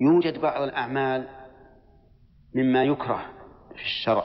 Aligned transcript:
يوجد 0.00 0.40
بعض 0.40 0.62
الأعمال 0.62 1.28
مما 2.54 2.84
يكره 2.84 3.26
في 3.74 3.82
الشرع 3.82 4.24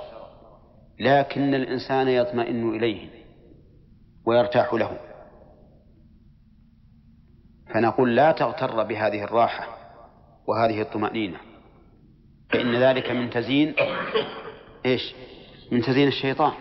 لكن 1.00 1.54
الإنسان 1.54 2.08
يطمئن 2.08 2.76
إليه 2.76 3.10
ويرتاح 4.26 4.74
له. 4.74 4.98
فنقول 7.74 8.16
لا 8.16 8.32
تغتر 8.32 8.84
بهذه 8.84 9.24
الراحة 9.24 9.68
وهذه 10.48 10.82
الطمأنينة 10.82 11.38
فإن 12.50 12.76
ذلك 12.76 13.12
من 13.12 13.30
تزيين 13.30 13.76
إيش؟ 14.86 15.16
من 15.72 15.82
تزيين 15.82 16.08
الشيطان. 16.08 16.54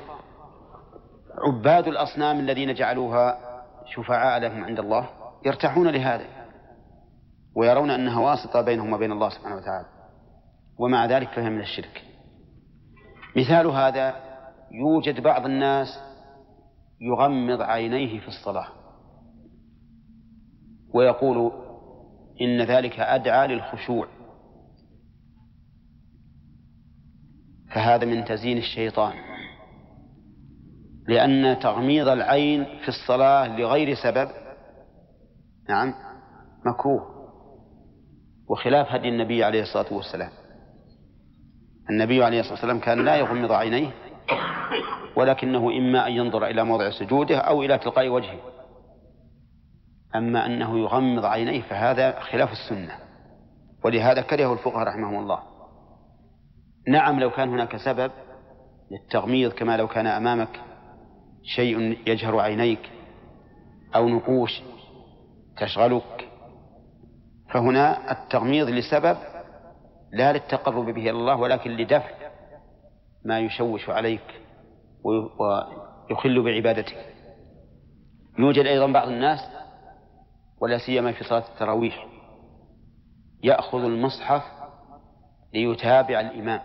عباد 1.38 1.88
الأصنام 1.88 2.40
الذين 2.40 2.74
جعلوها 2.74 3.38
شفعاء 3.95 4.40
لهم 4.40 4.64
عند 4.64 4.79
الله 4.79 5.11
يرتاحون 5.46 5.88
لهذا. 5.88 6.39
ويرون 7.60 7.91
أنها 7.91 8.20
واسطة 8.20 8.60
بينهم 8.60 8.92
وبين 8.92 9.12
الله 9.12 9.28
سبحانه 9.28 9.56
وتعالى. 9.56 9.87
ومع 10.78 11.06
ذلك 11.06 11.28
فهي 11.28 11.50
من 11.50 11.60
الشرك. 11.60 12.05
مثال 13.36 13.66
هذا 13.66 14.14
يوجد 14.70 15.23
بعض 15.23 15.45
الناس 15.45 15.88
يغمض 17.00 17.60
عينيه 17.62 18.20
في 18.20 18.28
الصلاة. 18.28 18.69
ويقول 20.95 21.52
إن 22.41 22.62
ذلك 22.62 23.00
أدعى 23.00 23.48
للخشوع. 23.48 24.08
فهذا 27.74 28.05
من 28.05 28.24
تزيين 28.24 28.58
الشيطان. 28.58 29.12
لأن 31.08 31.58
تغميض 31.58 32.08
العين 32.08 32.64
في 32.64 32.88
الصلاة 32.88 33.56
لغير 33.58 33.95
سبب 33.95 34.30
نعم 35.69 35.95
مكروه. 36.66 37.09
وخلاف 38.50 38.92
هدي 38.92 39.09
النبي 39.09 39.44
عليه 39.44 39.62
الصلاة 39.62 39.92
والسلام. 39.92 40.30
النبي 41.91 42.25
عليه 42.25 42.41
الصلاة 42.41 42.55
والسلام 42.55 42.80
كان 42.80 43.05
لا 43.05 43.16
يغمض 43.16 43.52
عينيه 43.52 43.91
ولكنه 45.16 45.70
إما 45.78 46.06
أن 46.06 46.12
ينظر 46.12 46.47
إلى 46.47 46.64
موضع 46.64 46.91
سجوده 46.91 47.38
أو 47.38 47.62
إلى 47.62 47.78
تلقاء 47.78 48.08
وجهه. 48.08 48.38
أما 50.14 50.47
أنه 50.47 50.78
يغمض 50.78 51.25
عينيه 51.25 51.62
فهذا 51.62 52.20
خلاف 52.20 52.52
السنة 52.52 52.94
ولهذا 53.84 54.22
كرهه 54.22 54.53
الفقهاء 54.53 54.88
رحمهم 54.88 55.19
الله. 55.19 55.38
نعم 56.88 57.20
لو 57.20 57.30
كان 57.30 57.48
هناك 57.48 57.77
سبب 57.77 58.10
للتغميض 58.91 59.53
كما 59.53 59.77
لو 59.77 59.88
كان 59.88 60.06
أمامك 60.06 60.60
شيء 61.42 61.98
يجهر 62.06 62.41
عينيك 62.41 62.91
أو 63.94 64.08
نقوش 64.08 64.62
تشغلك 65.56 66.30
فهنا 67.53 68.12
التغميض 68.12 68.69
لسبب 68.69 69.17
لا 70.12 70.33
للتقرب 70.33 70.84
به 70.84 71.03
إلى 71.03 71.11
الله 71.11 71.37
ولكن 71.37 71.70
لدفع 71.70 72.11
ما 73.25 73.39
يشوش 73.39 73.91
عليك 73.91 74.41
ويخل 75.05 76.43
بعبادتك. 76.43 77.15
يوجد 78.39 78.67
أيضا 78.67 78.87
بعض 78.87 79.09
الناس 79.09 79.41
ولا 80.61 80.78
سيما 80.78 81.12
في 81.12 81.25
صلاة 81.25 81.45
التراويح 81.55 82.06
يأخذ 83.43 83.84
المصحف 83.84 84.43
ليتابع 85.55 86.21
الإمام 86.21 86.61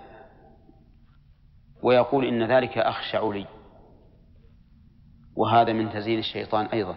ويقول 1.84 2.26
إن 2.26 2.44
ذلك 2.52 2.78
أخشع 2.78 3.24
لي 3.30 3.46
وهذا 5.36 5.74
من 5.74 5.90
تزيين 5.90 6.20
الشيطان 6.20 6.66
أيضا. 6.66 6.96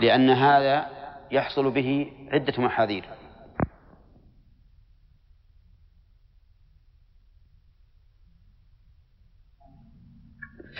لأن 0.00 0.30
هذا 0.30 0.95
يحصل 1.30 1.70
به 1.70 2.12
عدة 2.32 2.62
محاذير. 2.62 3.08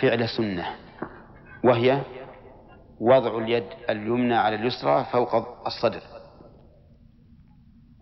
فعل 0.01 0.29
سنة 0.29 0.75
وهي 1.63 2.01
وضع 2.99 3.37
اليد 3.37 3.67
اليمنى 3.89 4.35
على 4.35 4.55
اليسرى 4.55 5.05
فوق 5.11 5.35
الصدر 5.67 6.01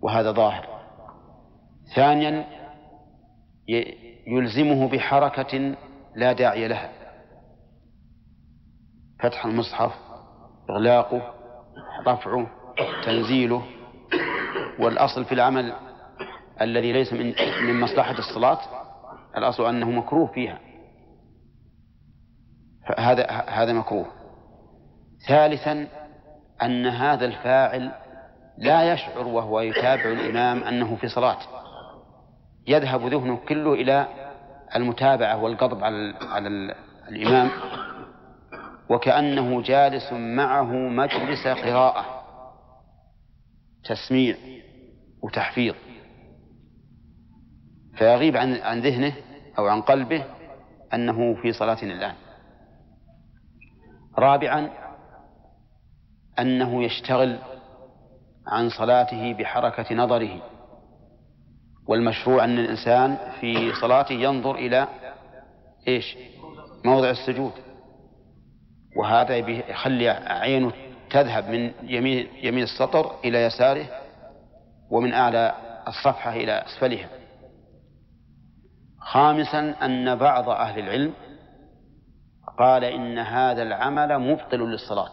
وهذا 0.01 0.31
ظاهر. 0.31 0.67
ثانيا 1.95 2.45
يلزمه 4.27 4.89
بحركة 4.89 5.75
لا 6.15 6.33
داعي 6.33 6.67
لها. 6.67 6.91
فتح 9.19 9.45
المصحف 9.45 9.91
إغلاقه 10.69 11.33
رفعه 12.07 12.47
تنزيله 13.05 13.63
والأصل 14.79 15.25
في 15.25 15.31
العمل 15.31 15.73
الذي 16.61 16.91
ليس 16.91 17.13
من 17.13 17.33
من 17.61 17.79
مصلحة 17.79 18.15
الصلاة 18.17 18.59
الأصل 19.37 19.65
أنه 19.65 19.91
مكروه 19.91 20.27
فيها. 20.27 20.59
هذا 22.97 23.31
هذا 23.31 23.73
مكروه. 23.73 24.05
ثالثا 25.27 25.87
أن 26.63 26.85
هذا 26.85 27.25
الفاعل 27.25 27.91
لا 28.57 28.93
يشعر 28.93 29.27
وهو 29.27 29.59
يتابع 29.59 30.11
الإمام 30.11 30.63
أنه 30.63 30.95
في 30.95 31.07
صلاة. 31.07 31.37
يذهب 32.67 33.07
ذهنه 33.07 33.39
كله 33.47 33.73
إلى 33.73 34.07
المتابعة 34.75 35.43
والقضب 35.43 35.83
على 35.83 36.13
على 36.21 36.75
الإمام 37.09 37.49
وكأنه 38.89 39.61
جالس 39.61 40.13
معه 40.13 40.71
مجلس 40.73 41.47
قراءة 41.47 42.05
تسميع 43.83 44.35
وتحفيظ. 45.23 45.75
فيغيب 47.97 48.37
عن 48.37 48.53
عن 48.53 48.81
ذهنه 48.81 49.15
أو 49.57 49.67
عن 49.67 49.81
قلبه 49.81 50.25
أنه 50.93 51.35
في 51.41 51.53
صلاة 51.53 51.83
الآن. 51.83 52.15
رابعا 54.17 54.69
أنه 56.39 56.83
يشتغل 56.83 57.39
عن 58.47 58.69
صلاته 58.69 59.33
بحركة 59.33 59.95
نظره. 59.95 60.41
والمشروع 61.87 62.43
أن 62.43 62.59
الإنسان 62.59 63.17
في 63.39 63.73
صلاته 63.81 64.13
ينظر 64.13 64.55
إلى 64.55 64.87
إيش؟ 65.87 66.17
موضع 66.85 67.09
السجود. 67.09 67.51
وهذا 68.95 69.35
يخلي 69.35 70.09
عينه 70.09 70.71
تذهب 71.09 71.49
من 71.49 71.71
يمين 71.83 72.27
يمين 72.43 72.63
السطر 72.63 73.19
إلى 73.25 73.43
يساره 73.43 73.85
ومن 74.89 75.13
أعلى 75.13 75.55
الصفحة 75.87 76.33
إلى 76.33 76.51
أسفلها 76.65 77.09
خامسا 78.99 79.75
أن 79.85 80.15
بعض 80.15 80.49
أهل 80.49 80.79
العلم 80.79 81.13
قال 82.57 82.83
إن 82.83 83.17
هذا 83.17 83.63
العمل 83.63 84.19
مبطل 84.19 84.59
للصلاة 84.59 85.11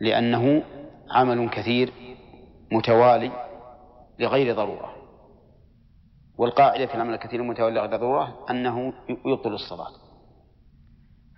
لأنه 0.00 0.62
عمل 1.10 1.50
كثير 1.50 1.92
متوالي 2.72 3.32
لغير 4.18 4.56
ضرورة. 4.56 4.96
والقاعدة 6.38 6.86
في 6.86 6.94
العمل 6.94 7.14
الكثير 7.14 7.40
المتوالي 7.40 7.74
لغير 7.74 7.90
ضرورة 7.90 8.46
أنه 8.50 8.92
يبطل 9.26 9.54
الصلاة. 9.54 10.05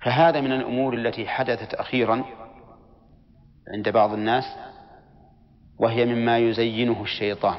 فهذا 0.08 0.40
من 0.40 0.52
الأمور 0.52 0.94
التي 0.94 1.28
حدثت 1.28 1.74
أخيرا 1.74 2.24
عند 3.74 3.88
بعض 3.88 4.12
الناس 4.12 4.44
وهي 5.78 6.04
مما 6.04 6.38
يزينه 6.38 7.02
الشيطان. 7.02 7.56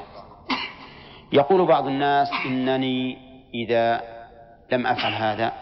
يقول 1.32 1.66
بعض 1.66 1.86
الناس 1.86 2.28
إنني 2.46 3.18
إذا 3.54 4.02
لم 4.72 4.86
أفعل 4.86 5.12
هذا 5.12 5.52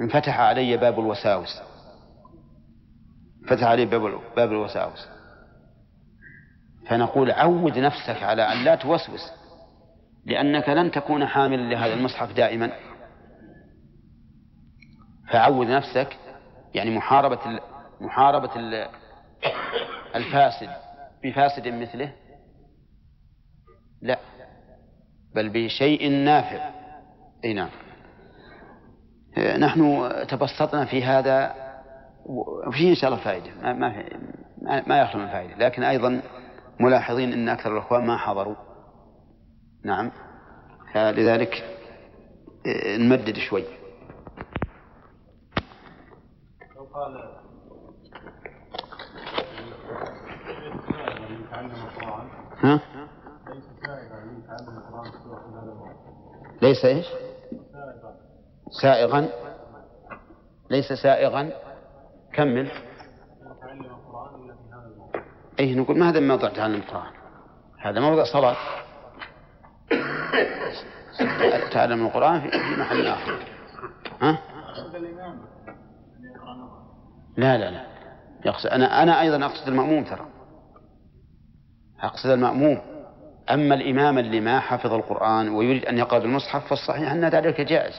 انفتح 0.00 0.40
علي 0.40 0.76
باب 0.76 1.00
الوساوس. 1.00 1.60
فتح 3.48 3.64
علي 3.64 3.86
باب 3.86 4.20
باب 4.36 4.52
الوساوس. 4.52 5.08
فنقول 6.86 7.30
عود 7.30 7.78
نفسك 7.78 8.22
على 8.22 8.42
أن 8.42 8.64
لا 8.64 8.74
توسوس 8.74 9.32
لأنك 10.26 10.68
لن 10.68 10.90
تكون 10.90 11.26
حاملا 11.26 11.74
لهذا 11.74 11.94
المصحف 11.94 12.32
دائما. 12.32 12.72
فعود 15.32 15.66
نفسك 15.66 16.16
يعني 16.74 16.96
محاربة 16.96 17.60
محاربة 18.00 18.50
الفاسد. 20.14 20.68
بفاسد 21.24 21.68
مثله؟ 21.68 22.12
لا 24.02 24.18
بل 25.34 25.48
بشيء 25.48 26.10
نافع. 26.10 26.70
أي 27.44 27.54
نعم. 27.54 27.70
نحن 29.38 30.10
تبسطنا 30.28 30.84
في 30.84 31.04
هذا 31.04 31.54
وفيه 32.68 32.90
إن 32.90 32.94
شاء 32.94 33.12
الله 33.12 33.24
فائدة. 33.24 33.54
ما 33.62 33.72
ما 34.62 34.82
ما 34.86 35.00
يخلو 35.00 35.22
من 35.22 35.28
فائدة. 35.28 35.56
لكن 35.56 35.82
أيضا 35.82 36.22
ملاحظين 36.80 37.32
أن 37.32 37.48
أكثر 37.48 37.72
الأخوان 37.72 38.06
ما 38.06 38.16
حضروا. 38.16 38.56
نعم. 39.84 40.10
فلذلك 40.92 41.78
نمدد 42.98 43.36
شوي 43.36 43.64
لو 46.76 46.80
قال 46.94 47.32
ها؟ 52.62 52.80
ليس 56.62 56.84
إيش؟ 56.84 57.06
سائغا. 58.82 59.28
ليس 60.70 60.92
سائغا. 60.92 61.50
كمل. 62.32 62.70
اي 65.60 65.74
نقول 65.74 65.98
ما 65.98 66.10
هذا 66.10 66.20
موضع 66.20 66.48
تعلم 66.48 66.74
القرآن؟ 66.74 67.12
هذا 67.78 68.00
موضع 68.00 68.24
صلاة. 68.24 68.56
تعلم 71.72 72.06
القرآن 72.06 72.40
في 72.40 72.80
محل 72.80 73.06
آخر. 73.06 73.38
ها؟ 74.20 74.38
لا 77.36 77.58
لا 77.58 77.70
لا. 77.70 77.86
يقصد 78.46 78.66
أنا 78.66 79.02
أنا 79.02 79.20
أيضا 79.20 79.46
أقصد 79.46 79.68
المأموم 79.68 80.04
ترى. 80.04 80.26
أقصد 82.00 82.30
المأموم. 82.30 82.78
أما 83.50 83.74
الإمام 83.74 84.18
اللي 84.18 84.40
ما 84.40 84.60
حفظ 84.60 84.92
القرآن 84.92 85.48
ويريد 85.48 85.84
أن 85.84 85.98
يقرأ 85.98 86.18
بالمصحف 86.18 86.68
فالصحيح 86.68 87.12
أن 87.12 87.24
ذلك 87.24 87.60
جائز. 87.60 87.94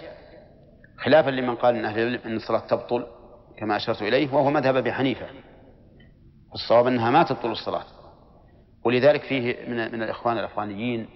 خلافا 0.98 1.30
لمن 1.30 1.56
قال 1.56 1.76
أن 1.76 1.86
أهل 1.86 2.00
العلم 2.00 2.20
أن 2.26 2.36
الصلاة 2.36 2.60
تبطل 2.60 3.06
كما 3.58 3.76
أشرت 3.76 4.02
إليه 4.02 4.34
وهو 4.34 4.50
مذهب 4.50 4.76
أبي 4.76 4.94
حنيفة. 4.94 5.26
الصواب 6.54 6.88
أنها 6.88 7.12
ما 7.12 7.24
تبطل 7.24 7.52
الصلاة. 7.52 7.84
ولذلك 8.86 9.22
فيه 9.24 9.56
من, 9.68 9.92
من 9.92 10.04
الإخوان 10.04 10.38
الأفغانيين 10.38 11.08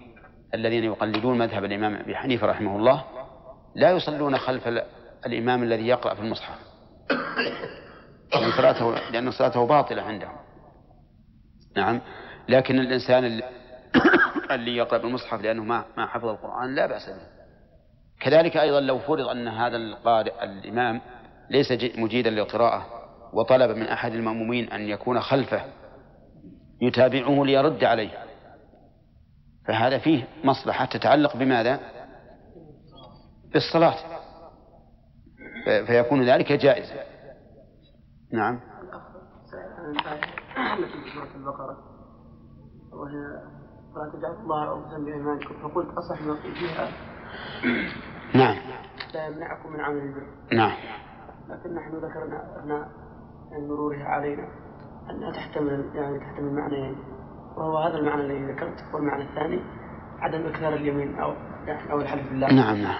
الذين 0.54 0.84
يقلدون 0.84 1.38
مذهب 1.38 1.64
الإمام 1.64 1.94
أبي 1.94 2.16
حنيفة 2.16 2.46
رحمه 2.46 2.76
الله 2.76 3.04
لا 3.74 3.90
يصلون 3.90 4.38
خلف 4.38 4.68
الإمام 5.26 5.62
الذي 5.62 5.86
يقرأ 5.86 6.14
في 6.14 6.20
المصحف. 6.20 6.58
لأن 8.34 8.52
صلاته 8.52 9.10
لأن 9.10 9.30
صلاته 9.30 9.66
باطلة 9.66 10.02
عندهم. 10.02 10.36
نعم. 11.76 12.00
لكن 12.48 12.78
الإنسان 12.78 13.24
اللي, 13.24 13.42
اللي 14.54 14.76
يقرأ 14.76 14.98
بالمصحف 14.98 15.40
لأنه 15.42 15.64
ما 15.64 15.84
ما 15.96 16.06
حفظ 16.06 16.24
القرآن 16.24 16.74
لا 16.74 16.86
بأس 16.86 17.08
به. 17.08 17.38
كذلك 18.20 18.56
أيضا 18.56 18.80
لو 18.80 18.98
فرض 18.98 19.28
أن 19.28 19.48
هذا 19.48 19.76
القارئ 19.76 20.44
الإمام 20.44 21.00
ليس 21.50 21.72
مجيدا 21.98 22.30
للقراءة 22.30 22.86
وطلب 23.32 23.76
من 23.76 23.86
أحد 23.86 24.12
المأمومين 24.12 24.72
أن 24.72 24.80
يكون 24.80 25.20
خلفه 25.20 25.64
يتابعه 26.82 27.44
ليرد 27.44 27.84
عليه. 27.84 28.10
فهذا 29.68 29.98
فيه 29.98 30.28
مصلحة 30.44 30.84
تتعلق 30.84 31.36
بماذا؟ 31.36 31.80
بالصلاة. 33.52 33.96
فيكون 35.86 36.28
ذلك 36.28 36.52
جائزا. 36.52 37.07
نعم. 38.32 38.60
في 39.48 41.10
سورة 41.14 41.34
البقرة 41.34 41.78
وهي 42.92 43.42
فلا 43.94 44.10
تجعلوا 44.12 44.40
الله 44.40 44.60
عرضة 44.60 45.38
فقلت 45.62 45.88
أصح 45.98 46.22
ما 46.22 46.34
فيها 46.34 46.88
نعم. 48.34 48.56
لا 49.14 49.26
يمنعكم 49.26 49.72
من 49.72 49.80
عمل 49.80 49.98
البر. 49.98 50.26
نعم. 50.52 50.72
لكن 51.48 51.74
نحن 51.74 51.96
ذكرنا 51.96 52.60
أثناء 52.60 52.88
مرورها 53.68 54.04
علينا 54.04 54.48
أنها 55.10 55.32
تحتمل 55.32 55.90
يعني 55.94 56.18
تحتمل 56.18 56.54
معنيين. 56.54 56.96
وهو 57.56 57.78
هذا 57.78 57.98
المعنى 57.98 58.20
الذي 58.20 58.52
ذكرت 58.52 58.94
والمعنى 58.94 59.22
الثاني 59.22 59.62
عدم 60.18 60.46
إكثار 60.46 60.74
اليمين 60.74 61.18
أو 61.18 61.32
يعني 61.66 61.92
أو 61.92 62.00
الحلف 62.00 62.28
بالله. 62.28 62.52
نعم 62.52 62.76
نعم. 62.76 62.98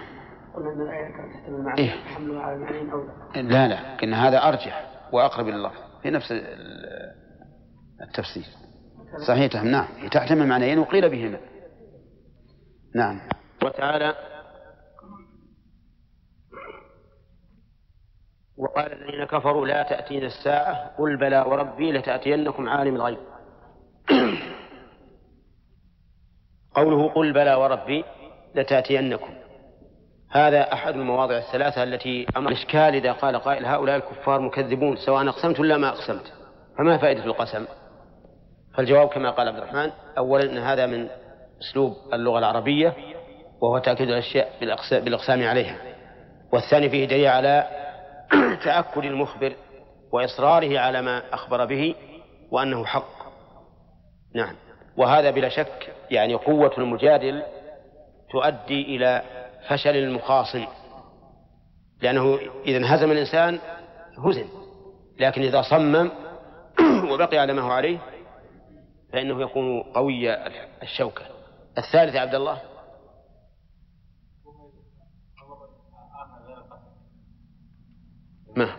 قلنا 0.54 0.72
أن 0.72 0.80
الآية 0.80 1.16
كانت 1.16 1.34
تحتمل 1.34 1.64
معنى 1.64 1.78
إيه؟ 1.78 1.90
حملها 1.90 2.42
على 2.42 2.56
المعنيين 2.56 2.90
أو 2.90 3.02
لا. 3.34 3.68
لا 3.68 4.02
إن 4.02 4.14
هذا 4.14 4.38
أرجح. 4.48 4.97
وأقرب 5.12 5.48
إلى 5.48 5.56
الله. 5.56 5.72
في 6.02 6.10
نفس 6.10 6.32
التفسير. 8.02 8.44
صحيح 9.28 9.62
نعم. 9.62 10.08
تحتمل 10.12 10.46
معنيين 10.46 10.78
وقيل 10.78 11.10
بهما. 11.10 11.40
نعم. 12.94 13.20
وتعالى 13.64 14.14
وقال 18.56 18.92
الذين 18.92 19.24
كفروا 19.24 19.66
لا 19.66 19.82
تأتينا 19.82 20.26
الساعة 20.26 20.96
قل 20.98 21.16
بلى 21.16 21.40
وربي 21.40 21.92
لتأتينكم 21.92 22.68
عالم 22.68 22.94
الغيب. 22.94 23.18
قوله 26.74 27.08
قل 27.08 27.32
بلى 27.32 27.54
وربي 27.54 28.04
لتأتينكم. 28.54 29.34
هذا 30.30 30.72
أحد 30.72 30.94
المواضع 30.94 31.38
الثلاثة 31.38 31.82
التي 31.82 32.26
أمر 32.36 32.50
الإشكال 32.50 32.94
إذا 32.94 33.12
قال 33.12 33.36
قائل 33.36 33.66
هؤلاء 33.66 33.96
الكفار 33.96 34.40
مكذبون 34.40 34.96
سواء 34.96 35.28
أقسمت 35.28 35.60
ولا 35.60 35.76
ما 35.76 35.88
أقسمت. 35.88 36.32
فما 36.78 36.98
فائدة 36.98 37.24
القسم؟ 37.24 37.66
فالجواب 38.74 39.08
كما 39.08 39.30
قال 39.30 39.48
عبد 39.48 39.58
الرحمن 39.58 39.90
أولا 40.18 40.44
أن 40.44 40.58
هذا 40.58 40.86
من 40.86 41.08
أسلوب 41.60 41.96
اللغة 42.12 42.38
العربية 42.38 42.94
وهو 43.60 43.78
تأكيد 43.78 44.08
الأشياء 44.08 44.48
بالإقسام 44.90 45.46
عليها. 45.46 45.76
والثاني 46.52 46.90
فيه 46.90 47.04
دليل 47.04 47.26
على 47.26 47.66
تأكد 48.64 49.04
المخبر 49.04 49.52
وإصراره 50.12 50.78
على 50.78 51.02
ما 51.02 51.22
أخبر 51.32 51.64
به 51.64 51.94
وأنه 52.50 52.84
حق. 52.84 53.18
نعم. 54.34 54.54
وهذا 54.96 55.30
بلا 55.30 55.48
شك 55.48 55.92
يعني 56.10 56.34
قوة 56.34 56.72
المجادل 56.78 57.42
تؤدي 58.30 58.96
إلى 58.96 59.22
فشل 59.68 59.96
المخاصم. 59.96 60.66
لأنه 62.02 62.38
إذا 62.66 62.76
انهزم 62.76 63.12
الإنسان 63.12 63.58
هزم. 64.18 64.46
لكن 65.18 65.42
إذا 65.42 65.62
صمم 65.62 66.10
وبقي 67.12 67.38
على 67.38 67.52
ما 67.52 67.62
هو 67.62 67.70
عليه 67.70 67.98
فإنه 69.12 69.42
يكون 69.42 69.82
قوي 69.82 70.34
الشوكة. 70.82 71.22
الثالث 71.78 72.14
يا 72.14 72.20
عبد 72.20 72.34
الله؟ 72.34 72.60
ما؟ 78.56 78.76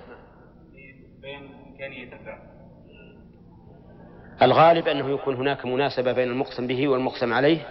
الغالب 4.42 4.88
أنه 4.88 5.10
يكون 5.10 5.36
هناك 5.36 5.66
مناسبة 5.66 6.12
بين 6.12 6.30
المقسم 6.30 6.68
به 6.68 6.88
والمقسم 6.88 7.34
عليه. 7.34 7.68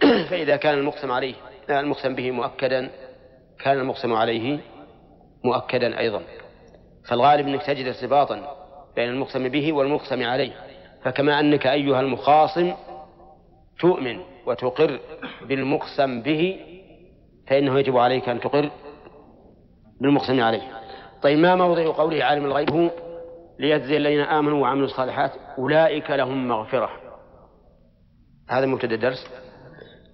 فإذا 0.30 0.56
كان 0.56 0.78
المقسم 0.78 1.12
عليه 1.12 1.34
المقسم 1.70 2.14
به 2.14 2.30
مؤكدا 2.30 2.90
كان 3.60 3.78
المقسم 3.78 4.12
عليه 4.12 4.58
مؤكدا 5.44 5.98
أيضا. 5.98 6.22
فالغالب 7.08 7.48
أنك 7.48 7.62
تجد 7.62 7.86
ارتباطا 7.86 8.56
بين 8.96 9.08
المقسم 9.08 9.48
به 9.48 9.72
والمقسم 9.72 10.22
عليه. 10.22 10.52
فكما 11.02 11.40
أنك 11.40 11.66
أيها 11.66 12.00
المخاصم 12.00 12.72
تؤمن 13.80 14.20
وتقر 14.46 15.00
بالمقسم 15.48 16.22
به 16.22 16.60
فإنه 17.48 17.78
يجب 17.78 17.96
عليك 17.96 18.28
أن 18.28 18.40
تقر 18.40 18.70
بالمقسم 20.00 20.40
عليه. 20.40 20.62
طيب 21.22 21.38
ما 21.38 21.54
موضع 21.54 21.96
قوله 21.96 22.24
عالم 22.24 22.44
الغيب؟ 22.44 22.70
هو 22.70 22.90
ليجزي 23.58 23.96
الذين 23.96 24.20
آمنوا 24.20 24.62
وعملوا 24.62 24.86
الصالحات 24.86 25.32
أولئك 25.58 26.10
لهم 26.10 26.48
مغفرة. 26.48 26.90
هذا 28.48 28.66
مبتدأ 28.66 28.94
الدرس. 28.94 29.26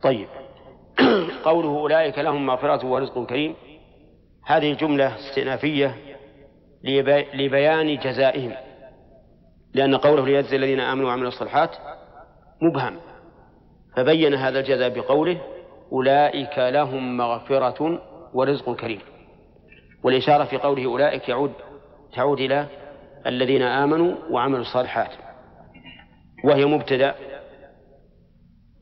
طيب 0.03 0.29
قوله 1.49 1.69
أولئك 1.69 2.19
لهم 2.19 2.47
مغفرة 2.47 2.87
ورزق 2.87 3.27
كريم. 3.27 3.55
هذه 4.47 4.73
جملة 4.73 5.15
استئنافية 5.17 5.95
لبيان 7.35 7.99
جزائهم. 7.99 8.53
لأن 9.75 9.97
قوله 9.97 10.27
ليجزي 10.27 10.57
الذين 10.57 10.81
آمنوا 10.81 11.09
وعملوا 11.09 11.29
الصالحات 11.29 11.71
مبهم. 12.63 12.97
فبين 13.97 14.35
هذا 14.35 14.61
الجزاء 14.61 14.89
بقوله 14.89 15.41
أولئك 15.93 16.59
لهم 16.59 17.17
مغفرة 17.17 18.01
ورزق 18.35 18.75
كريم. 18.75 19.01
والإشارة 20.05 20.45
في 20.45 20.57
قوله 20.57 20.85
أولئك 20.85 21.29
يعود 21.29 21.53
تعود 22.15 22.41
إلى 22.41 22.67
الذين 23.27 23.63
آمنوا 23.63 24.15
وعملوا 24.31 24.61
الصالحات. 24.61 25.11
وهي 26.45 26.65
مبتدأ. 26.65 27.15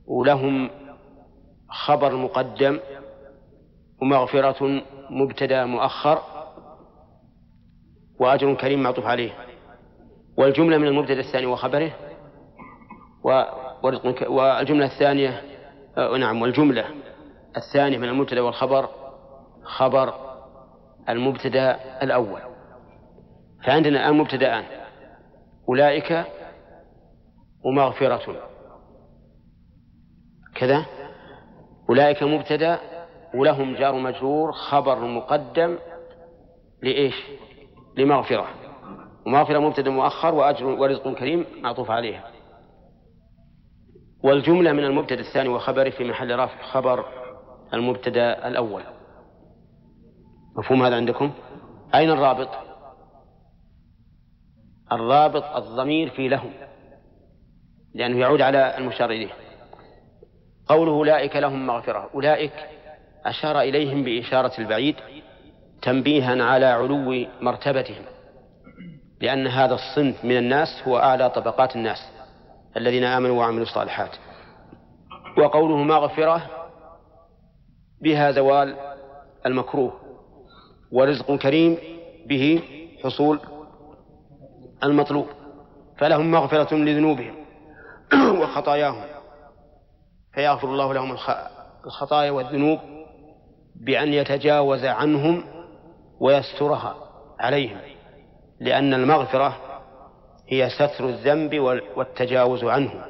ولهم 0.07 0.71
خبر 1.69 2.17
مقدم 2.17 2.81
ومغفرة 4.03 4.83
مبتدأ 5.11 5.65
مؤخر 5.65 6.23
وأجر 8.21 8.55
كريم 8.55 8.83
معطوف 8.83 9.07
عليه. 9.07 9.33
والجملة 10.39 10.79
من 10.79 10.87
المبتدأ 10.87 11.21
الثاني 11.21 11.47
وخبره 11.47 11.93
والجملة 14.29 14.87
الثانية 14.87 15.43
آه 15.97 16.17
نعم 16.17 16.43
والجملة 16.43 16.85
الثانية 17.57 17.99
من 17.99 18.09
المبتدأ 18.09 18.41
والخبر 18.41 18.89
خبر 19.65 20.15
المبتدأ 21.09 21.79
الأول. 22.03 22.41
فعندنا 23.65 23.99
الآن 23.99 24.15
مبتدأان. 24.19 24.65
أولئك 25.69 26.25
ومغفرة. 27.65 28.37
كذا؟ 30.55 30.87
أولئك 31.89 32.23
مبتدأ 32.23 32.79
ولهم 33.35 33.75
جار 33.75 33.95
مجرور 33.95 34.53
خبر 34.53 34.99
مقدم 35.01 35.79
لإيش؟ 36.83 37.15
لمغفرة. 37.97 38.47
ومغفرة 39.27 39.59
مبتدأ 39.59 39.91
مؤخر 39.91 40.35
وأجر 40.35 40.67
ورزق 40.67 41.15
كريم 41.15 41.45
معطوف 41.61 41.91
عليها. 41.91 42.25
والجملة 44.25 44.73
من 44.73 44.85
المبتدأ 44.85 45.21
الثاني 45.21 45.49
وخبره 45.49 45.91
في 45.91 46.05
محل 46.05 46.39
رفع 46.39 46.63
خبر 46.63 47.05
المبتدأ 47.75 48.49
الأول. 48.49 48.83
مفهوم 50.57 50.83
هذا 50.83 50.97
عندكم؟ 50.97 51.31
أين 51.95 52.11
الرابط؟ 52.11 52.49
الرابط 54.93 55.45
الضمير 55.45 56.11
في 56.11 56.29
لهم 56.29 56.53
لأنه 57.95 58.19
يعود 58.19 58.41
على 58.41 58.79
المشار 58.79 59.11
إليه. 59.11 59.46
قوله 60.69 60.93
أولئك 60.93 61.37
لهم 61.37 61.67
مغفرة. 61.67 62.11
أولئك 62.15 62.53
أشار 63.27 63.61
إليهم 63.61 64.03
بإشارة 64.03 64.53
البعيد 64.59 64.97
تنبيها 65.83 66.45
على 66.45 66.67
علو 66.67 67.27
مرتبتهم 67.41 68.05
لأن 69.21 69.47
هذا 69.47 69.75
الصنف 69.75 70.25
من 70.25 70.37
الناس 70.37 70.83
هو 70.89 70.99
أعلى 70.99 71.31
طبقات 71.31 71.77
الناس 71.77 71.99
الذين 72.77 73.05
آمنوا 73.05 73.39
وعملوا 73.39 73.63
الصالحات. 73.63 74.17
وقوله 75.39 75.77
مغفرة 75.77 76.51
بها 78.01 78.31
زوال 78.31 78.77
المكروه 79.47 79.93
ورزق 80.93 81.37
كريم 81.37 81.79
به 82.27 82.63
حصول 83.05 83.41
المطلوب 84.85 85.27
فلهم 85.99 86.31
مغفرة 86.31 86.75
لذنوبهم 86.75 87.35
وخطاياهم. 88.41 89.16
فيغفر 90.37 90.69
الله 90.69 90.95
لهم 90.95 91.17
الخطايا 91.87 92.31
والذنوب 92.31 92.79
بأن 93.75 94.13
يتجاوز 94.13 94.85
عنهم 94.85 95.45
ويسترها 96.21 96.95
عليهم 97.41 97.81
لأن 98.61 98.95
المغفرة 98.95 99.57
هي 100.49 100.69
ستر 100.71 101.09
الذنب 101.09 101.59
والتجاوز 101.97 102.65
عنه 102.65 103.05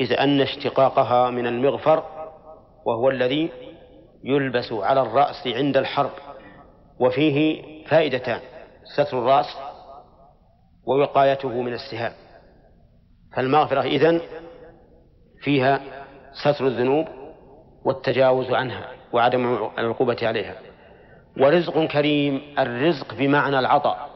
إذ 0.00 0.12
أن 0.12 0.40
اشتقاقها 0.40 1.30
من 1.30 1.46
المغفر 1.46 2.04
وهو 2.86 3.10
الذي 3.10 3.50
يلبس 4.24 4.72
على 4.72 5.02
الرأس 5.02 5.46
عند 5.46 5.76
الحرب 5.76 6.10
وفيه 7.00 7.62
فائدتان 7.86 8.40
ستر 8.96 9.18
الرأس 9.18 9.46
ووقايته 10.86 11.62
من 11.62 11.72
السهام. 11.72 12.12
فالمغفرة 13.36 13.80
إذن 13.80 14.20
فيها 15.40 15.99
ستر 16.32 16.66
الذنوب 16.66 17.06
والتجاوز 17.84 18.50
عنها 18.50 18.86
وعدم 19.12 19.70
العقوبة 19.78 20.16
عليها. 20.22 20.54
ورزق 21.40 21.84
كريم 21.84 22.42
الرزق 22.58 23.14
بمعنى 23.14 23.58
العطاء. 23.58 24.10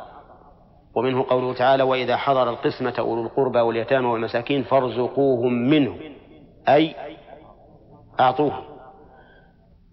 ومنه 0.96 1.26
قوله 1.28 1.54
تعالى 1.54 1.82
وإذا 1.82 2.16
حضر 2.16 2.50
القسمة 2.50 2.94
أولو 2.98 3.22
القربى 3.22 3.60
واليتامى 3.60 4.06
والمساكين 4.06 4.62
فارزقوهم 4.62 5.52
منه 5.52 5.98
أي 6.68 6.94
أعطوه 8.20 8.62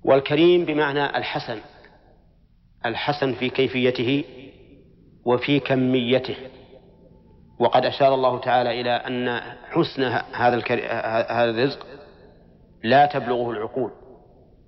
والكريم 0.05 0.65
بمعنى 0.65 1.17
الحسن 1.17 1.57
الحسن 2.85 3.33
في 3.33 3.49
كيفيته 3.49 4.23
وفي 5.25 5.59
كميته. 5.59 6.35
وقد 7.59 7.85
أشار 7.85 8.13
الله 8.13 8.39
تعالى 8.39 8.81
إلى 8.81 8.91
أن 8.91 9.41
حسن 9.71 10.03
هذا 10.33 10.61
هذا 11.29 11.49
الرزق 11.49 11.85
لا 12.83 13.05
تبلغه 13.05 13.51
العقول. 13.51 13.91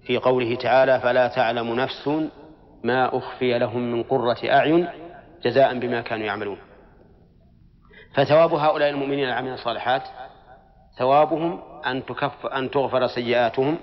في 0.05 0.17
قوله 0.17 0.55
تعالى 0.55 1.00
فلا 1.00 1.27
تعلم 1.27 1.75
نفس 1.75 2.08
ما 2.84 3.17
أخفي 3.17 3.60
لهم 3.60 3.91
من 3.91 4.03
قرة 4.03 4.38
أعين 4.46 4.88
جزاء 5.43 5.79
بما 5.79 6.01
كانوا 6.01 6.25
يعملون. 6.25 6.58
فثواب 8.15 8.53
هؤلاء 8.53 8.89
المؤمنين 8.89 9.25
العاملين 9.25 9.53
الصالحات 9.53 10.03
ثوابهم 11.00 11.62
أن 11.86 12.05
تكف 12.05 12.46
أن 12.46 12.72
تغفر 12.72 13.08
سيئاتهم 13.08 13.77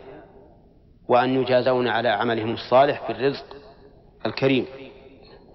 وأن 1.09 1.43
يجازون 1.43 1.89
على 1.89 2.09
عملهم 2.09 2.53
الصالح 2.53 3.07
في 3.07 3.13
الرزق 3.13 3.45
الكريم. 4.27 4.67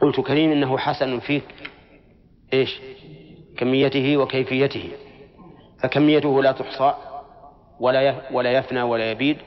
قلت 0.02 0.20
كريم 0.20 0.52
إنه 0.52 0.78
حسن 0.78 1.20
في 1.20 1.42
إيش؟ 2.54 2.82
كميته 3.58 4.18
وكيفيته. 4.18 4.92
فكميته 5.84 6.44
لا 6.44 6.52
تحصى. 6.52 6.94
ولا 7.80 8.16
ولا 8.32 8.52
يفنى 8.52 8.82
ولا 8.82 9.12
يبيد 9.12 9.38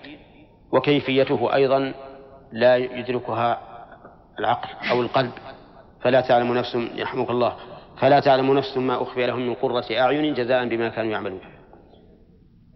وكيفيته 0.73 1.55
أيضا 1.55 1.95
لا 2.53 2.77
يدركها 2.77 3.61
العقل 4.39 4.69
أو 4.91 5.01
القلب. 5.03 5.33
فلا 6.01 6.21
تعلم 6.21 6.55
نفس 6.55 6.75
يرحمك 6.75 7.31
الله. 7.31 7.57
فلا 8.01 8.21
تعلم 8.21 8.55
نفس 8.55 8.77
ما 8.77 9.03
أخفي 9.03 9.27
لهم 9.27 9.41
من 9.41 9.55
قرة 9.55 9.85
أعين 9.91 10.35
جزاء 10.35 10.69
بما 10.69 10.89
كانوا 10.89 11.13
يعملون. 11.13 11.41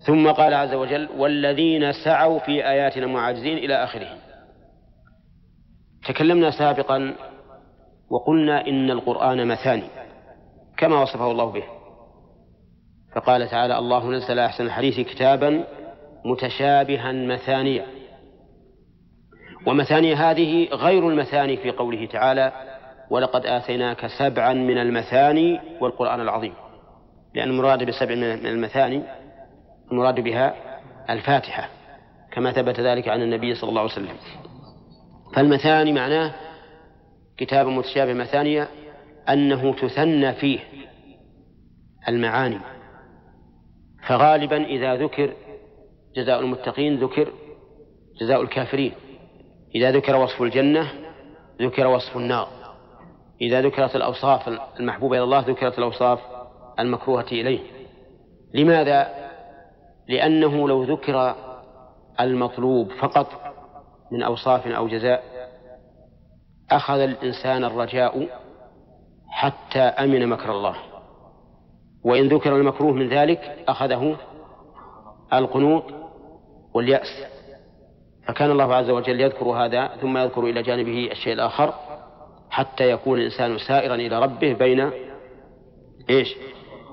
ثم 0.06 0.30
قال 0.30 0.54
عز 0.54 0.74
وجل 0.74 1.08
والذين 1.16 1.92
سعوا 1.92 2.38
في 2.38 2.68
آياتنا 2.68 3.06
معاجزين 3.06 3.58
إلى 3.58 3.84
آخره. 3.84 4.08
تكلمنا 6.08 6.50
سابقا 6.50 7.14
وقلنا 8.10 8.66
إن 8.66 8.90
القرآن 8.90 9.46
مثاني 9.46 9.88
كما 10.76 11.02
وصفه 11.02 11.30
الله 11.30 11.52
به. 11.52 11.64
فقال 13.14 13.48
تعالى 13.48 13.78
الله 13.78 14.10
نزل 14.10 14.38
أحسن 14.38 14.66
الحديث 14.66 15.00
كتابا 15.00 15.64
متشابها 16.24 17.12
مثانيا 17.12 17.86
ومثاني 19.66 20.14
هذه 20.14 20.68
غير 20.72 21.08
المثاني 21.08 21.56
في 21.56 21.70
قوله 21.70 22.06
تعالى 22.06 22.52
ولقد 23.10 23.46
آتيناك 23.46 24.06
سبعا 24.06 24.52
من 24.52 24.78
المثاني 24.78 25.60
والقرآن 25.80 26.20
العظيم. 26.20 26.54
لأن 27.34 27.50
المراد 27.50 27.84
بسبع 27.84 28.14
من 28.14 28.46
المثاني 28.46 29.02
المراد 29.92 30.20
بها 30.20 30.54
الفاتحة 31.10 31.68
كما 32.32 32.52
ثبت 32.52 32.80
ذلك 32.80 33.08
عن 33.08 33.22
النبي 33.22 33.54
صلى 33.54 33.70
الله 33.70 33.80
عليه 33.80 33.92
وسلم. 33.92 34.16
فالمثاني 35.34 35.92
معناه 35.92 36.34
كتاب 37.36 37.66
متشابه 37.66 38.12
مثانية 38.12 38.68
أنه 39.28 39.74
تثنى 39.74 40.32
فيه 40.32 40.58
المعاني. 42.08 42.58
فغالبا 44.08 44.64
إذا 44.64 44.96
ذكر 44.96 45.32
جزاء 46.16 46.40
المتقين 46.40 47.04
ذكر 47.04 47.32
جزاء 48.20 48.42
الكافرين. 48.42 48.92
إذا 49.74 49.90
ذكر 49.90 50.16
وصف 50.16 50.42
الجنة 50.42 50.92
ذكر 51.62 51.86
وصف 51.86 52.16
النار. 52.16 52.48
إذا 53.40 53.60
ذكرت 53.60 53.96
الأوصاف 53.96 54.48
المحبوبة 54.80 55.16
إلى 55.16 55.24
الله 55.24 55.40
ذكرت 55.40 55.78
الأوصاف 55.78 56.20
المكروهة 56.78 57.26
إليه. 57.32 57.60
لماذا؟ 58.54 59.22
لأنه 60.08 60.68
لو 60.68 60.82
ذكر 60.82 61.34
المطلوب 62.20 62.92
فقط 62.92 63.26
من 64.12 64.22
أوصاف 64.22 64.66
أو 64.66 64.88
جزاء 64.88 65.22
أخذ 66.70 66.98
الإنسان 66.98 67.64
الرجاء 67.64 68.28
حتى 69.28 69.78
أمن 69.78 70.26
مكر 70.26 70.52
الله. 70.52 70.91
وإن 72.04 72.28
ذكر 72.28 72.56
المكروه 72.56 72.92
من 72.92 73.08
ذلك 73.08 73.58
أخذه 73.68 74.16
القنوط 75.32 75.84
واليأس. 76.74 77.26
فكان 78.26 78.50
الله 78.50 78.74
عز 78.74 78.90
وجل 78.90 79.20
يذكر 79.20 79.44
هذا 79.44 79.86
ثم 79.86 80.18
يذكر 80.18 80.44
إلى 80.44 80.62
جانبه 80.62 81.08
الشيء 81.12 81.32
الآخر 81.32 81.74
حتى 82.50 82.90
يكون 82.90 83.18
الإنسان 83.18 83.58
سائرا 83.58 83.94
إلى 83.94 84.18
ربه 84.18 84.52
بين 84.52 84.90
إيش؟ 86.10 86.36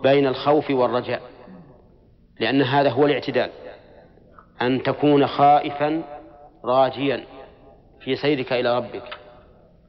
بين 0.03 0.27
الخوف 0.27 0.71
والرجاء. 0.71 1.21
لأن 2.39 2.61
هذا 2.61 2.89
هو 2.89 3.05
الاعتدال. 3.05 3.49
أن 4.61 4.83
تكون 4.83 5.27
خائفا 5.27 6.03
راجيا 6.65 7.23
في 7.99 8.15
سيرك 8.15 8.53
إلى 8.53 8.77
ربك. 8.77 9.19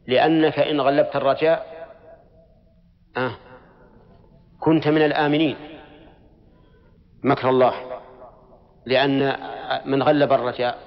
لأنك 0.06 0.58
إن 0.58 0.80
غلبت 0.80 1.16
الرجاء 1.16 1.66
آه 3.16 3.49
كنت 4.60 4.88
من 4.88 5.02
الآمنين. 5.02 5.56
مكر 7.24 7.48
الله. 7.48 7.74
لأن 8.86 9.36
من 9.84 10.02
غلب 10.02 10.32
الرجاء 10.32 10.78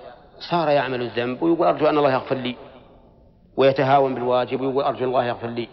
صار 0.51 0.69
يعمل 0.69 1.01
الذنب 1.01 1.43
ويقول 1.43 1.67
أرجو 1.67 1.85
أن 1.85 1.97
الله 1.97 2.13
يغفر 2.13 2.35
لي. 2.35 2.55
ويتهاون 3.57 4.15
بالواجب 4.15 4.61
ويقول 4.61 4.83
أرجو 4.83 5.05
الله 5.05 5.25
يغفر 5.25 5.47
لي. 5.47 5.67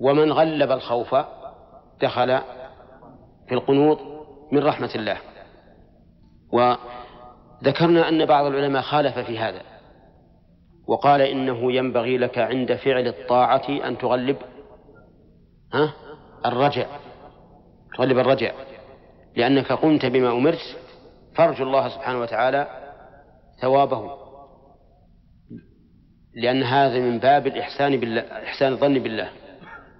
ومن 0.00 0.32
غلب 0.32 0.70
الخوف 0.72 1.16
دخل 2.02 2.38
في 3.48 3.54
القنوط 3.54 3.98
من 4.52 4.64
رحمة 4.64 4.90
الله. 4.94 5.16
وذكرنا 6.52 8.08
أن 8.08 8.26
بعض 8.26 8.46
العلماء 8.46 8.82
خالف 8.82 9.18
في 9.18 9.38
هذا. 9.38 9.62
وقال 10.88 11.20
إنه 11.20 11.72
ينبغي 11.72 12.18
لك 12.18 12.38
عند 12.38 12.74
فعل 12.74 13.08
الطاعة 13.08 13.68
أن 13.68 13.98
تغلب. 13.98 14.36
ها؟ 15.74 15.92
الرجع. 16.46 16.86
تغلب 17.96 18.18
الرجع 18.18 18.52
لأنك 19.36 19.72
قمت 19.72 20.06
بما 20.06 20.32
أمرت 20.32 20.76
فارجو 21.34 21.64
الله 21.64 21.88
سبحانه 21.88 22.20
وتعالى 22.20 22.68
ثوابه. 23.60 24.10
لأن 26.34 26.62
هذا 26.62 26.98
من 26.98 27.18
باب 27.18 27.46
الإحسان 27.46 27.96
بالله 27.96 28.20
إحسان 28.20 28.72
الظن 28.72 28.94
بالله. 28.98 29.30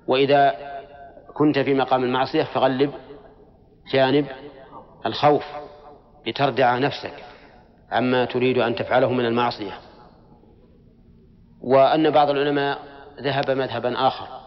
وإذا 0.06 0.54
كنت 1.34 1.58
في 1.58 1.74
مقام 1.74 2.04
المعصية 2.04 2.42
فغلب 2.42 2.92
جانب 3.92 4.26
الخوف 5.06 5.44
لتردع 6.26 6.78
نفسك 6.78 7.24
عما 7.90 8.24
تريد 8.24 8.58
أن 8.58 8.74
تفعله 8.74 9.12
من 9.12 9.24
المعصية. 9.24 9.78
وأن 11.60 12.10
بعض 12.10 12.30
العلماء 12.30 12.78
ذهب 13.20 13.50
مذهبا 13.50 14.06
آخر. 14.06 14.41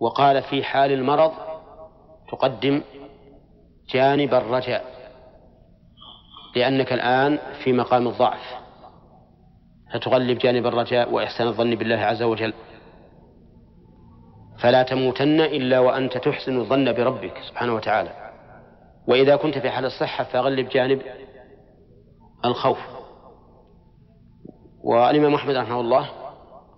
وقال 0.00 0.42
في 0.42 0.64
حال 0.64 0.92
المرض 0.92 1.32
تقدم 2.32 2.82
جانب 3.94 4.34
الرجاء 4.34 4.84
لأنك 6.56 6.92
الآن 6.92 7.38
في 7.64 7.72
مقام 7.72 8.08
الضعف. 8.08 8.58
فتغلب 9.92 10.38
جانب 10.38 10.66
الرجاء 10.66 11.12
وإحسان 11.12 11.46
الظن 11.46 11.74
بالله 11.74 11.96
عز 11.96 12.22
وجل. 12.22 12.54
فلا 14.58 14.82
تموتن 14.82 15.40
إلا 15.40 15.78
وأنت 15.78 16.18
تحسن 16.18 16.60
الظن 16.60 16.92
بربك 16.92 17.34
سبحانه 17.48 17.74
وتعالى. 17.74 18.32
وإذا 19.08 19.36
كنت 19.36 19.58
في 19.58 19.70
حال 19.70 19.84
الصحة 19.84 20.24
فغلب 20.24 20.68
جانب 20.68 21.02
الخوف. 22.44 22.78
والإمام 24.84 25.34
أحمد 25.34 25.54
رحمه 25.54 25.80
الله 25.80 26.08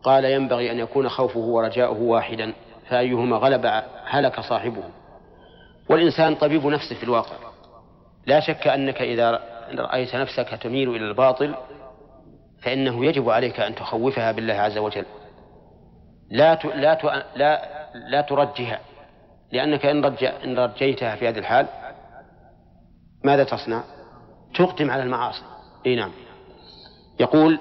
قال 0.02 0.24
ينبغي 0.24 0.72
أن 0.72 0.78
يكون 0.78 1.08
خوفه 1.08 1.40
ورجاؤه 1.40 2.02
واحدا. 2.02 2.54
فأيهما 2.90 3.37
غلب 3.37 3.82
هلك 4.04 4.40
صاحبه 4.40 4.82
والإنسان 5.88 6.35
طبيب 6.35 6.66
نفسه 6.66 6.97
في 6.97 7.02
الواقع 7.02 7.37
لا 8.26 8.40
شك 8.40 8.68
أنك 8.68 9.02
إذا 9.02 9.40
رأيت 9.75 10.16
نفسك 10.16 10.59
تميل 10.62 10.90
إلى 10.90 11.09
الباطل 11.09 11.54
فإنه 12.62 13.04
يجب 13.04 13.30
عليك 13.30 13.61
أن 13.61 13.75
تخوفها 13.75 14.32
بالله 14.32 14.54
عز 14.54 14.78
وجل 14.78 15.04
لا. 16.30 16.54
لا. 16.64 17.25
لا 17.37 17.80
لا 17.94 18.20
ترجها 18.20 18.80
لأنك 19.52 19.87
إن, 19.87 20.04
رج... 20.04 20.25
إن 20.25 20.59
رجيتها 20.59 21.16
في 21.16 21.28
هذه 21.28 21.38
الحال 21.38 21.66
ماذا 23.25 23.44
تصنع؟ 23.44 23.85
تقدم 24.54 24.90
على 24.90 25.02
المعاصي 25.02 25.42
إي 25.87 25.97
نعم 25.97 26.12
يقول 27.20 27.59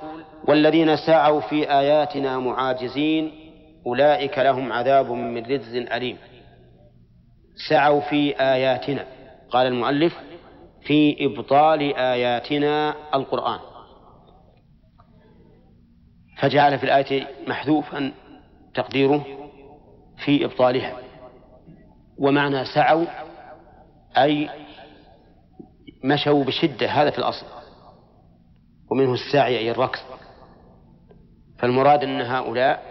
والذين 0.47 0.97
سعوا 0.97 1.41
في 1.41 1.71
آياتنا 1.71 2.39
معاجزين 2.39 3.38
أولئك 3.85 4.39
لهم 4.39 4.73
عذاب 4.73 5.11
من 5.11 5.45
رجز 5.45 5.75
أليم. 5.75 6.17
سعوا 7.69 8.01
في 8.01 8.41
آياتنا. 8.41 9.05
قال 9.49 9.67
المؤلف 9.67 10.13
في 10.81 11.25
إبطال 11.25 11.95
آياتنا 11.95 12.95
القرآن. 13.13 13.59
فجعل 16.39 16.77
في 16.77 16.83
الآية 16.83 17.27
محذوفا 17.47 18.11
تقديره 18.73 19.25
في 20.25 20.45
إبطالها. 20.45 20.97
ومعنى 22.17 22.65
سعوا 22.65 23.05
أي 24.17 24.49
مشوا 26.03 26.43
بشدة 26.43 26.87
هذا 26.87 27.09
في 27.09 27.19
الأصل. 27.19 27.45
ومنه 28.91 29.13
السعي 29.13 29.57
أي 29.57 29.71
الركض. 29.71 29.99
فالمراد 31.59 32.03
أن 32.03 32.21
هؤلاء 32.21 32.88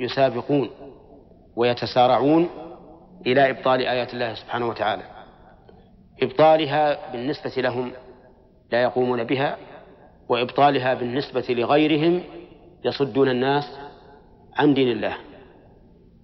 يسابقون 0.00 0.70
ويتسارعون 1.56 2.48
إلى 3.26 3.50
إبطال 3.50 3.80
آيات 3.80 4.14
الله 4.14 4.34
سبحانه 4.34 4.68
وتعالى. 4.68 5.02
إبطالها 6.22 7.12
بالنسبة 7.12 7.52
لهم 7.56 7.92
لا 8.72 8.82
يقومون 8.82 9.24
بها 9.24 9.56
وإبطالها 10.28 10.94
بالنسبة 10.94 11.44
لغيرهم 11.48 12.22
يصدون 12.84 13.28
الناس 13.28 13.78
عن 14.56 14.74
دين 14.74 14.88
الله. 14.88 15.16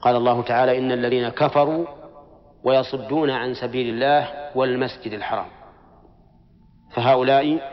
قال 0.01 0.17
الله 0.17 0.43
تعالى 0.43 0.79
إن 0.79 0.93
الذين 0.93 1.29
كفروا 1.29 1.87
ويصدون 2.65 3.31
عن 3.31 3.55
سبيل 3.55 3.95
الله 3.95 4.51
والمسجد 4.55 5.13
الحرام. 5.13 5.63
فهؤلاء 6.95 7.73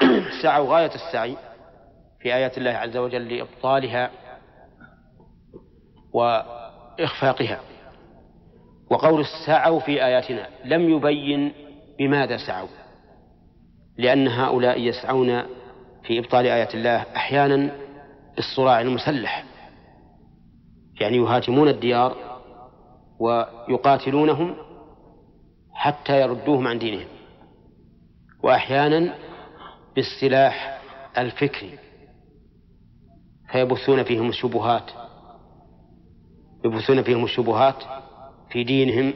سعوا 0.42 0.74
غاية 0.74 0.90
السعي 0.94 1.36
في 2.20 2.34
آيات 2.34 2.58
الله 2.58 2.70
عز 2.70 2.96
وجل 2.96 3.36
لإبطالها 3.36 4.10
وإخفاقها. 6.12 7.60
وقول 8.90 9.26
سعوا 9.46 9.80
في 9.80 10.04
آياتنا 10.04 10.48
لم 10.64 10.90
يبين 10.90 11.52
بماذا 11.98 12.36
سعوا. 12.36 12.68
لأن 13.98 14.28
هؤلاء 14.28 14.80
يسعون 14.80 15.42
في 16.02 16.18
إبطال 16.18 16.46
آيات 16.46 16.74
الله 16.74 16.96
أحيانا 17.16 17.76
بالصراع 18.36 18.80
المسلح. 18.80 19.44
يعني 21.00 21.16
يهاجمون 21.16 21.68
الديار 21.68 22.16
ويقاتلونهم 23.20 24.56
حتى 25.72 26.20
يردوهم 26.20 26.68
عن 26.68 26.78
دينهم. 26.78 27.08
وأحيانا 28.42 29.14
بالسلاح 29.96 30.80
الفكري. 31.18 31.78
فيبثون 33.52 34.02
فيهم 34.02 34.28
الشبهات. 34.28 34.90
يبثون 36.64 37.02
فيهم 37.02 37.24
الشبهات 37.24 37.82
في 38.50 38.64
دينهم 38.64 39.14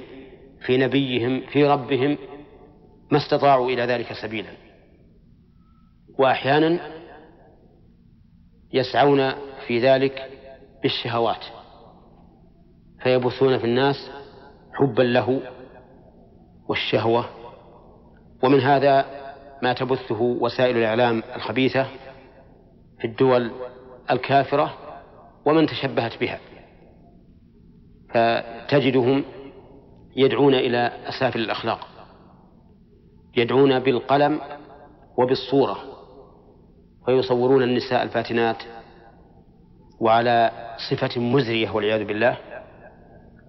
في 0.66 0.76
نبيهم 0.76 1.40
في 1.40 1.64
ربهم 1.64 2.18
ما 3.10 3.18
استطاعوا 3.18 3.70
إلى 3.70 3.82
ذلك 3.82 4.12
سبيلا. 4.12 4.50
وأحيانا 6.18 6.80
يسعون 8.72 9.32
في 9.66 9.80
ذلك 9.80 10.30
بالشهوات 10.82 11.44
فيبثون 13.02 13.58
في 13.58 13.64
الناس 13.64 14.10
حبا 14.72 15.02
له 15.02 15.40
والشهوة. 16.68 17.24
ومن 18.42 18.60
هذا 18.60 19.06
ما 19.62 19.72
تبثه 19.72 20.20
وسائل 20.20 20.76
الإعلام 20.76 21.22
الخبيثة 21.36 21.86
في 23.00 23.06
الدول 23.06 23.50
الكافرة 24.10 24.74
ومن 25.46 25.66
تشبهت 25.66 26.20
بها. 26.20 26.38
فتجدهم 28.14 29.24
يدعون 30.16 30.54
إلى 30.54 30.92
أسافل 31.06 31.40
الأخلاق. 31.40 31.88
يدعون 33.36 33.78
بالقلم 33.78 34.40
وبالصورة. 35.18 35.76
ويصورون 37.08 37.62
النساء 37.62 38.02
الفاتنات 38.02 38.62
وعلى 40.00 40.50
صفة 40.90 41.20
مزرية 41.20 41.70
والعياذ 41.70 42.04
بالله. 42.04 42.36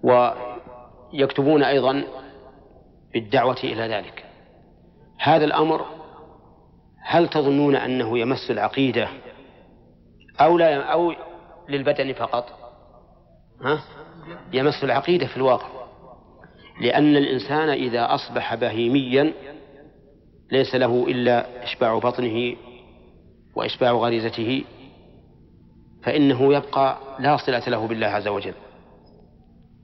ويكتبون 0.02 1.62
أيضا 1.62 2.04
بالدعوة 3.14 3.58
إلى 3.64 3.82
ذلك. 3.82 4.24
هذا 5.18 5.44
الأمر 5.44 5.84
هل 7.02 7.28
تظنون 7.28 7.76
أنه 7.76 8.18
يمس 8.18 8.50
العقيدة 8.50 9.08
أو 10.40 10.58
لا 10.58 10.92
أو 10.92 11.12
للبدن 11.68 12.12
فقط؟ 12.12 12.44
ها؟ 13.62 13.80
يمس 14.52 14.84
العقيدة 14.84 15.26
في 15.26 15.36
الواقع. 15.36 15.68
لأن 16.80 17.16
الإنسان 17.16 17.68
إذا 17.68 18.14
أصبح 18.14 18.54
بهيميا 18.54 19.32
ليس 20.52 20.74
له 20.74 21.04
إلا 21.08 21.64
إشباع 21.64 21.98
بطنه 21.98 22.56
وإشباع 23.56 23.92
غريزته 23.92 24.64
فإنه 26.02 26.54
يبقى 26.54 26.98
لا 27.18 27.36
صلة 27.36 27.68
له 27.68 27.86
بالله 27.86 28.06
عز 28.06 28.28
وجل. 28.28 28.54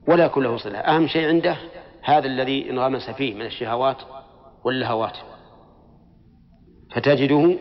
ولا 0.07 0.25
يكون 0.25 0.43
له 0.43 0.57
صلة. 0.57 0.77
أهم 0.77 1.07
شيء 1.07 1.27
عنده 1.27 1.57
هذا 2.01 2.25
الذي 2.27 2.69
انغمس 2.69 3.09
فيه 3.09 3.33
من 3.33 3.45
الشهوات 3.45 3.97
واللهوات. 4.63 5.17
فتجده 6.95 7.57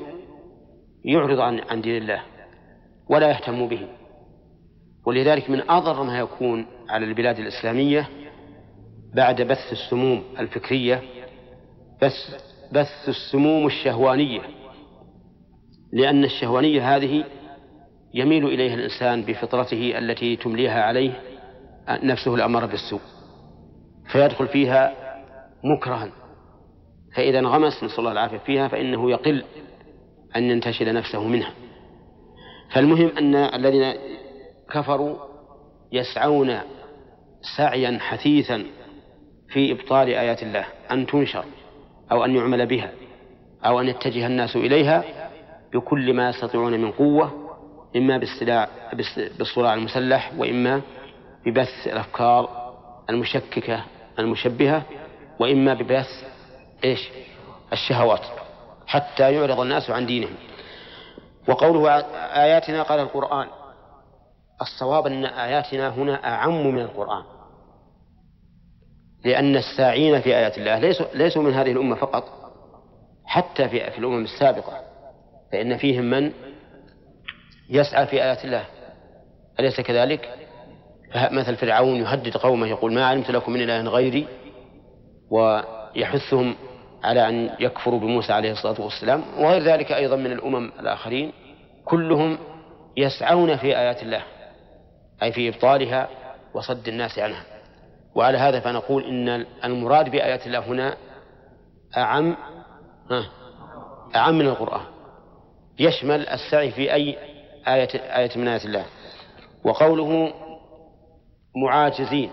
يعرض 1.05 1.41
عن 1.41 1.61
عن 1.71 1.81
دين 1.81 2.03
الله 2.03 2.23
ولا 3.09 3.31
يهتم 3.31 3.69
به. 3.69 3.89
ولذلك 5.07 5.51
من 5.51 5.71
أضر 5.71 6.03
ما 6.03 6.19
يكون 6.19 6.67
على 6.93 7.05
البلاد 7.05 7.39
الإسلامية 7.39 8.09
بعد 9.15 9.43
بث 9.43 9.73
السموم 9.73 10.23
الفكرية 10.39 11.03
بث 12.03 12.13
بث 12.73 13.09
السموم 13.09 13.67
الشهوانية. 13.67 14.41
لأن 15.93 16.25
الشهوانية 16.25 16.97
هذه 16.97 17.25
يميل 18.15 18.47
إليها 18.47 18.75
الإنسان 18.75 19.23
بفطرته 19.23 19.99
التي 19.99 20.37
تمليها 20.37 20.83
عليه 20.83 21.21
نفسه 21.89 22.35
الأمارة 22.35 22.67
بالسوء. 22.67 23.01
فيدخل 24.13 24.49
فيها 24.49 24.93
مكرها. 25.65 26.09
فإذا 27.17 27.39
انغمس 27.39 27.85
نسأل 27.85 27.99
الله 27.99 28.13
العافية 28.13 28.39
فيها 28.39 28.69
فإنه 28.69 29.11
يقل 29.11 29.45
أن 30.37 30.43
ينتشل 30.43 30.95
نفسه 30.95 31.25
منها. 31.25 31.53
فالمهم 32.73 33.11
أن 33.19 33.35
الذين 33.35 33.95
كفروا 34.71 35.17
يسعون 35.93 36.59
سعيا 37.57 37.99
حثيثا 38.01 38.65
في 39.49 39.73
إبطال 39.73 40.09
آيات 40.09 40.43
الله 40.43 40.65
أن 40.91 41.07
تنشر 41.07 41.45
أو 42.13 42.25
أن 42.25 42.37
يعمل 42.37 42.67
بها 42.67 42.91
أو 43.65 43.81
أن 43.81 43.89
يتجه 43.89 44.27
الناس 44.27 44.57
إليها 44.57 45.05
بكل 45.73 46.15
ما 46.15 46.29
يستطيعون 46.29 46.81
من 46.81 46.93
قوة 46.93 47.33
إما 47.97 48.19
بالصراع 48.19 48.69
بالصراع 49.39 49.75
المسلح 49.75 50.33
وإما 50.39 50.81
ببث 51.47 51.87
الأفكار 51.87 52.73
المشككة 53.11 53.85
المشبهة 54.19 54.83
وإما 55.39 55.75
ببث 55.75 56.09
إيش؟ 56.85 57.09
الشهوات 57.73 58.21
حتى 58.87 59.33
يعرض 59.33 59.61
الناس 59.61 59.91
عن 59.91 60.07
دينهم. 60.07 60.35
وقوله 61.49 61.91
آياتنا 62.43 62.83
قال 62.83 63.01
القرآن 63.01 63.47
الصواب 64.61 65.07
أن 65.07 65.25
آياتنا 65.25 65.89
هنا 65.89 66.35
أعم 66.35 66.67
من 66.67 66.83
القرآن. 66.83 67.23
لأن 69.25 69.57
الساعين 69.57 70.21
في 70.21 70.37
آيات 70.37 70.59
الله 70.59 70.79
ليسوا, 70.79 71.07
ليسوا 71.15 71.43
من 71.43 71.55
هذه 71.55 71.73
الأمة 71.73 71.97
فقط 71.97 72.25
حتى 73.25 73.69
في, 73.69 73.91
في 73.91 73.99
الأمم 73.99 74.25
السابقة. 74.25 74.81
فإن 75.53 75.77
فيهم 75.77 76.05
من 76.05 76.33
يسعى 77.71 78.07
في 78.07 78.23
آيات 78.23 78.45
الله. 78.45 78.65
أليس 79.61 79.81
كذلك؟ 79.81 80.29
مثل 81.31 81.57
فرعون 81.57 81.97
يهدد 81.97 82.37
قومه 82.37 82.67
يقول 82.67 82.93
ما 82.93 83.07
علمت 83.07 83.31
لكم 83.31 83.53
من 83.53 83.63
إله 83.63 83.91
غيري 83.91 84.27
ويحثهم 85.31 86.55
على 87.05 87.29
أن 87.29 87.51
يكفروا 87.61 88.01
بموسى 88.01 88.33
عليه 88.33 88.53
الصلاة 88.53 88.81
والسلام 88.81 89.23
وغير 89.39 89.63
ذلك 89.63 89.93
أيضا 89.93 90.17
من 90.17 90.33
الأمم 90.33 90.73
الآخرين. 90.81 91.33
كلهم 91.85 92.39
يسعون 92.97 93.57
في 93.57 93.79
آيات 93.79 94.03
الله. 94.03 94.23
أي 95.23 95.33
في 95.33 95.49
إبطالها 95.49 96.09
وصد 96.55 96.89
الناس 96.89 97.19
عنها. 97.19 97.45
وعلى 98.15 98.39
هذا 98.39 98.61
فنقول 98.61 99.05
إن 99.05 99.47
المراد 99.65 100.11
بآيات 100.11 100.47
الله 100.47 100.59
هنا 100.59 100.97
أعم 101.97 102.37
أعم 104.15 104.39
من 104.39 104.47
القرآن. 104.47 104.87
يشمل 105.79 106.29
السعي 106.29 106.71
في 106.71 106.93
أي 106.93 107.17
آية 107.69 107.89
آية 107.95 108.31
من 108.37 108.49
آيات 108.49 108.65
الله. 108.65 108.85
وقوله 109.65 110.33
معاجزين 111.57 112.31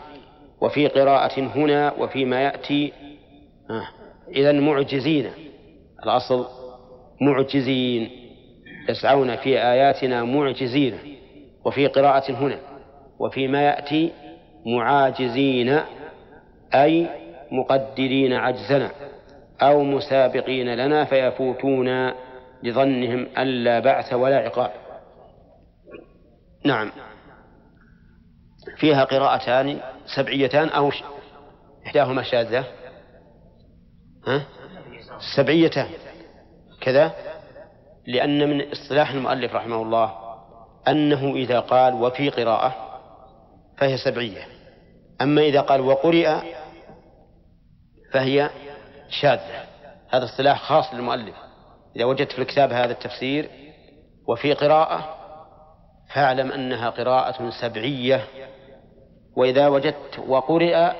وفي 0.62 0.88
قراءة 0.88 1.39
هنا 1.39 1.93
وفيما 1.93 2.41
يأتي 2.41 2.93
إذا 4.36 4.52
معجزين. 4.52 5.32
الأصل 6.04 6.47
معجزين 7.21 8.10
يسعون 8.89 9.36
في 9.36 9.63
آياتنا 9.63 10.23
معجزين 10.23 10.97
وفي 11.65 11.88
قراءة 11.88 12.32
هنا. 12.32 12.60
وفيما 13.19 13.62
يأتي 13.62 14.12
معاجزين 14.65 15.79
أي 16.73 17.08
مقدرين 17.51 18.34
عجزنا 18.34 18.91
أو 19.62 19.84
مسابقين 19.84 20.75
لنا 20.75 21.05
فيفوتون 21.05 22.12
لظنهم 22.63 23.27
أن 23.38 23.47
لا 23.47 23.79
بعث 23.79 24.13
ولا 24.13 24.38
عقاب. 24.38 24.71
نعم. 26.65 26.91
فيها 28.77 29.03
قراءتان 29.03 29.79
سبعيتان 30.15 30.69
أو 30.69 30.91
إحداهما 31.86 32.23
شاذة. 32.23 32.65
ها؟ 34.27 34.45
سبعيتان. 35.36 35.88
كذا؟ 36.82 37.13
لأن 38.08 38.49
من 38.49 38.71
إصطلاح 38.71 39.12
المؤلف 39.12 39.55
رحمه 39.55 39.82
الله 39.82 40.13
أنه 40.88 41.36
إذا 41.36 41.60
قال 41.60 41.93
وفي 41.93 42.29
قراءة 42.29 42.88
فهي 43.80 43.98
سبعية. 43.98 44.48
أما 45.22 45.42
إذا 45.42 45.62
قال 45.62 45.82
وقرئ 45.82 46.36
فهي 48.12 48.50
شاذة. 49.10 49.63
هذا 50.10 50.26
اصطلاح 50.26 50.62
خاص 50.62 50.94
للمؤلف. 50.94 51.36
إذا 51.96 52.06
وجدت 52.06 52.32
في 52.32 52.39
الكتاب 52.42 52.74
هذا 52.74 52.92
التفسير 52.92 53.50
وفي 54.28 54.54
قراءة 54.54 55.15
فاعلم 56.13 56.52
أنها 56.52 56.89
قراءة 56.89 57.50
سبعية. 57.62 58.24
وإذا 59.38 59.68
وجدت 59.68 60.20
وقرئ 60.28 60.92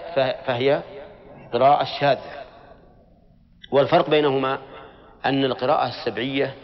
فهي 0.46 0.82
قراءة 1.54 1.84
شاذة. 2.00 2.40
والفرق 3.72 4.10
بينهما 4.10 4.60
أن 5.26 5.46
القراءة 5.46 5.88
السبعية 5.88 6.56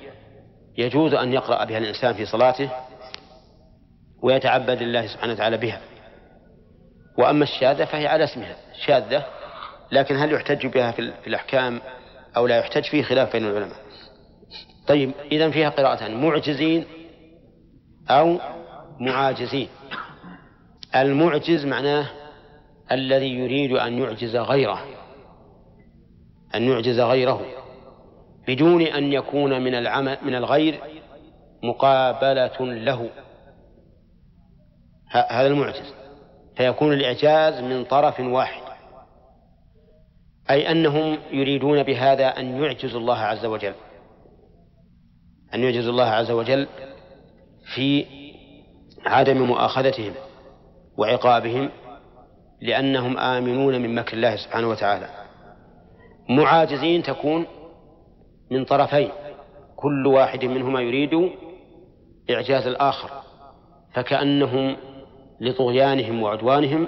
يجوز 0.77 1.13
أن 1.13 1.33
يقرأ 1.33 1.65
بها 1.65 1.77
الإنسان 1.77 2.13
في 2.13 2.25
صلاته 2.25 2.69
ويتعبد 4.23 4.81
الله 4.81 5.07
سبحانه 5.07 5.33
وتعالى 5.33 5.57
بها. 5.57 5.81
وأما 7.17 7.43
الشاذة 7.43 7.85
فهي 7.85 8.07
على 8.07 8.23
اسمها 8.23 8.55
شاذة 8.85 9.25
لكن 9.91 10.15
هل 10.15 10.33
يحتج 10.33 10.67
بها 10.67 10.91
في 10.91 11.27
الأحكام 11.27 11.81
أو 12.37 12.47
لا 12.47 12.57
يحتج؟ 12.57 12.83
فيه 12.83 13.03
خلاف 13.03 13.33
بين 13.33 13.45
العلماء. 13.45 13.77
طيب 14.87 15.11
إذا 15.31 15.49
فيها 15.49 15.69
قراءتان 15.69 16.21
معجزين 16.21 16.85
أو 18.09 18.39
معاجزين. 18.99 19.67
المعجز 20.95 21.65
معناه 21.65 22.05
الذي 22.91 23.29
يريد 23.29 23.71
أن 23.71 23.97
يعجز 23.97 24.35
غيره 24.35 24.85
أن 26.55 26.63
يعجز 26.63 26.99
غيره 26.99 27.41
بدون 28.47 28.81
أن 28.81 29.13
يكون 29.13 29.61
من 29.63 29.75
العمل 29.75 30.17
من 30.21 30.35
الغير 30.35 30.79
مقابلة 31.63 32.59
له. 32.59 33.09
هذا 35.11 35.47
المعجز. 35.47 35.93
فيكون 36.57 36.93
الإعجاز 36.93 37.61
من 37.63 37.83
طرف 37.85 38.19
واحد. 38.19 38.61
أي 40.49 40.71
أنهم 40.71 41.17
يريدون 41.31 41.83
بهذا 41.83 42.27
أن 42.27 42.63
يعجزوا 42.63 42.99
الله 42.99 43.17
عز 43.17 43.45
وجل. 43.45 43.73
أن 45.53 45.63
يعجزوا 45.63 45.91
الله 45.91 46.09
عز 46.09 46.31
وجل 46.31 46.67
في 47.75 48.05
عدم 49.05 49.41
مؤاخذتهم 49.41 50.13
وعقابهم 50.97 51.69
لأنهم 52.61 53.17
آمنون 53.17 53.81
من 53.81 53.95
مكر 53.95 54.13
الله 54.13 54.35
سبحانه 54.35 54.69
وتعالى. 54.69 55.09
معاجزين 56.29 57.03
تكون 57.03 57.45
من 58.51 58.65
طرفين. 58.65 59.09
كل 59.75 60.07
واحد 60.07 60.45
منهما 60.45 60.81
يريد 60.81 61.31
إعجاز 62.29 62.67
الآخر. 62.67 63.09
فكأنهم 63.93 64.77
لطغيانهم 65.39 66.23
وعدوانهم 66.23 66.87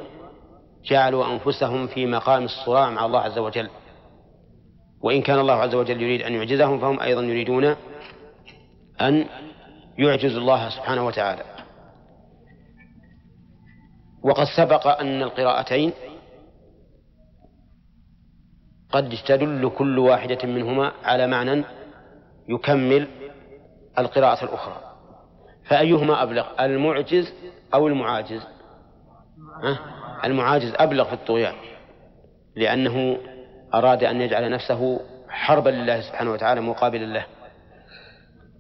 جعلوا 0.86 1.34
أنفسهم 1.34 1.88
في 1.88 2.06
مقام 2.06 2.44
الصراع 2.44 2.90
مع 2.90 3.06
الله 3.06 3.20
عز 3.20 3.38
وجل. 3.38 3.70
وإن 5.02 5.22
كان 5.22 5.40
الله 5.40 5.54
عز 5.54 5.76
وجل 5.76 6.02
يريد 6.02 6.22
أن 6.22 6.34
يعجزهم 6.34 6.80
فهم 6.80 7.00
أيضا 7.00 7.22
يريدون 7.22 7.76
أن 9.02 9.26
يعجزوا 9.98 10.42
الله 10.42 10.70
سبحانه 10.70 11.06
وتعالى. 11.06 11.44
وقد 14.24 14.46
سبق 14.58 14.88
أن 14.88 15.24
القراءتين 15.24 15.94
قد 18.92 19.16
تدل 19.28 19.72
كل 19.78 20.00
واحدة 20.00 20.48
منهما 20.48 20.92
على 21.04 21.28
معنى 21.28 21.64
يكمل 22.50 23.08
القراءة 24.00 24.44
الأخرى. 24.44 24.82
فأيهما 25.66 26.24
أبلغ؟ 26.24 26.66
المعجز 26.66 27.34
أو 27.74 27.88
المعاجز؟ 27.88 28.42
أه؟ 29.64 29.80
المعاجز 30.24 30.74
أبلغ 30.76 31.08
في 31.08 31.14
الطغيان 31.14 31.54
لأنه 32.56 33.18
أراد 33.74 34.04
أن 34.04 34.22
يجعل 34.22 34.52
نفسه 34.52 35.00
حربا 35.30 35.70
لله 35.70 36.02
سبحانه 36.02 36.32
وتعالى 36.32 36.62
مقابلا 36.62 37.06
له. 37.06 37.26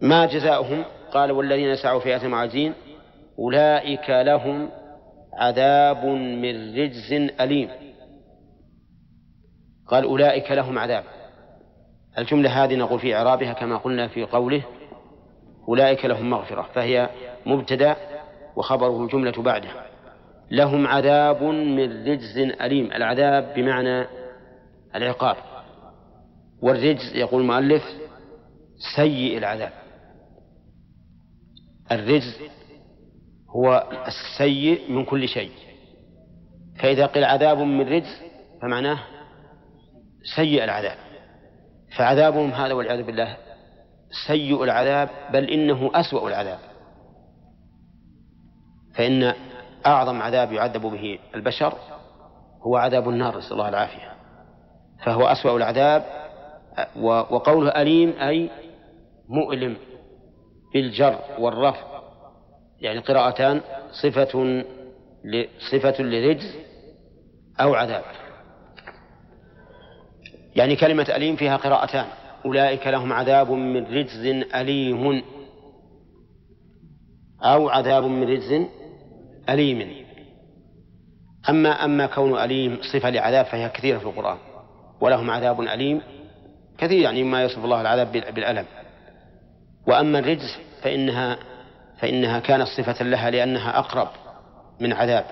ما 0.01 0.25
جزاؤهم؟ 0.25 0.83
قال 1.11 1.31
والذين 1.31 1.75
سعوا 1.75 1.99
في 1.99 2.15
آية 2.15 2.27
معاجزين 2.27 2.73
أولئك 3.39 4.09
لهم 4.09 4.69
عذاب 5.33 6.05
من 6.15 6.75
رجز 6.75 7.13
أليم. 7.41 7.69
قال 9.87 10.03
أولئك 10.03 10.51
لهم 10.51 10.79
عذاب. 10.79 11.03
الجملة 12.17 12.63
هذه 12.63 12.75
نقول 12.75 12.99
في 12.99 13.15
إعرابها 13.15 13.53
كما 13.53 13.77
قلنا 13.77 14.07
في 14.07 14.23
قوله 14.23 14.63
أولئك 15.67 16.05
لهم 16.05 16.29
مغفرة 16.29 16.69
فهي 16.73 17.09
مبتدأ 17.45 17.95
وخبره 18.57 19.03
الجملة 19.03 19.43
بعده. 19.43 19.69
لهم 20.51 20.87
عذاب 20.87 21.43
من 21.43 22.07
رجز 22.07 22.37
أليم. 22.37 22.91
العذاب 22.91 23.53
بمعنى 23.55 24.07
العقاب. 24.95 25.35
والرجز 26.61 27.15
يقول 27.15 27.41
المؤلف 27.41 27.83
سيء 28.95 29.37
العذاب. 29.37 29.71
الرجز 31.91 32.39
هو 33.49 33.89
السيء 34.07 34.91
من 34.91 35.05
كل 35.05 35.27
شيء. 35.27 35.51
فإذا 36.79 37.05
قيل 37.05 37.23
عذاب 37.23 37.57
من 37.57 37.89
رجز 37.89 38.21
فمعناه 38.61 38.99
سيء 40.35 40.63
العذاب. 40.63 40.97
فعذابهم 41.97 42.51
هذا 42.51 42.73
والعياذ 42.73 43.03
بالله 43.03 43.37
سيء 44.27 44.63
العذاب 44.63 45.09
بل 45.33 45.49
إنه 45.49 45.91
أسوأ 45.93 46.29
العذاب. 46.29 46.59
فإن 48.97 49.33
أعظم 49.85 50.21
عذاب 50.21 50.51
يعذب 50.51 50.81
به 50.81 51.19
البشر 51.35 51.73
هو 52.61 52.75
عذاب 52.75 53.09
النار 53.09 53.37
نسأل 53.37 53.51
الله 53.51 53.69
العافية. 53.69 54.13
فهو 55.05 55.27
أسوأ 55.27 55.57
العذاب 55.57 56.05
وقوله 57.31 57.81
أليم 57.81 58.13
أي 58.19 58.49
مؤلم 59.29 59.77
بالجر 60.73 61.19
والرفع. 61.39 61.83
يعني 62.81 62.99
قراءتان 62.99 63.61
صفة 64.03 64.63
صفة 65.71 66.03
لرجز 66.03 66.55
أو 67.61 67.75
عذاب. 67.75 68.03
يعني 70.55 70.75
كلمة 70.75 71.13
أليم 71.15 71.35
فيها 71.35 71.57
قراءتان. 71.57 72.05
أولئك 72.45 72.87
لهم 72.87 73.13
عذاب 73.13 73.51
من 73.51 73.83
رجز 73.85 74.25
أليم 74.55 75.23
أو 77.43 77.69
عذاب 77.69 78.03
من 78.03 78.23
رجز 78.23 78.67
أليم. 79.49 80.05
أما 81.49 81.69
أما 81.69 82.05
كون 82.05 82.39
أليم 82.39 82.77
صفة 82.93 83.09
لعذاب 83.09 83.45
فهي 83.45 83.69
كثيرة 83.69 83.97
في 83.97 84.05
القرآن 84.05 84.37
ولهم 85.01 85.31
عذاب 85.31 85.61
أليم 85.61 86.01
كثير 86.77 87.01
يعني 87.01 87.23
ما 87.23 87.43
يصف 87.43 87.65
الله 87.65 87.81
العذاب 87.81 88.11
بالألم. 88.11 88.65
وأما 89.87 90.19
الرجز 90.19 90.57
فإنها 90.81 91.37
فإنها 91.97 92.39
كانت 92.39 92.67
صفة 92.67 93.03
لها 93.03 93.29
لأنها 93.29 93.79
أقرب 93.79 94.07
من 94.79 94.93
عذاب. 94.93 95.25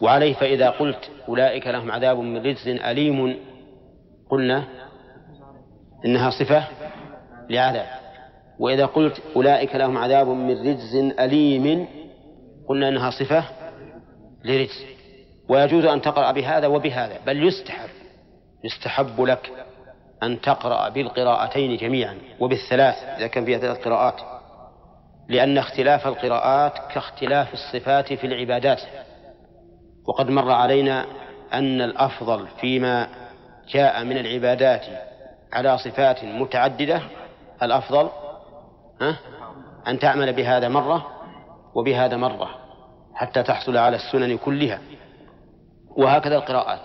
وعليه 0.00 0.34
فإذا 0.34 0.70
قلت 0.70 1.10
أولئك 1.28 1.66
لهم 1.66 1.90
عذاب 1.90 2.18
من 2.18 2.46
رجز 2.46 2.68
أليم 2.68 3.36
قلنا 4.30 4.64
إنها 6.04 6.30
صفة 6.30 6.64
لعذاب. 7.50 7.86
وإذا 8.58 8.86
قلت 8.86 9.22
أولئك 9.36 9.74
لهم 9.74 9.98
عذاب 9.98 10.28
من 10.28 10.68
رجز 10.68 10.94
أليم 11.20 11.88
قلنا 12.68 12.88
إنها 12.88 13.10
صفة 13.10 13.44
لرجز 14.44 14.84
ويجوز 15.48 15.84
أن 15.84 16.02
تقرأ 16.02 16.32
بهذا 16.32 16.66
وبهذا 16.66 17.18
بل 17.26 17.46
يستحب 17.46 17.88
يستحب 18.64 19.20
لك 19.20 19.50
أن 20.22 20.40
تقرأ 20.40 20.88
بالقراءتين 20.88 21.76
جميعا 21.76 22.18
وبالثلاث 22.40 22.94
إذا 23.04 23.26
كان 23.26 23.44
فيها 23.44 23.58
ثلاث 23.58 23.84
قراءات. 23.84 24.20
لأن 25.28 25.58
اختلاف 25.58 26.06
القراءات 26.06 26.72
كاختلاف 26.92 27.52
الصفات 27.52 28.12
في 28.12 28.26
العبادات. 28.26 28.80
وقد 30.08 30.30
مر 30.30 30.50
علينا 30.50 31.06
أن 31.52 31.80
الأفضل 31.80 32.46
فيما 32.60 33.08
جاء 33.68 34.04
من 34.04 34.18
العبادات 34.18 34.84
على 35.52 35.78
صفات 35.78 36.24
متعددة 36.24 37.02
الأفضل 37.62 38.08
أن 39.88 39.98
تعمل 39.98 40.32
بهذا 40.32 40.68
مرة 40.68 41.06
وبهذا 41.74 42.16
مرة. 42.16 42.57
حتى 43.18 43.42
تحصل 43.42 43.76
على 43.76 43.96
السنن 43.96 44.38
كلها. 44.38 44.80
وهكذا 45.96 46.36
القراءات. 46.36 46.80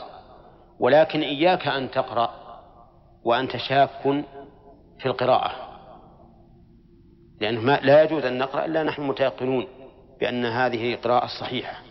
ولكن 0.79 1.21
إياك 1.21 1.67
أن 1.67 1.91
تقرأ 1.91 2.29
وأنت 3.25 3.57
شاك 3.57 3.89
في 4.99 5.05
القراءة. 5.05 5.51
لأنه 7.41 7.61
ما 7.61 7.79
لا 7.83 8.03
يجوز 8.03 8.25
أن 8.25 8.37
نقرأ 8.37 8.65
إلا 8.65 8.83
نحن 8.83 9.01
متيقنون 9.01 9.67
بأن 10.19 10.45
هذه 10.45 10.95
قراءة 10.95 11.27
صحيحة 11.41 11.81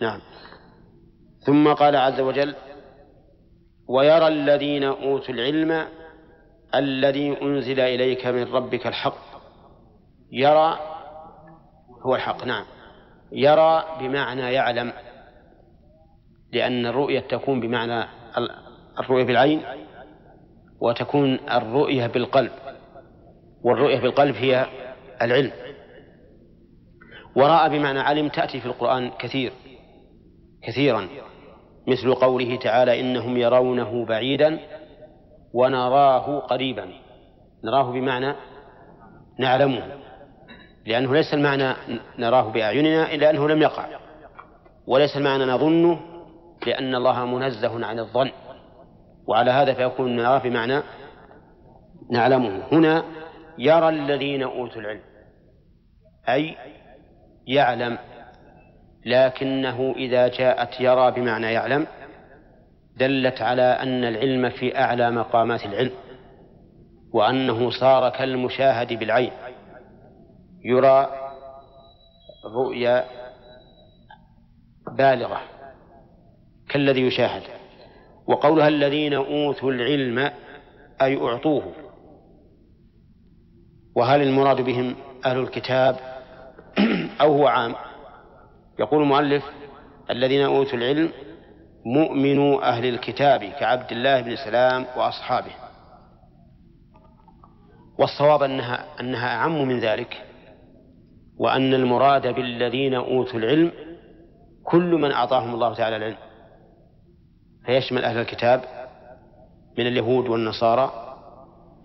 نعم. 0.00 0.20
ثم 1.46 1.72
قال 1.72 1.96
عز 1.96 2.20
وجل 2.20 2.54
ويرى 3.88 4.28
الذين 4.28 4.84
أوتوا 4.84 5.34
العلم 5.34 5.88
الذي 6.74 7.42
أنزل 7.42 7.80
إليك 7.80 8.26
من 8.26 8.42
ربك 8.42 8.86
الحق. 8.86 9.18
يرى 10.32 10.78
هو 12.06 12.14
الحق. 12.14 12.44
نعم. 12.44 12.64
يرى 13.32 13.84
بمعنى 14.00 14.52
يعلم 14.52 14.92
لأن 16.52 16.86
الرؤية 16.86 17.20
تكون 17.20 17.60
بمعنى 17.60 18.08
الرؤية 19.00 19.24
بالعين 19.24 19.62
وتكون 20.80 21.34
الرؤية 21.34 22.06
بالقلب 22.06 22.50
والرؤية 23.62 24.00
بالقلب 24.00 24.34
هي 24.34 24.66
العلم. 25.22 25.52
ورأى 27.36 27.68
بمعنى 27.68 28.00
علم 28.00 28.28
تأتي 28.28 28.60
في 28.60 28.66
القرآن 28.66 29.10
كثير 29.10 29.52
كثيرا 30.62 31.08
مثل 31.88 32.14
قوله 32.14 32.56
تعالى 32.56 33.00
إنهم 33.00 33.36
يرونه 33.36 34.04
بعيدا 34.04 34.58
ونراه 35.54 36.38
قريبا. 36.38 36.88
نراه 37.64 37.92
بمعنى 37.92 38.34
نعلمه. 39.38 40.07
لأنه 40.88 41.14
ليس 41.14 41.34
المعنى 41.34 41.74
نراه 42.18 42.52
بأعيننا 42.52 43.14
إلا 43.14 43.30
أنه 43.30 43.48
لم 43.48 43.62
يقع. 43.62 43.86
وليس 44.86 45.16
المعنى 45.16 45.44
نظنه 45.44 46.00
لأن 46.66 46.94
الله 46.94 47.24
منزه 47.24 47.86
عن 47.86 47.98
الظن. 47.98 48.30
وعلى 49.26 49.50
هذا 49.50 49.74
فيكون 49.74 50.16
نراه 50.16 50.38
بمعنى 50.38 50.82
نعلمه. 52.10 52.62
هنا 52.72 53.04
يرى 53.58 53.88
الذين 53.88 54.42
أوتوا 54.42 54.80
العلم 54.80 55.00
أي 56.28 56.56
يعلم 57.46 57.98
لكنه 59.06 59.94
إذا 59.96 60.28
جاءت 60.28 60.80
يرى 60.80 61.10
بمعنى 61.10 61.52
يعلم 61.52 61.86
دلت 62.96 63.42
على 63.42 63.62
أن 63.62 64.04
العلم 64.04 64.50
في 64.50 64.78
أعلى 64.78 65.10
مقامات 65.10 65.66
العلم 65.66 65.92
وأنه 67.12 67.70
صار 67.70 68.10
كالمشاهد 68.10 68.92
بالعين. 68.92 69.32
يرى 70.64 71.08
رؤيا 72.44 73.04
بالغة 74.96 75.40
كالذي 76.68 77.00
يشاهد 77.00 77.42
وقولها 78.26 78.68
الذين 78.68 79.14
أوتوا 79.14 79.72
العلم 79.72 80.30
أي 81.02 81.16
أعطوه. 81.16 81.72
وهل 83.94 84.22
المراد 84.22 84.60
بهم 84.60 84.96
أهل 85.26 85.38
الكتاب 85.38 85.96
أو 87.20 87.32
هو 87.32 87.46
عام؟ 87.46 87.74
يقول 88.78 89.02
المؤلف 89.02 89.44
الذين 90.10 90.44
أوتوا 90.44 90.78
العلم 90.78 91.12
مؤمنو 91.86 92.60
أهل 92.60 92.86
الكتاب 92.86 93.44
كعبد 93.44 93.92
الله 93.92 94.20
بن 94.20 94.36
سلام 94.36 94.86
وأصحابه. 94.96 95.52
والصواب 97.98 98.42
أنها 98.42 99.00
أنها 99.00 99.36
أعم 99.36 99.68
من 99.68 99.80
ذلك. 99.80 100.27
وأن 101.38 101.74
المراد 101.74 102.34
بالذين 102.34 102.94
أوتوا 102.94 103.38
العلم 103.38 103.72
كل 104.64 104.90
من 104.94 105.12
أعطاهم 105.12 105.54
الله 105.54 105.74
تعالى 105.74 105.96
العلم. 105.96 106.16
فيشمل 107.66 108.04
أهل 108.04 108.18
الكتاب 108.18 108.64
من 109.78 109.86
اليهود 109.86 110.28
والنصارى 110.28 111.16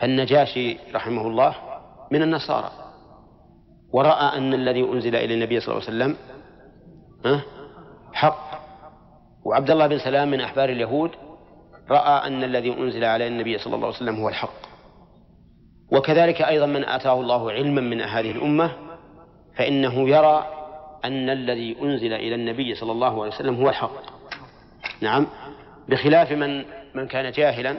النجاشي 0.04 0.78
رحمه 0.96 1.28
الله 1.28 1.56
من 2.12 2.22
النصارى. 2.22 2.72
ورأى 3.92 4.38
أن 4.38 4.54
الذي 4.54 4.84
أنزل 4.84 5.16
إلى 5.16 5.34
النبي 5.34 5.60
صلى 5.60 5.76
الله 5.76 5.88
عليه 5.88 5.98
وسلم 5.98 6.16
حق. 8.14 8.64
وعبد 9.46 9.72
الله 9.72 9.88
بن 9.88 9.98
سلام 9.98 10.32
من 10.32 10.42
أحبار 10.42 10.70
اليهود 10.70 11.12
رأى 11.90 12.28
أن 12.28 12.44
الذي 12.44 12.74
أنزل 12.74 13.04
على 13.06 13.28
النبي 13.28 13.58
صلى 13.58 13.76
الله 13.76 13.88
عليه 13.88 13.98
وسلم 13.98 14.16
هو 14.16 14.30
الحق. 14.30 14.64
وكذلك 15.92 16.42
أيضا 16.42 16.66
من 16.66 16.84
آتاه 16.86 17.22
الله 17.22 17.52
علما 17.52 17.82
من 17.82 18.02
هذه 18.02 18.32
الأمة 18.32 18.72
فإنه 19.58 20.10
يرى 20.10 20.48
أن 21.06 21.30
الذي 21.30 21.76
أنزل 21.82 22.14
إلى 22.14 22.36
النبي 22.36 22.76
صلى 22.76 22.92
الله 22.92 23.24
عليه 23.24 23.36
وسلم 23.36 23.56
هو 23.56 23.70
الحق. 23.70 23.92
نعم. 25.02 25.28
بخلاف 25.90 26.32
من 26.32 26.66
من 26.96 27.08
كان 27.08 27.32
جاهلا 27.32 27.76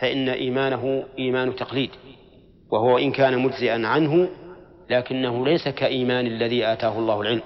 فإن 0.00 0.28
إيمانه 0.28 1.04
إيمان 1.18 1.56
تقليد 1.56 1.90
وهو 2.70 2.98
إن 2.98 3.12
كان 3.12 3.38
مجزئا 3.38 3.86
عنه 3.86 4.28
لكنه 4.90 5.44
ليس 5.44 5.68
كإيمان 5.68 6.26
الذي 6.26 6.66
آتاه 6.66 6.98
الله 6.98 7.20
العلم. 7.20 7.42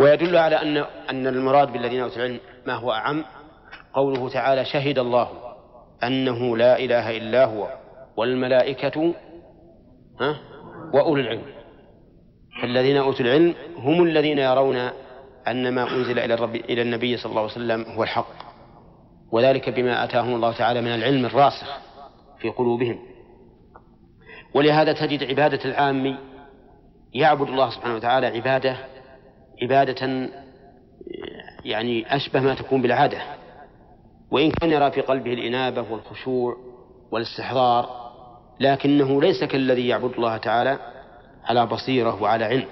ويدل 0.00 0.36
على 0.36 0.56
أن 0.56 0.76
أن 1.10 1.26
المراد 1.26 1.72
بالذين 1.72 2.00
أوتوا 2.00 2.16
العلم 2.16 2.40
ما 2.66 2.74
هو 2.74 2.92
أعم؟ 2.92 3.24
قوله 3.94 4.28
تعالى 4.28 4.64
شهد 4.64 4.98
الله 4.98 5.28
أنه 6.04 6.56
لا 6.56 6.78
إله 6.78 7.16
إلا 7.16 7.44
هو 7.44 7.68
والملائكة 8.16 9.14
ها 10.20 10.36
وأولو 10.94 11.22
العلم. 11.22 11.61
فالذين 12.60 12.96
أوتوا 12.96 13.24
العلم 13.24 13.54
هم 13.76 14.02
الذين 14.02 14.38
يرون 14.38 14.76
أن 15.48 15.74
ما 15.74 15.90
أنزل 15.90 16.18
إلى 16.18 16.34
الرب 16.34 16.54
إلى 16.54 16.82
النبي 16.82 17.16
صلى 17.16 17.30
الله 17.30 17.42
عليه 17.42 17.52
وسلم 17.52 17.82
هو 17.82 18.02
الحق. 18.02 18.52
وذلك 19.32 19.70
بما 19.70 20.04
آتاهم 20.04 20.34
الله 20.34 20.52
تعالى 20.52 20.80
من 20.80 20.94
العلم 20.94 21.26
الراسخ 21.26 21.78
في 22.38 22.48
قلوبهم. 22.48 22.98
ولهذا 24.54 24.92
تجد 24.92 25.24
عبادة 25.24 25.64
العام 25.64 26.18
يعبد 27.14 27.48
الله 27.48 27.70
سبحانه 27.70 27.94
وتعالى 27.94 28.26
عبادة 28.26 28.76
عبادة 29.62 30.30
يعني 31.64 32.16
أشبه 32.16 32.40
ما 32.40 32.54
تكون 32.54 32.82
بالعادة. 32.82 33.22
وإن 34.30 34.50
كان 34.50 34.70
يرى 34.70 34.90
في 34.90 35.00
قلبه 35.00 35.32
الإنابة 35.32 35.92
والخشوع 35.92 36.56
والاستحضار 37.10 38.02
لكنه 38.60 39.22
ليس 39.22 39.44
كالذي 39.44 39.88
يعبد 39.88 40.12
الله 40.14 40.36
تعالى 40.36 40.78
على 41.44 41.66
بصيرة 41.66 42.22
وعلى 42.22 42.44
علم 42.44 42.66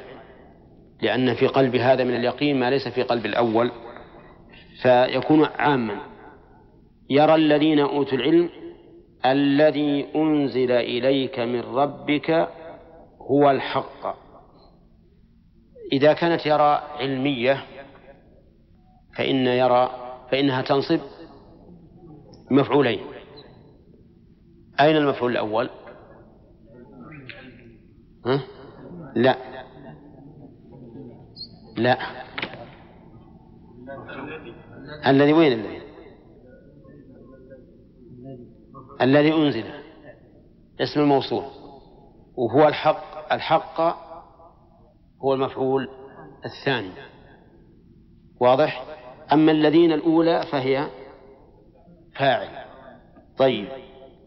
لأن 1.03 1.35
في 1.35 1.47
قلب 1.47 1.77
هذا 1.77 2.05
من 2.05 2.15
اليقين 2.15 2.61
ما 2.61 2.71
ليس 2.71 2.89
في 2.89 3.03
قلب 3.03 3.27
الأول 3.27 3.71
فيكون 4.83 5.45
عاما 5.45 6.01
يرى 7.11 7.35
الذين 7.35 7.79
أوتوا 7.79 8.19
العلم 8.19 8.51
الذي 9.27 10.07
أنزل 10.17 10.71
إليك 10.73 11.39
من 11.39 11.61
ربك 11.61 12.49
هو 13.21 13.51
الحق 13.51 14.17
إذا 15.93 16.13
كانت 16.13 16.47
يرى 16.47 16.83
علمية 16.99 17.65
فإن 19.17 19.47
يرى 19.47 19.91
فإنها 20.31 20.63
تنصب 20.63 21.01
مفعولين 22.51 23.01
أين 24.81 24.97
المفعول 24.97 25.33
الأول؟ 25.33 25.71
ها؟ 28.27 28.41
لا. 29.15 29.37
لا. 31.77 31.99
الذي 35.07 35.33
وين 35.33 35.53
الذي؟ 35.53 35.81
الذي 39.01 39.35
أنزل. 39.35 39.65
اسم 40.81 41.01
الموصول. 41.01 41.45
وهو 42.37 42.69
الحق. 42.69 43.33
الحق 43.33 43.81
هو 45.25 45.35
المفعول 45.35 45.89
الثاني. 46.45 46.93
واضح؟ 48.41 48.85
أما 49.33 49.53
الذين 49.53 49.93
الأولى 49.93 50.43
فهي 50.53 50.87
فاعل. 52.17 52.49
طيب. 53.39 53.69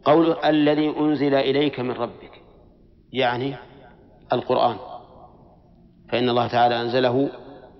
قول 0.03 0.31
الذي 0.31 0.99
أنزل 0.99 1.35
إليك 1.35 1.79
من 1.79 1.91
ربك. 1.91 2.41
يعني 3.11 3.55
القرآن. 4.33 4.77
فإن 6.09 6.29
الله 6.29 6.47
تعالى 6.47 6.81
أنزله 6.81 7.29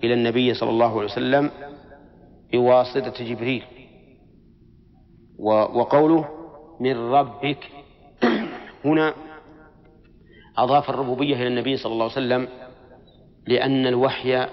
إلى 0.04 0.14
النبي 0.14 0.54
صلى 0.54 0.70
الله 0.70 0.92
عليه 0.92 1.12
وسلم 1.12 1.50
بواسطة 2.52 3.24
جبريل. 3.24 3.62
وقوله 5.38 6.28
من 6.80 6.96
ربك. 6.96 7.58
هنا 8.84 9.14
أضاف 10.58 10.90
الربوبية 10.90 11.36
إلى 11.36 11.46
النبي 11.46 11.76
صلى 11.76 11.92
الله 11.92 12.04
عليه 12.04 12.12
وسلم 12.12 12.48
لأن 13.46 13.86
الوحي 13.86 14.46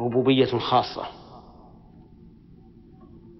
ربوبية 0.00 0.58
خاصة. 0.58 1.06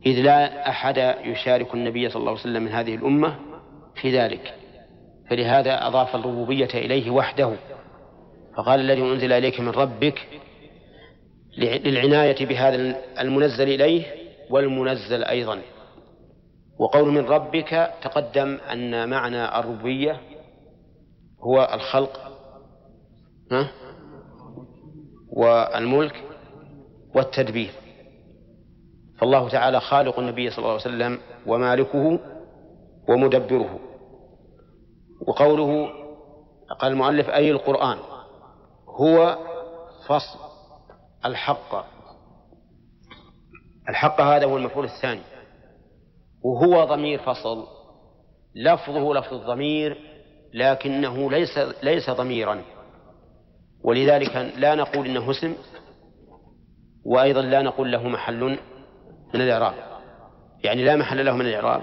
إذ 0.06 0.20
لا 0.20 0.68
أحد 0.68 0.96
يشارك 1.24 1.74
النبي 1.74 2.08
صلى 2.08 2.20
الله 2.20 2.30
عليه 2.30 2.40
وسلم 2.40 2.62
من 2.62 2.72
هذه 2.72 2.94
الأمة 2.94 3.38
في 3.94 4.18
ذلك. 4.18 4.54
فلهذا 5.30 5.86
أضاف 5.86 6.14
الربوبية 6.14 6.68
إليه 6.74 7.10
وحده. 7.10 7.52
فقال 8.56 8.80
الذي 8.80 9.02
أنزل 9.02 9.32
إليك 9.32 9.60
من 9.60 9.68
ربك 9.68 10.28
للعناية 11.58 12.46
بهذا 12.46 12.96
المنزل 13.20 13.68
إليه 13.68 14.04
والمنزل 14.50 15.24
أيضا. 15.24 15.58
وقول 16.78 17.08
من 17.08 17.24
ربك 17.26 17.90
تقدم 18.02 18.58
أن 18.72 19.08
معنى 19.08 19.58
الربوبية 19.58 20.20
هو 21.40 21.70
الخلق 21.74 22.20
ها؟ 23.52 23.70
والملك 25.32 26.22
والتدبير. 27.14 27.70
فالله 29.18 29.48
تعالى 29.48 29.80
خالق 29.80 30.18
النبي 30.18 30.50
صلى 30.50 30.58
الله 30.58 30.70
عليه 30.70 30.80
وسلم 30.80 31.18
ومالكه 31.46 32.20
ومدبره. 33.08 33.78
وقوله 35.26 35.90
قال 36.78 36.92
المؤلف 36.92 37.28
أي 37.28 37.50
القرآن 37.50 37.98
هو 38.88 39.38
فصل 40.06 40.38
الحق. 41.24 41.86
الحق 43.88 44.20
هذا 44.20 44.46
هو 44.46 44.56
المفعول 44.56 44.84
الثاني 44.84 45.20
وهو 46.42 46.84
ضمير 46.84 47.18
فصل. 47.18 47.66
لفظه 48.54 49.14
لفظ 49.14 49.34
الضمير 49.34 49.98
لكنه 50.54 51.30
ليس 51.30 51.58
ليس 51.82 52.10
ضميرا. 52.10 52.62
ولذلك 53.84 54.36
لا 54.56 54.74
نقول 54.74 55.06
إنه 55.06 55.30
اسم 55.30 55.54
وأيضا 57.04 57.42
لا 57.42 57.62
نقول 57.62 57.92
له 57.92 58.08
محل 58.08 58.58
من 59.34 59.40
الإعراب. 59.40 59.74
يعني 60.64 60.84
لا 60.84 60.96
محل 60.96 61.26
له 61.26 61.32
من 61.36 61.46
الإعراب 61.46 61.82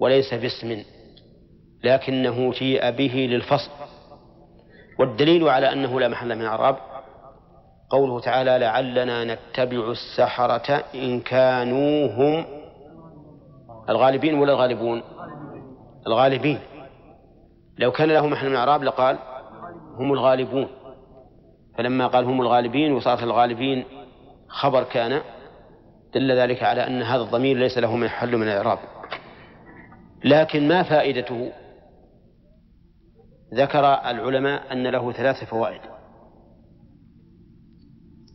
وليس 0.00 0.34
باسم. 0.34 0.95
لكنه 1.86 2.52
جيء 2.52 2.90
به 2.90 3.14
للفصل. 3.30 3.70
والدليل 4.98 5.48
على 5.48 5.72
أنه 5.72 6.00
لا 6.00 6.08
محل 6.08 6.34
من 6.34 6.40
الاعراب 6.40 6.76
قوله 7.90 8.20
تعالى 8.20 8.58
لعلنا 8.58 9.24
نتبع 9.24 9.90
السحرة 9.90 10.84
إن 10.94 11.20
كانوا 11.20 12.06
هم 12.06 12.46
الغالبين 13.88 14.34
ولا 14.34 14.52
الغالبون؟ 14.52 15.02
الغالبين. 16.06 16.58
لو 17.78 17.92
كان 17.92 18.08
له 18.08 18.26
محل 18.26 18.46
من 18.46 18.52
الإعراب 18.52 18.82
لقال 18.82 19.18
هم 19.98 20.12
الغالبون. 20.12 20.68
فلما 21.78 22.06
قال 22.06 22.24
هم 22.24 22.40
الغالبين 22.40 22.92
وصارت 22.92 23.22
الغالبين 23.22 23.84
خبر 24.48 24.82
كان 24.82 25.20
دل 26.14 26.32
ذلك 26.32 26.62
على 26.62 26.86
أن 26.86 27.02
هذا 27.02 27.22
الضمير 27.22 27.56
ليس 27.56 27.78
له 27.78 27.96
محل 27.96 28.36
من 28.36 28.48
الإعراب. 28.48 28.78
لكن 30.24 30.68
ما 30.68 30.82
فائدته؟ 30.82 31.52
ذكر 33.54 33.84
العلماء 33.84 34.72
أن 34.72 34.86
له 34.86 35.12
ثلاث 35.12 35.44
فوائد. 35.44 35.80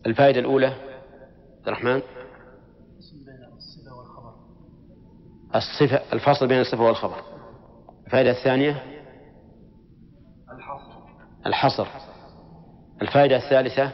الفائدة 0.05 0.39
الأولى 0.39 0.67
عبد 0.67 1.67
الرحمن؟ 1.67 2.01
الصفة 5.55 6.13
الفصل 6.13 6.47
بين 6.47 6.59
الصفة 6.59 6.83
والخبر. 6.83 7.23
الفائدة 8.05 8.31
الثانية؟ 8.31 8.83
الحصر. 11.45 11.87
الفائدة 13.01 13.35
الثالثة؟ 13.35 13.93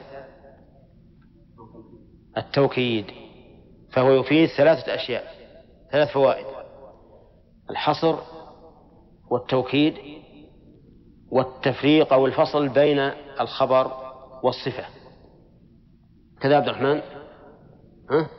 التوكيد. 2.37 3.05
فهو 3.91 4.11
يفيد 4.11 4.49
ثلاثة 4.49 4.95
أشياء 4.95 5.23
ثلاث 5.91 6.09
فوائد. 6.09 6.45
الحصر 7.69 8.17
والتوكيد 9.29 9.93
والتفريق 11.31 12.13
أو 12.13 12.25
الفصل 12.25 12.69
بين 12.69 13.11
الخبر 13.39 13.91
والصفة. 14.43 14.85
كذا 16.41 16.55
عبد 16.55 16.67
الرحمن؟ 16.67 17.01
ها؟ 18.11 18.29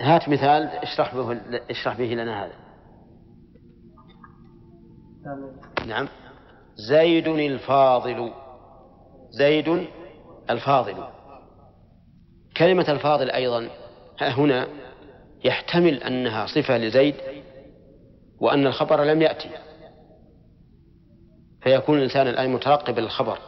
هات 0.00 0.28
مثال 0.28 0.62
اشرح 0.62 1.14
به 1.14 1.40
اشرح 1.70 1.98
به 1.98 2.04
لنا 2.04 2.44
هذا. 2.44 2.54
نعم. 5.86 6.08
زيد 6.88 7.28
الفاضل. 7.28 8.32
زيد 9.30 9.86
الفاضل. 10.50 11.04
كلمة 12.56 12.86
الفاضل 12.88 13.30
أيضا 13.30 13.68
هنا 14.20 14.68
يحتمل 15.44 16.02
أنها 16.02 16.46
صفة 16.46 16.78
لزيد 16.78 17.14
وأن 18.40 18.66
الخبر 18.66 19.04
لم 19.04 19.22
يأتي. 19.22 19.50
فيكون 21.62 21.98
الإنسان 21.98 22.28
الآن 22.28 22.52
مترقب 22.52 22.98
للخبر. 22.98 23.38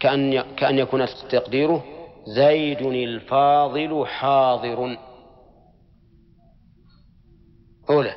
كأن 0.00 0.54
كأن 0.56 0.78
يكون 0.78 1.06
تقديره 1.30 1.84
زيد 2.26 2.82
الفاضل 2.82 4.06
حاضر. 4.06 4.96
أولى 7.90 8.14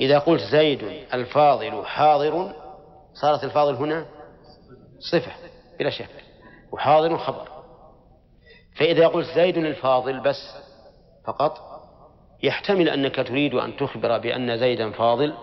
إذا 0.00 0.18
قلت 0.18 0.42
زيد 0.42 0.82
الفاضل 1.14 1.86
حاضر 1.86 2.52
صارت 3.14 3.44
الفاضل 3.44 3.74
هنا 3.74 4.06
صفة 5.10 5.32
بلا 5.78 5.90
شك 5.90 6.24
وحاضر 6.72 7.18
خبر. 7.18 7.48
فإذا 8.76 9.06
قلت 9.06 9.26
زيد 9.26 9.56
الفاضل 9.56 10.20
بس 10.20 10.56
فقط 11.26 11.58
يحتمل 12.42 12.88
أنك 12.88 13.16
تريد 13.16 13.54
أن 13.54 13.76
تخبر 13.76 14.18
بأن 14.18 14.58
زيدا 14.58 14.90
فاضل 14.90 15.34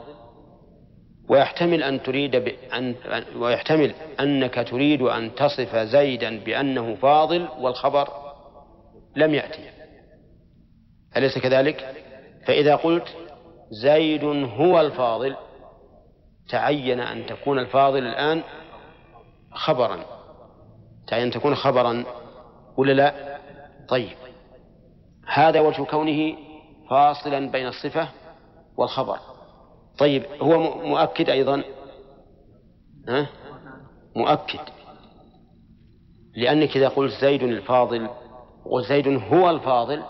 ويحتمل 1.29 1.83
أن 1.83 2.03
تريد 2.03 2.35
بأن 2.35 2.95
ويحتمل 3.35 3.93
أنك 4.19 4.67
تريد 4.69 5.01
أن 5.01 5.35
تصف 5.35 5.75
زيدا 5.75 6.39
بأنه 6.39 6.95
فاضل 6.95 7.47
والخبر 7.59 8.09
لم 9.15 9.33
يأتي 9.33 9.69
أليس 11.17 11.37
كذلك؟ 11.37 11.95
فإذا 12.45 12.75
قلت 12.75 13.15
زيد 13.69 14.23
هو 14.23 14.81
الفاضل 14.81 15.35
تعين 16.49 16.99
أن 16.99 17.25
تكون 17.25 17.59
الفاضل 17.59 17.99
الآن 17.99 18.43
خبرا 19.51 20.05
تعين 21.07 21.23
أن 21.23 21.31
تكون 21.31 21.55
خبرا 21.55 22.05
ولا 22.77 22.91
لا؟ 22.93 23.37
طيب 23.89 24.17
هذا 25.27 25.59
وجه 25.59 25.83
كونه 25.83 26.35
فاصلا 26.89 27.51
بين 27.51 27.67
الصفة 27.67 28.09
والخبر 28.77 29.19
طيب 29.99 30.23
هو 30.41 30.59
مؤكد 30.87 31.29
أيضا؟ 31.29 31.63
ها؟ 33.07 33.29
مؤكد. 34.15 34.59
لأنك 36.35 36.77
إذا 36.77 36.87
قلت 36.87 37.13
زيد 37.21 37.43
الفاضل 37.43 38.09
وزيد 38.65 39.07
هو 39.07 39.49
الفاضل 39.49 40.03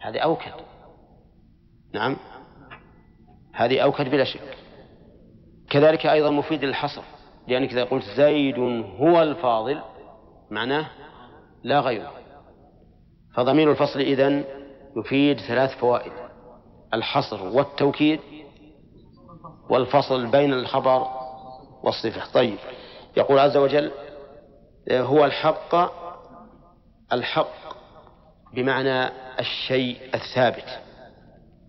هذه 0.00 0.18
أوكد. 0.18 0.52
نعم؟ 1.94 2.16
هذه 3.54 3.80
أوكد 3.80 4.10
بلا 4.10 4.24
شك. 4.24 4.56
كذلك 5.70 6.06
أيضا 6.06 6.30
مفيد 6.30 6.64
للحصر 6.64 7.02
لأنك 7.48 7.72
إذا 7.72 7.84
قلت 7.84 8.04
زيد 8.16 8.58
هو 8.98 9.22
الفاضل 9.22 9.80
معناه 10.50 10.86
لا 11.62 11.80
غيره. 11.80 12.12
فضمير 13.34 13.70
الفصل 13.70 14.00
إذن 14.00 14.44
يفيد 14.96 15.40
ثلاث 15.40 15.76
فوائد 15.78 16.12
الحصر 16.94 17.46
والتوكيد 17.46 18.20
والفصل 19.70 20.26
بين 20.26 20.52
الخبر 20.52 21.06
والصفة. 21.82 22.32
طيب 22.32 22.58
يقول 23.16 23.38
عز 23.38 23.56
وجل 23.56 23.90
هو 24.92 25.24
الحق 25.24 25.74
الحق 27.12 27.76
بمعنى 28.54 29.10
الشيء 29.40 29.96
الثابت. 30.14 30.80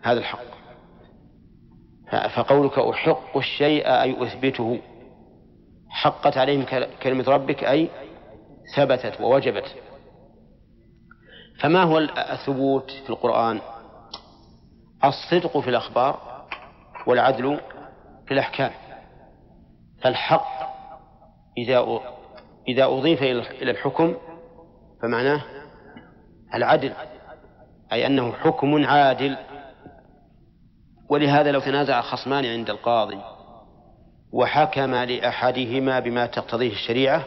هذا 0.03 0.19
الحق. 0.19 0.51
فقولك 2.35 2.79
أحق 2.79 3.37
الشيء 3.37 3.87
أي 3.87 4.23
أثبته. 4.23 4.79
حقت 5.89 6.37
عليهم 6.37 6.65
كلمة 7.03 7.23
ربك 7.27 7.63
أي 7.63 7.89
ثبتت 8.75 9.21
ووجبت. 9.21 9.75
فما 11.59 11.83
هو 11.83 11.97
الثبوت 11.97 12.91
في 12.91 13.09
القرآن؟ 13.09 13.61
الصدق 15.03 15.59
في 15.59 15.69
الأخبار 15.69 16.45
والعدل 17.07 17.59
في 18.26 18.34
الأحكام. 18.34 18.72
فالحق 20.01 20.47
إذا 21.57 21.99
إذا 22.67 22.86
أضيف 22.86 23.24
إلى 23.24 23.72
الحكم 23.72 24.15
فمعناه 25.01 25.41
العدل 26.53 26.93
أي 27.93 28.07
أنه 28.07 28.32
حكم 28.32 28.86
عادل. 28.86 29.38
ولهذا 31.09 31.51
لو 31.51 31.59
تنازع 31.59 32.01
خصمان 32.01 32.45
عند 32.45 32.69
القاضي 32.69 33.22
وحكم 34.34 34.95
لأحدهما 34.95 35.99
بما 35.99 36.26
تقتضيه 36.26 36.72
الشريعة 36.72 37.26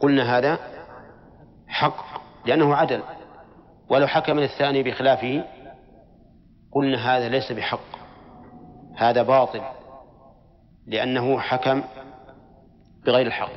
قلنا 0.00 0.38
هذا 0.38 0.58
حق 1.68 2.04
لأنه 2.46 2.74
عدل. 2.74 3.02
ولو 3.88 4.06
حكم 4.06 4.40
للثاني 4.40 4.82
بخلافه 4.82 5.44
قلنا 6.72 7.16
هذا 7.16 7.28
ليس 7.28 7.52
بحق 7.52 7.80
هذا 8.96 9.22
باطل. 9.22 9.62
لأنه 10.86 11.38
حكم 11.38 11.82
بغير 13.06 13.26
الحق. 13.26 13.50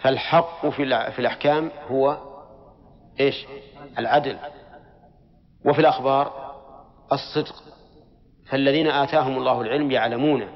فالحق 0.00 0.66
في 0.66 1.10
في 1.10 1.18
الأحكام 1.18 1.70
هو 1.90 2.18
إيش؟ 3.20 3.46
العدل. 3.98 4.38
وفي 5.66 5.78
الأخبار 5.78 6.54
الصدق. 7.12 7.54
فالذين 8.50 8.86
آتاهم 8.86 9.36
الله 9.38 9.60
العلم 9.60 9.90
يعلمون 9.90 10.48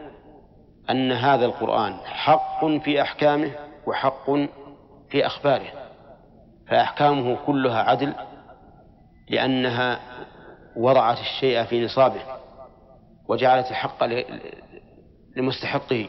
أن 0.90 1.12
هذا 1.12 1.46
القرآن 1.46 1.94
حق 2.04 2.66
في 2.66 3.02
أحكامه 3.02 3.50
وحق 3.86 4.30
في 5.10 5.26
أخباره. 5.26 5.72
فأحكامه 6.68 7.36
كلها 7.46 7.82
عدل 7.82 8.14
لأنها 9.30 10.00
وضعت 10.76 11.18
الشيء 11.18 11.64
في 11.64 11.84
نصابه 11.84 12.20
وجعلت 13.28 13.70
الحق 13.70 14.04
لمستحقه. 15.38 16.08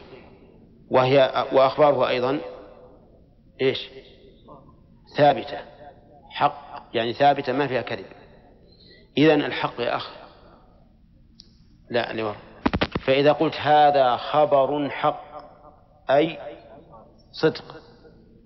وهي 0.90 1.46
وأخباره 1.52 2.08
أيضا 2.08 2.40
إيش؟ 3.60 3.88
ثابتة. 5.16 5.58
حق 6.30 6.82
يعني 6.94 7.12
ثابتة 7.12 7.52
ما 7.52 7.66
فيها 7.66 7.82
كذب. 7.82 8.06
إذا 9.18 9.34
الحق 9.34 9.80
يا 9.80 9.96
أخ 9.96 10.10
لا 11.90 12.12
لورا 12.12 12.36
فإذا 13.06 13.32
قلت 13.32 13.54
هذا 13.54 14.16
خبر 14.16 14.90
حق 14.90 15.24
أي 16.10 16.38
صدق. 17.32 17.64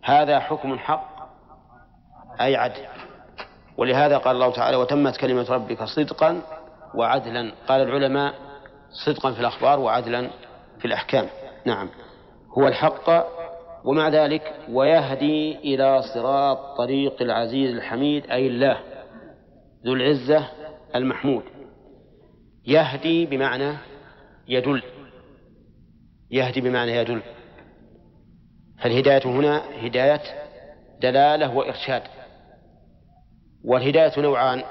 هذا 0.02 0.40
حكم 0.40 0.78
حق 0.78 1.14
أي 2.40 2.56
عدل. 2.56 2.86
ولهذا 3.76 4.18
قال 4.18 4.36
الله 4.36 4.52
تعالى 4.52 4.76
وتمت 4.76 5.16
كلمة 5.16 5.50
ربك 5.50 5.84
صدقا 5.84 6.42
وعدلا. 6.94 7.52
قال 7.68 7.80
العلماء 7.80 8.34
صدقا 9.06 9.32
في 9.32 9.40
الأخبار 9.40 9.80
وعدلا 9.80 10.30
في 10.84 10.88
الأحكام. 10.88 11.28
نعم. 11.66 11.88
هو 12.58 12.68
الحق 12.68 13.26
ومع 13.84 14.08
ذلك 14.08 14.54
ويهدي 14.68 15.56
إلى 15.56 16.02
صراط 16.14 16.58
طريق 16.76 17.22
العزيز 17.22 17.74
الحميد 17.74 18.30
أي 18.30 18.46
الله 18.46 18.80
ذو 19.86 19.94
العزة 19.94 20.48
المحمود. 20.94 21.42
يهدي 22.66 23.26
بمعنى 23.26 23.76
يدل. 24.48 24.82
يهدي 26.30 26.60
بمعنى 26.60 26.92
يدل. 26.96 27.22
فالهداية 28.82 29.26
هنا 29.26 29.62
هداية 29.86 30.22
دلالة 31.00 31.56
وإرشاد. 31.56 32.02
والهداية 33.64 34.20
نوعان 34.20 34.62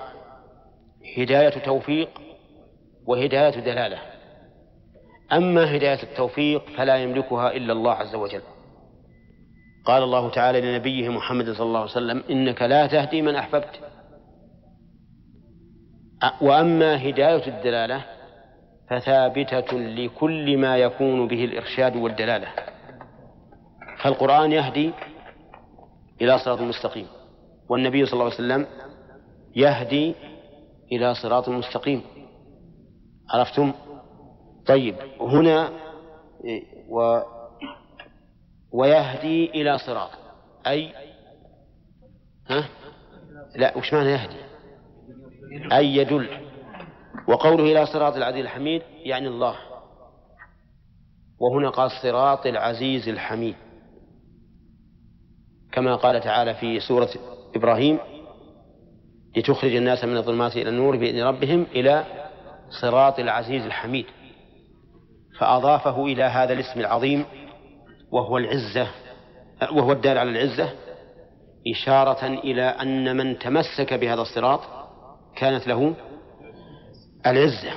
هداية 1.18 1.49
توفيق 1.49 2.09
وهداية 3.07 3.59
دلالة. 3.59 4.12
أما 5.32 5.76
هداية 5.76 6.03
التوفيق 6.03 6.69
فلا 6.78 6.95
يملكها 6.97 7.51
إلا 7.51 7.74
الله 7.74 7.91
عز 7.91 8.15
وجل. 8.15 8.41
قال 9.86 10.03
الله 10.03 10.30
تعالى 10.30 10.61
لنبيه 10.61 11.09
محمد 11.09 11.51
صلى 11.51 11.65
الله 11.65 11.80
عليه 11.80 11.91
وسلم 11.91 12.24
إنك 12.30 12.61
لا 12.61 12.88
تهدي 12.88 13.21
من 13.21 13.36
أحببت. 13.36 13.80
وأما 16.41 17.09
هداية 17.09 17.47
الدلالة 17.47 18.05
فثابتة 18.89 19.78
لكل 19.78 20.57
ما 20.57 20.78
يكون 20.78 21.28
به 21.28 21.45
الإرشاد 21.45 21.95
والدلالة. 21.95 22.47
فالقرآن 24.03 24.51
يهدي 24.51 24.91
إلى 26.21 26.39
صراط 26.39 26.61
مستقيم 26.61 27.07
والنبي 27.69 28.05
صلى 28.05 28.13
الله 28.13 28.26
عليه 28.26 28.36
وسلم 28.36 28.67
يهدي 29.55 30.15
إلى 30.91 31.15
صراط 31.15 31.49
مستقيم. 31.49 32.01
عرفتم؟ 33.30 33.74
طيب 34.66 34.95
هنا 35.22 35.72
و 36.89 37.20
ويهدي 38.72 39.49
إلى 39.49 39.78
صراط. 39.78 40.09
أي؟ 40.68 40.93
ها؟ 42.47 42.70
لا 43.55 43.78
وش 43.78 43.93
معنى 43.93 44.09
يهدي؟ 44.09 44.36
أي 45.74 45.95
يدل. 45.95 46.28
وقوله 47.28 47.64
إلى 47.64 47.86
صراط 47.86 48.16
العزيز 48.16 48.45
الحميد 48.45 48.82
يعني 49.03 49.28
الله. 49.28 49.55
وهنا 51.39 51.70
قال 51.70 51.91
صراط 52.03 52.45
العزيز 52.45 53.09
الحميد. 53.09 53.55
كما 55.72 55.95
قال 55.95 56.22
تعالى 56.22 56.53
في 56.53 56.80
سورة 56.80 57.09
إبراهيم 57.55 57.99
لتخرج 59.38 59.76
الناس 59.76 60.03
من 60.03 60.18
الظلمات 60.18 60.57
إلى 60.57 60.70
النور 60.70 60.97
بإذن 60.97 61.24
ربهم 61.24 61.66
إلى 61.72 62.05
صراط 62.82 63.20
العزيز 63.20 63.66
الحميد. 63.66 64.05
فأضافه 65.39 66.05
إلى 66.05 66.23
هذا 66.23 66.53
الاسم 66.53 66.79
العظيم 66.79 67.25
وهو 68.11 68.38
العزة 68.38 68.88
وهو 69.71 69.91
الدال 69.91 70.17
على 70.17 70.29
العزة 70.29 70.69
إشارة 71.67 72.25
إلى 72.27 72.63
أن 72.63 73.17
من 73.17 73.39
تمسك 73.39 73.93
بهذا 73.93 74.21
الصراط 74.21 74.61
كانت 75.36 75.67
له 75.67 75.95
العزة. 77.25 77.71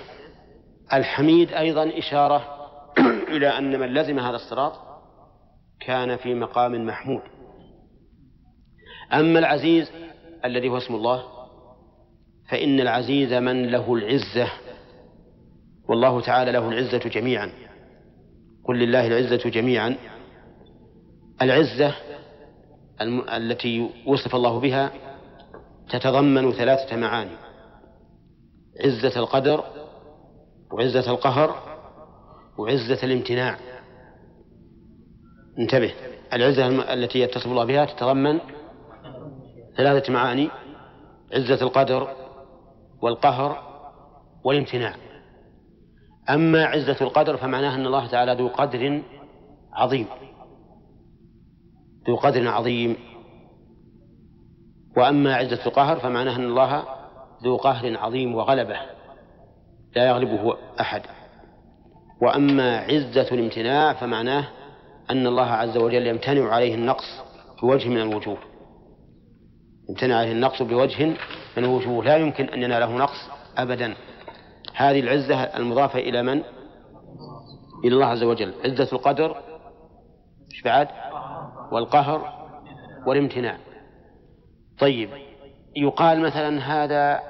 الحميد 0.92 1.52
أيضا 1.52 1.98
إشارة 1.98 2.42
إلى 3.36 3.48
أن 3.48 3.80
من 3.80 3.94
لزم 3.94 4.18
هذا 4.18 4.36
الصراط 4.36 4.72
كان 5.80 6.16
في 6.16 6.34
مقام 6.34 6.86
محمود. 6.86 7.22
أما 9.12 9.38
العزيز 9.38 9.90
الذي 10.44 10.68
هو 10.68 10.76
اسم 10.76 10.94
الله 10.94 11.24
فإن 12.50 12.80
العزيز 12.80 13.32
من 13.32 13.66
له 13.66 13.94
العزة. 13.94 14.48
والله 15.88 16.20
تعالى 16.20 16.52
له 16.52 16.68
العزة 16.68 16.98
جميعا. 16.98 17.52
قل 18.64 18.78
لله 18.78 19.06
العزة 19.06 19.50
جميعا. 19.50 19.96
العزة 21.42 21.94
التي 23.36 23.90
وصف 24.06 24.34
الله 24.34 24.60
بها 24.60 24.92
تتضمن 25.90 26.52
ثلاثة 26.52 26.96
معاني. 26.96 27.36
عزة 28.84 29.20
القدر 29.20 29.64
وعزة 30.72 31.10
القهر 31.10 31.78
وعزة 32.58 32.98
الامتناع. 33.02 33.58
انتبه. 35.58 35.94
العزة 36.32 36.92
التي 36.92 37.20
يتصف 37.20 37.46
الله 37.46 37.64
بها 37.64 37.84
تتضمن 37.84 38.40
ثلاثة 39.76 40.12
معاني 40.12 40.48
عزة 41.32 41.62
القدر 41.62 42.08
والقهر 43.02 43.62
والامتناع. 44.44 45.05
أما 46.30 46.64
عزة 46.64 46.96
القدر 47.00 47.36
فمعناها 47.36 47.74
أن 47.74 47.86
الله 47.86 48.06
تعالى 48.06 48.32
ذو 48.32 48.48
قدر 48.48 49.02
عظيم. 49.72 50.06
ذو 52.08 52.16
قدر 52.16 52.48
عظيم. 52.48 52.96
وأما 54.96 55.34
عزة 55.34 55.66
القهر 55.66 55.96
فمعناها 55.96 56.36
أن 56.36 56.44
الله 56.44 56.84
ذو 57.44 57.56
قهر 57.56 57.98
عظيم 57.98 58.34
وغلبة. 58.34 58.76
لا 59.96 60.06
يغلبه 60.08 60.56
أحد. 60.80 61.02
وأما 62.22 62.78
عزة 62.78 63.28
الامتناع 63.32 63.92
فمعناه 63.92 64.48
أن 65.10 65.26
الله 65.26 65.46
عز 65.46 65.76
وجل 65.76 66.06
يمتنع 66.06 66.48
عليه 66.52 66.74
النقص 66.74 67.22
بوجه 67.62 67.88
من 67.88 68.00
الوجوه. 68.00 68.38
يمتنع 69.88 70.16
عليه 70.16 70.32
النقص 70.32 70.62
بوجه 70.62 71.16
من 71.56 71.64
وجوه 71.64 72.04
لا 72.04 72.16
يمكن 72.16 72.44
أن 72.44 72.62
يناله 72.62 72.96
نقص 72.96 73.30
أبدا. 73.56 73.94
هذه 74.76 75.00
العزة 75.00 75.42
المضافة 75.42 75.98
إلى 75.98 76.22
من؟ 76.22 76.42
إلى 77.84 77.94
الله 77.94 78.06
عز 78.06 78.22
وجل 78.22 78.54
عزة 78.64 78.88
القدر 78.92 79.36
إيش 80.52 80.62
بعد؟ 80.62 80.88
والقهر 81.72 82.46
والامتناع 83.06 83.58
طيب 84.78 85.10
يقال 85.76 86.20
مثلا 86.20 86.58
هذا 86.58 87.20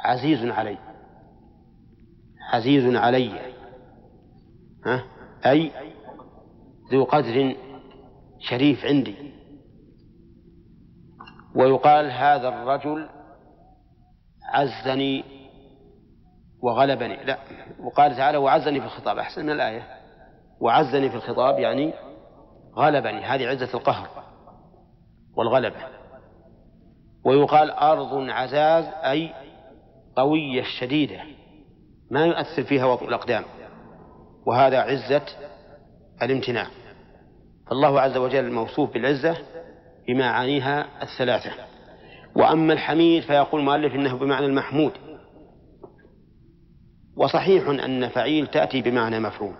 عزيز 0.00 0.44
علي 0.44 0.78
عزيز 2.52 2.96
علي 2.96 3.30
ها؟ 4.86 5.04
أي 5.46 5.70
ذو 6.92 7.04
قدر 7.04 7.56
شريف 8.38 8.84
عندي 8.84 9.14
ويقال 11.54 12.10
هذا 12.10 12.48
الرجل 12.48 13.08
عزني 14.44 15.33
وغلبني. 16.64 17.24
لا. 17.24 17.38
وقال 17.80 18.16
تعالى 18.16 18.38
وعزني 18.38 18.80
في 18.80 18.86
الخطاب. 18.86 19.18
أحسن 19.18 19.42
من 19.42 19.50
الآية. 19.50 19.82
وعزني 20.60 21.10
في 21.10 21.16
الخطاب 21.16 21.58
يعني 21.58 21.92
غلبني. 22.76 23.24
هذه 23.24 23.48
عزة 23.48 23.74
القهر 23.74 24.08
والغلبة. 25.36 25.76
ويقال 27.24 27.70
أرض 27.70 28.30
عزاز 28.30 28.84
أي 28.84 29.34
قوية 30.16 30.62
شديدة. 30.80 31.20
ما 32.10 32.24
يؤثر 32.24 32.62
فيها 32.64 32.84
وطء 32.84 33.08
الأقدام. 33.08 33.44
وهذا 34.46 34.78
عزة 34.78 35.26
الامتناع. 36.22 36.66
فالله 37.66 38.00
عز 38.00 38.16
وجل 38.16 38.52
موصوف 38.52 38.92
بالعزة 38.94 39.36
بمعانيها 40.08 40.86
الثلاثة. 41.02 41.50
وأما 42.36 42.72
الحميد 42.72 43.22
فيقول 43.22 43.60
المؤلف 43.60 43.94
إنه 43.94 44.18
بمعنى 44.18 44.46
المحمود. 44.46 44.92
وصحيح 47.16 47.68
أن 47.68 48.08
فعيل 48.08 48.46
تأتي 48.46 48.82
بمعنى 48.82 49.20
مفعول. 49.20 49.54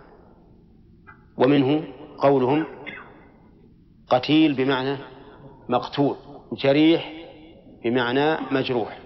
ومنه 1.37 1.85
قولهم 2.19 2.67
قتيل 4.09 4.55
بمعنى 4.55 4.97
مقتول 5.69 6.17
جريح 6.53 7.13
بمعنى 7.85 8.37
مجروح. 8.51 8.99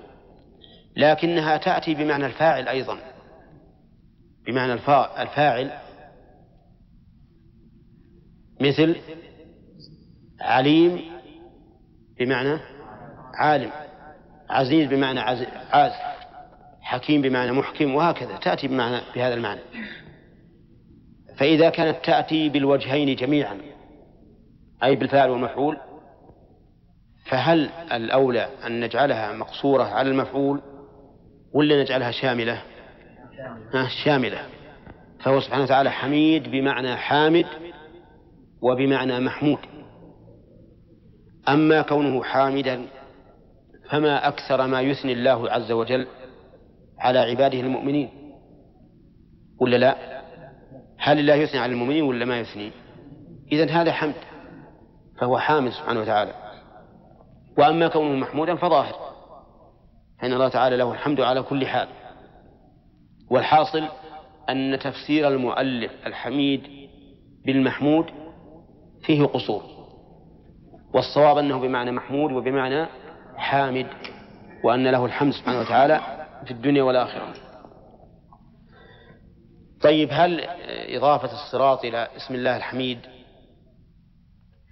لكنها 0.97 1.57
تأتي 1.57 1.95
بمعنى 1.95 2.27
الفاعل 2.27 2.69
أيضا. 2.69 2.99
بمعنى 4.47 4.73
الفاعل 5.23 5.73
مثل 8.61 8.97
عليم 10.41 11.01
بمعنى 12.19 12.61
عالم 13.35 13.71
عزيز 14.51 14.89
بمعنى 14.89 15.21
عاز 15.21 15.93
حكيم 16.89 17.23
بمعنى 17.23 17.53
محكم 17.53 17.95
وهكذا 17.95 18.37
تأتي 18.37 18.69
بمعنى 18.69 19.01
بهذا 19.15 19.35
المعنى. 19.35 19.61
فإذا 21.37 21.71
كانت 21.71 22.05
تأتي 22.05 22.49
بالوجهين 22.49 23.17
جميعا 23.17 23.59
أي 24.85 24.97
بالفاعل 24.97 25.31
والمفعول 25.31 25.77
فهل 27.27 27.71
الأولى 27.93 28.49
أن 28.67 28.81
نجعلها 28.81 29.33
مقصورة 29.33 29.85
على 29.85 30.11
المفعول 30.11 30.63
ولا 31.53 31.83
نجعلها 31.83 32.11
شاملة؟ 32.11 32.63
شاملة. 34.05 34.47
فهو 35.21 35.41
سبحانه 35.41 35.65
وتعالى 35.65 35.91
حميد 35.91 36.51
بمعنى 36.51 36.97
حامد 36.97 37.47
وبمعنى 38.63 39.21
محمود. 39.21 39.59
أما 41.49 41.83
كونه 41.83 42.23
حامدا 42.23 42.87
فما 43.91 44.29
أكثر 44.29 44.67
ما 44.67 44.81
يثني 44.81 45.13
الله 45.13 45.51
عز 45.51 45.73
وجل 45.73 46.07
على 46.99 47.19
عباده 47.19 47.61
المؤمنين. 47.61 48.09
ولا 49.61 49.77
لا؟ 49.77 50.23
هل 50.99 51.19
الله 51.19 51.35
يثني 51.35 51.61
على 51.61 51.73
المؤمنين 51.73 52.03
ولا 52.03 52.25
ما 52.25 52.41
يثني؟ 52.41 52.71
إذا 53.53 53.71
هذا 53.71 53.93
حمد 53.93 54.15
فهو 55.21 55.39
حامد 55.39 55.71
سبحانه 55.71 56.01
وتعالى. 56.01 56.33
وأما 57.59 57.89
كونه 57.89 58.17
محمودا 58.17 58.55
فظاهر 58.55 58.95
فإن 60.21 60.33
الله 60.33 60.49
تعالى 60.49 60.77
له 60.77 60.93
الحمد 60.93 61.21
على 61.21 61.43
كل 61.43 61.67
حال. 61.67 61.89
والحاصل 63.31 63.89
أن 64.51 64.79
تفسير 64.79 65.29
المؤلف 65.29 65.93
الحميد 66.07 66.63
بالمحمود 67.47 68.07
فيه 69.03 69.25
قصور. 69.25 69.63
والصواب 70.95 71.39
أنه 71.39 71.61
بمعنى 71.61 71.93
محمود 71.93 72.33
وبمعنى 72.33 72.87
حامد 73.37 73.87
وأن 74.65 74.87
له 74.87 75.05
الحمد 75.05 75.33
سبحانه 75.33 75.61
وتعالى 75.61 76.18
في 76.45 76.51
الدنيا 76.51 76.83
والآخرة. 76.83 77.35
طيب 79.81 80.09
هل 80.13 80.41
إضافة 80.97 81.33
الصراط 81.33 81.85
إلى 81.85 82.09
اسم 82.17 82.35
الله 82.35 82.57
الحميد 82.57 82.99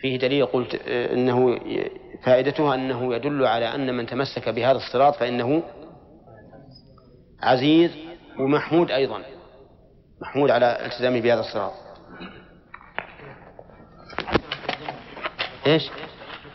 فيه 0.00 0.18
دليل؟ 0.18 0.46
قلت 0.46 0.74
إنه 0.88 1.58
فائدتها 2.24 2.74
أنه 2.74 3.14
يدل 3.14 3.46
على 3.46 3.74
أن 3.74 3.94
من 3.96 4.06
تمسك 4.06 4.48
بهذا 4.48 4.76
الصراط 4.76 5.14
فإنه 5.14 5.62
عزيز 7.42 7.90
ومحمود 8.38 8.90
أيضا. 8.90 9.22
محمود 10.20 10.50
على 10.50 10.86
التزامه 10.86 11.20
بهذا 11.20 11.40
الصراط. 11.40 11.72
إيش؟ 15.66 15.90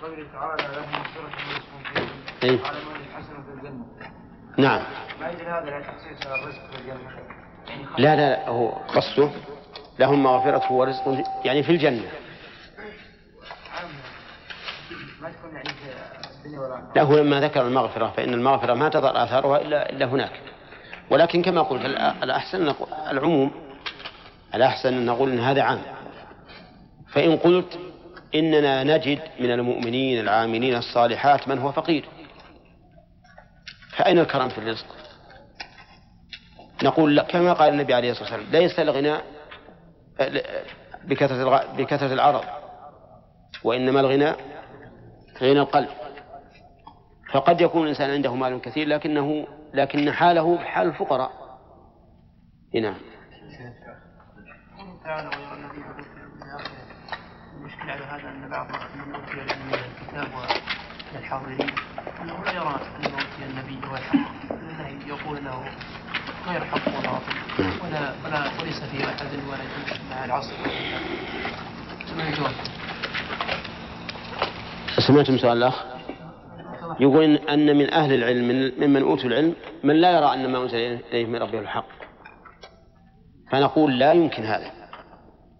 قوله 0.01 0.31
تعالى 0.33 0.63
لهم 0.63 0.91
مغفرة 0.91 1.29
إيه؟ 2.43 2.59
على 2.61 2.77
الحسنة 2.77 3.43
في 3.43 3.53
الجنة. 3.53 3.85
نعم. 4.57 4.81
ما 5.21 5.27
هذا 5.29 5.69
لا 5.69 5.81
تخصيص 5.81 6.27
الرزق 6.27 6.61
يعني 6.87 7.01
لا 7.97 8.15
لا 8.15 8.49
هو 8.49 8.69
قصده 8.69 9.29
لهم 9.99 10.23
مغفرة 10.23 10.71
ورزق 10.71 11.23
يعني 11.45 11.63
في 11.63 11.71
الجنة. 11.71 12.11
لا 16.95 17.01
هو 17.01 17.17
لما 17.17 17.41
ذكر 17.41 17.61
المغفرة 17.61 18.13
فإن 18.17 18.33
المغفرة 18.33 18.73
ما 18.73 18.89
تظهر 18.89 19.23
آثارها 19.23 19.61
إلا 19.61 19.89
إلا 19.89 20.05
هناك. 20.05 20.31
ولكن 21.09 21.41
كما 21.41 21.61
قلت 21.61 21.85
الأحسن 22.23 22.73
العموم 23.11 23.51
الأحسن 24.55 24.93
أن 24.93 25.05
نقول 25.05 25.31
أن 25.31 25.39
هذا 25.39 25.61
عام. 25.61 25.81
فإن 27.07 27.37
قلت 27.37 27.79
إننا 28.35 28.83
نجد 28.83 29.19
من 29.39 29.51
المؤمنين 29.51 30.19
العاملين 30.19 30.75
الصالحات 30.75 31.47
من 31.47 31.59
هو 31.59 31.71
فقير. 31.71 32.05
فأين 33.97 34.19
الكرم 34.19 34.49
في 34.49 34.57
الرزق؟ 34.57 35.00
نقول 36.83 37.21
كما 37.21 37.53
قال 37.53 37.73
النبي 37.73 37.93
عليه 37.93 38.11
الصلاة 38.11 38.31
والسلام 38.31 38.51
ليس 38.51 38.79
الغنى 38.79 39.17
بكثرة 41.03 41.73
بكثرة 41.77 42.13
العرض 42.13 42.43
وإنما 43.63 43.99
الغنى 43.99 44.31
غنى 45.41 45.59
القلب 45.59 45.89
فقد 47.31 47.61
يكون 47.61 47.83
الإنسان 47.83 48.09
عنده 48.09 48.35
مال 48.35 48.61
كثير 48.61 48.87
لكنه 48.87 49.47
لكن 49.73 50.11
حاله 50.11 50.57
حال 50.57 50.87
الفقراء 50.87 51.31
نعم 52.73 52.95
المشكلة 57.57 57.91
على 57.91 58.05
هذا 58.05 58.29
أن 58.29 58.49
بعض 58.49 58.67
من 58.95 59.15
أوتي 59.15 59.41
الكتاب 60.01 60.27
والحاضرين 61.13 61.69
أنه 62.21 62.43
لا 62.43 62.51
يرى 62.51 62.79
أنه 62.97 63.13
أوتي 63.13 63.45
النبي 63.49 63.87
هو 63.87 63.95
الحق 63.95 65.07
يقول 65.07 65.37
أنه 65.37 65.71
غير 66.51 66.65
حق 66.65 66.87
وباطل 66.87 67.33
ولا 67.59 68.13
ولا 68.25 68.61
وليس 68.61 68.83
في 68.83 69.03
أحد 69.03 69.25
ولا 69.49 69.63
مع 70.09 70.25
العصر؟ 70.25 70.53
سمعتم 75.07 75.37
سؤال 75.37 75.57
الأخ؟ 75.57 75.83
يقول 76.99 77.35
أن 77.35 77.77
من 77.77 77.93
أهل 77.93 78.13
العلم 78.13 78.73
ممن 78.77 79.01
أوتوا 79.01 79.25
العلم 79.25 79.55
من 79.83 79.95
لا 79.95 80.11
يرى 80.11 80.33
أن 80.33 80.51
ما 80.51 80.63
أنزل 80.63 80.77
إليه 80.77 81.25
من 81.25 81.35
ربه 81.35 81.59
الحق. 81.59 81.87
فنقول 83.51 83.99
لا 83.99 84.13
يمكن 84.13 84.43
هذا. 84.43 84.71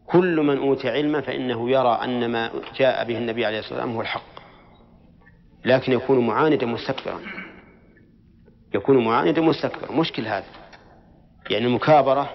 كل 0.05 0.35
من 0.35 0.57
أوتي 0.57 0.89
علما 0.89 1.21
فإنه 1.21 1.69
يرى 1.69 1.99
أن 2.03 2.31
ما 2.31 2.51
جاء 2.75 3.07
به 3.07 3.17
النبي 3.17 3.45
عليه 3.45 3.59
الصلاة 3.59 3.73
والسلام 3.73 3.95
هو 3.95 4.01
الحق. 4.01 4.31
لكن 5.65 5.91
يكون 5.91 6.27
معاندا 6.27 6.65
مستكبرا. 6.65 7.19
يكون 8.73 9.05
معاندا 9.05 9.41
مستكبرا. 9.41 9.91
مشكل 9.91 10.27
هذا. 10.27 10.60
يعني 11.49 11.65
المكابرة 11.65 12.29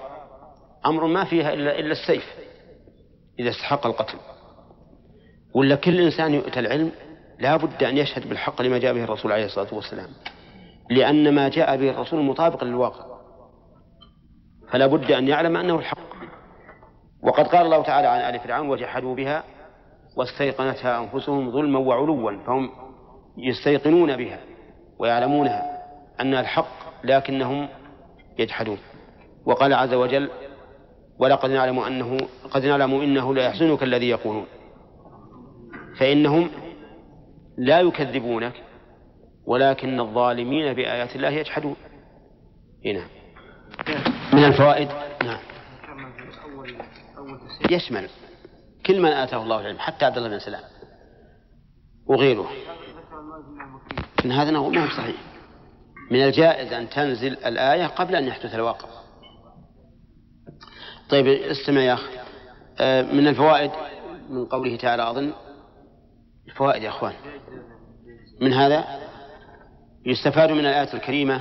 أمر 0.86 1.06
ما 1.06 1.24
فيها 1.24 1.52
إلا 1.52 1.78
إلا 1.78 1.92
السيف 1.92 2.24
إذا 3.38 3.50
استحق 3.50 3.86
القتل. 3.86 4.18
ولا 5.54 5.76
كل 5.76 6.00
إنسان 6.00 6.34
يؤتى 6.34 6.60
العلم 6.60 6.92
لا 7.38 7.56
بد 7.56 7.84
أن 7.84 7.96
يشهد 7.96 8.28
بالحق 8.28 8.62
لما 8.62 8.78
جاء 8.78 8.94
به 8.94 9.04
الرسول 9.04 9.32
عليه 9.32 9.44
الصلاة 9.44 9.74
والسلام 9.74 10.08
لأن 10.90 11.34
ما 11.34 11.48
جاء 11.48 11.76
به 11.76 11.90
الرسول 11.90 12.22
مطابق 12.22 12.64
للواقع. 12.64 13.16
فلا 14.70 14.86
بد 14.86 15.12
أن 15.12 15.28
يعلم 15.28 15.56
أنه 15.56 15.78
الحق. 15.78 16.16
وقد 17.22 17.46
قال 17.46 17.66
الله 17.66 17.82
تعالى 17.82 18.06
عن 18.06 18.34
آل 18.34 18.40
فرعون 18.40 18.68
وجحدوا 18.68 19.14
بها 19.14 19.44
واستيقنتها 20.16 20.98
أنفسهم 20.98 21.52
ظلما 21.52 21.78
وعلوا 21.78 22.46
فهم 22.46 22.70
يستيقنون 23.38 24.16
بها 24.16 24.40
ويعلمونها 24.98 25.82
أنها 26.20 26.40
الحق 26.40 27.04
لكنهم 27.04 27.68
يجحدون. 28.38 28.78
وقال 29.46 29.74
عز 29.74 29.94
وجل 29.94 30.30
ولقد 31.18 31.50
نعلم 31.50 31.78
أنه 31.78 32.18
قد 32.50 32.64
نعلم 32.64 33.00
إنه 33.00 33.34
لا 33.34 33.42
يحزنك 33.42 33.82
الذي 33.82 34.08
يقولون. 34.08 34.46
فإنهم 35.98 36.50
لا 37.58 37.80
يكذبونك 37.80 38.52
ولكن 39.46 40.00
الظالمين 40.00 40.72
بآيات 40.72 41.16
الله 41.16 41.28
يجحدون. 41.28 41.76
هنا 42.84 43.06
من 44.32 44.44
الفوائد؟ 44.44 44.88
نعم. 45.24 45.40
يشمل 47.70 48.08
كل 48.86 49.00
من 49.00 49.08
آتاه 49.08 49.42
الله 49.42 49.60
العلم 49.60 49.78
حتى 49.78 50.04
عبد 50.04 50.16
الله 50.16 50.28
بن 50.28 50.38
سلام. 50.38 50.62
وغيره. 52.06 52.50
لكن 54.18 54.32
هذا 54.32 54.50
ما 54.50 54.58
هو 54.58 54.72
صحيح. 54.72 55.16
من 56.10 56.22
الجائز 56.24 56.72
أن 56.72 56.90
تنزل 56.90 57.32
الآية 57.32 57.86
قبل 57.86 58.16
أن 58.16 58.24
يحدث 58.24 58.54
الواقع. 58.54 59.05
طيب 61.10 61.26
استمع 61.26 61.80
يا 61.80 61.94
أخي. 61.94 62.18
آه، 62.80 63.02
من 63.02 63.28
الفوائد 63.28 63.70
من 64.30 64.46
قوله 64.46 64.76
تعالى 64.76 65.10
أظن. 65.10 65.32
الفوائد 66.48 66.82
يا 66.82 66.88
أخوان. 66.88 67.14
من 68.40 68.52
هذا 68.52 68.84
يستفاد 70.06 70.50
من 70.50 70.60
الآية 70.60 70.94
الكريمة 70.94 71.40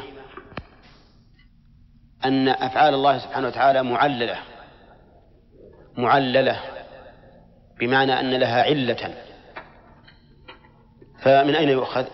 أن 2.25 2.47
أفعال 2.47 2.93
الله 2.93 3.17
سبحانه 3.19 3.47
وتعالى 3.47 3.83
معللة 3.83 4.37
معللة 5.97 6.59
بمعنى 7.79 8.19
أن 8.19 8.33
لها 8.33 8.63
علة. 8.63 9.15
فمن 11.21 11.55
أين 11.55 11.69
يؤخذ؟ 11.69 12.05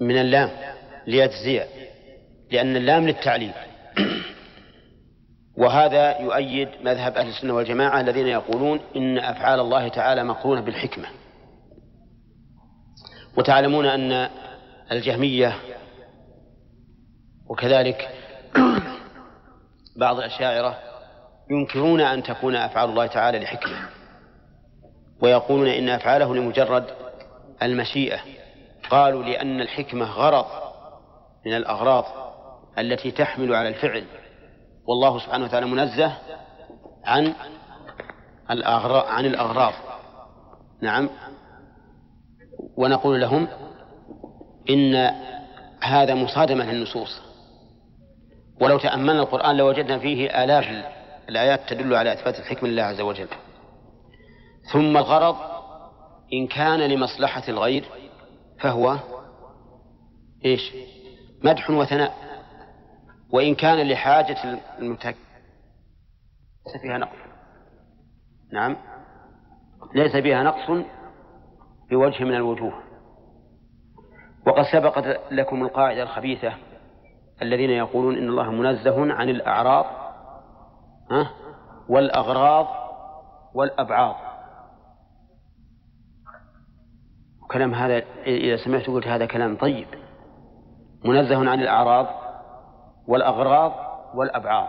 من 0.00 0.20
اللام 0.20 0.50
ليجزي 1.06 1.64
لأن 2.50 2.76
اللام 2.76 3.06
للتعليل. 3.06 3.52
وهذا 5.58 6.20
يؤيد 6.20 6.68
مذهب 6.82 7.16
أهل 7.16 7.28
السنة 7.28 7.54
والجماعة 7.54 8.00
الذين 8.00 8.26
يقولون 8.26 8.80
إن 8.96 9.18
أفعال 9.18 9.60
الله 9.60 9.88
تعالى 9.88 10.24
مقرونة 10.24 10.60
بالحكمة. 10.60 11.08
وتعلمون 13.38 13.86
أن 13.86 14.30
الجهمية 14.92 15.56
وكذلك 17.48 18.08
بعض 19.96 20.16
الأشاعرة 20.16 20.78
ينكرون 21.50 22.00
أن 22.00 22.22
تكون 22.22 22.56
أفعال 22.56 22.90
الله 22.90 23.06
تعالى 23.06 23.38
لحكمة. 23.38 23.88
ويقولون 25.22 25.68
إن 25.68 25.88
أفعاله 25.88 26.34
لمجرد 26.34 26.84
المشيئة. 27.62 28.18
قالوا 28.90 29.22
لأن 29.22 29.60
الحكمة 29.60 30.04
غرض 30.04 30.46
من 31.46 31.56
الأغراض 31.56 32.04
التي 32.78 33.10
تحمل 33.10 33.54
على 33.54 33.68
الفعل. 33.68 34.04
والله 34.86 35.18
سبحانه 35.18 35.44
وتعالى 35.44 35.66
منزه 35.66 36.12
عن 37.04 37.34
الأغراض 38.50 39.06
عن 39.06 39.26
الأغراض. 39.26 39.72
نعم. 40.82 41.08
ونقول 42.76 43.20
لهم 43.20 43.48
إن 44.70 45.10
هذا 45.82 46.14
مصادمة 46.14 46.72
للنصوص. 46.72 47.20
ولو 48.60 48.78
تأملنا 48.78 49.22
القرآن 49.22 49.56
لوجدنا 49.56 49.98
فيه 49.98 50.44
آلاف 50.44 50.64
الآيات 51.28 51.60
تدل 51.68 51.94
على 51.94 52.12
إثبات 52.12 52.38
الحكمة 52.38 52.68
لله 52.68 52.82
عز 52.82 53.00
وجل. 53.00 53.28
ثم 54.72 54.96
الغرض 54.96 55.36
إن 56.32 56.46
كان 56.46 56.80
لمصلحة 56.80 57.42
الغير 57.48 57.84
فهو 58.60 58.98
إيش؟ 60.44 60.72
مدح 61.44 61.70
وثناء. 61.70 62.25
وإن 63.32 63.54
كان 63.54 63.88
لحاجة 63.88 64.60
المتك 64.78 65.16
ليس 66.66 66.82
فيها 66.82 66.98
نقص. 66.98 67.16
نعم. 68.52 68.76
ليس 69.94 70.16
فيها 70.16 70.42
نقص 70.42 70.84
بوجه 71.90 72.24
من 72.24 72.34
الوجوه. 72.34 72.82
وقد 74.46 74.64
سبقت 74.72 75.20
لكم 75.30 75.62
القاعدة 75.62 76.02
الخبيثة 76.02 76.52
الذين 77.42 77.70
يقولون 77.70 78.16
إن 78.16 78.28
الله 78.28 78.50
منزه 78.50 79.12
عن 79.12 79.28
الأعراض 79.28 79.86
والأغراض 81.88 82.66
والأبعاض. 83.54 84.16
وكلام 87.42 87.74
هذا 87.74 88.02
إذا 88.26 88.56
سمعت 88.64 88.86
قلت 88.86 89.06
هذا 89.06 89.26
كلام 89.26 89.56
طيب. 89.56 89.86
منزه 91.04 91.50
عن 91.50 91.60
الأعراض 91.60 92.25
والأغراض 93.08 93.72
والأبعاض 94.14 94.68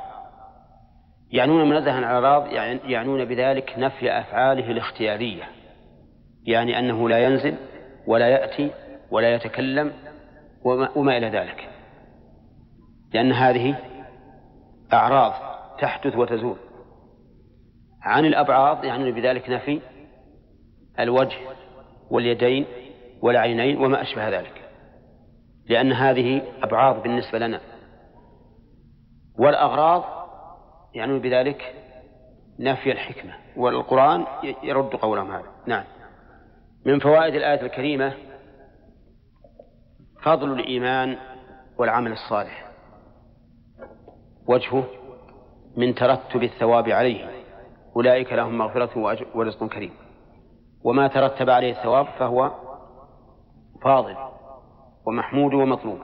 يعنون 1.31 1.69
منزه 1.69 1.91
عن 1.91 1.99
الأعراض 1.99 2.47
يعنون 2.85 3.25
بذلك 3.25 3.73
نفي 3.77 4.19
أفعاله 4.19 4.71
الاختيارية. 4.71 5.43
يعني 6.45 6.79
أنه 6.79 7.09
لا 7.09 7.19
ينزل 7.19 7.55
ولا 8.07 8.27
يأتي 8.27 8.71
ولا 9.11 9.35
يتكلم 9.35 9.93
وما, 10.63 10.89
وما 10.95 11.17
إلى 11.17 11.29
ذلك. 11.29 11.69
لأن 13.13 13.31
هذه 13.31 13.75
أعراض 14.93 15.33
تحدث 15.79 16.15
وتزول. 16.15 16.57
عن 18.01 18.25
الأبعاض 18.25 18.85
يعنون 18.85 19.11
بذلك 19.11 19.49
نفي 19.49 19.81
الوجه 20.99 21.37
واليدين 22.11 22.65
والعينين 23.21 23.77
وما 23.77 24.01
أشبه 24.01 24.29
ذلك. 24.29 24.61
لأن 25.69 25.91
هذه 25.91 26.41
أبعاض 26.63 27.03
بالنسبة 27.03 27.39
لنا. 27.39 27.59
والأغراض 29.39 30.03
يعني 30.93 31.19
بذلك 31.19 31.75
نفي 32.59 32.91
الحكمة 32.91 33.33
والقرآن 33.57 34.25
يرد 34.63 34.95
قولهم 34.95 35.31
هذا. 35.31 35.45
نعم. 35.65 35.83
من 36.85 36.99
فوائد 36.99 37.35
الآية 37.35 37.61
الكريمة 37.61 38.13
فضل 40.23 40.51
الإيمان 40.51 41.17
والعمل 41.77 42.11
الصالح. 42.11 42.67
وجهه 44.47 44.83
من 45.77 45.95
ترتب 45.95 46.43
الثواب 46.43 46.89
عليه. 46.89 47.29
أولئك 47.95 48.33
لهم 48.33 48.57
مغفرة 48.57 49.17
ورزق 49.35 49.67
كريم. 49.67 49.93
وما 50.83 51.07
ترتب 51.07 51.49
عليه 51.49 51.71
الثواب 51.71 52.05
فهو 52.05 52.51
فاضل 53.83 54.15
ومحمود 55.05 55.53
ومطلوب. 55.53 55.99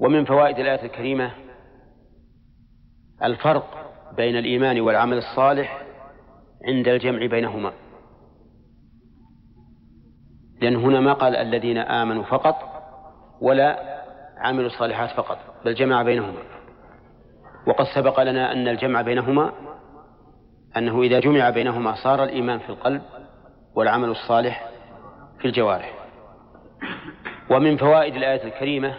ومن 0.00 0.24
فوائد 0.24 0.58
الآية 0.58 0.82
الكريمة 0.82 1.43
الفرق 3.22 3.92
بين 4.16 4.36
الإيمان 4.36 4.80
والعمل 4.80 5.18
الصالح 5.18 5.82
عند 6.68 6.88
الجمع 6.88 7.26
بينهما. 7.26 7.72
لأن 10.62 10.76
هنا 10.76 11.00
ما 11.00 11.12
قال 11.12 11.36
الذين 11.36 11.78
آمنوا 11.78 12.22
فقط 12.22 12.56
ولا 13.40 14.00
عملوا 14.38 14.66
الصالحات 14.66 15.10
فقط 15.10 15.38
بل 15.64 15.74
جمع 15.74 16.02
بينهما. 16.02 16.42
وقد 17.66 17.86
سبق 17.94 18.22
لنا 18.22 18.52
أن 18.52 18.68
الجمع 18.68 19.02
بينهما 19.02 19.52
أنه 20.76 21.02
إذا 21.02 21.20
جمع 21.20 21.50
بينهما 21.50 21.94
صار 21.94 22.24
الإيمان 22.24 22.58
في 22.58 22.68
القلب 22.68 23.02
والعمل 23.74 24.08
الصالح 24.08 24.68
في 25.38 25.44
الجوارح. 25.44 25.94
ومن 27.50 27.76
فوائد 27.76 28.14
الآية 28.14 28.44
الكريمة 28.44 28.94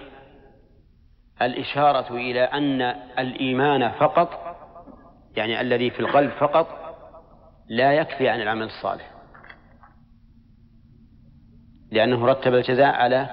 الإشارة 1.42 2.14
إلى 2.14 2.44
أن 2.44 2.82
الإيمان 3.20 3.92
فقط 3.92 4.30
يعني 5.36 5.62
الذي 5.62 5.90
في 5.90 6.00
القلب 6.00 6.32
فقط 6.32 6.68
لا 7.70 7.94
يكفي 7.94 8.30
عن 8.30 8.42
العمل 8.42 8.66
الصالح. 8.66 9.12
لأنه 11.92 12.26
رتب 12.26 12.54
الجزاء 12.54 12.96
على 12.96 13.30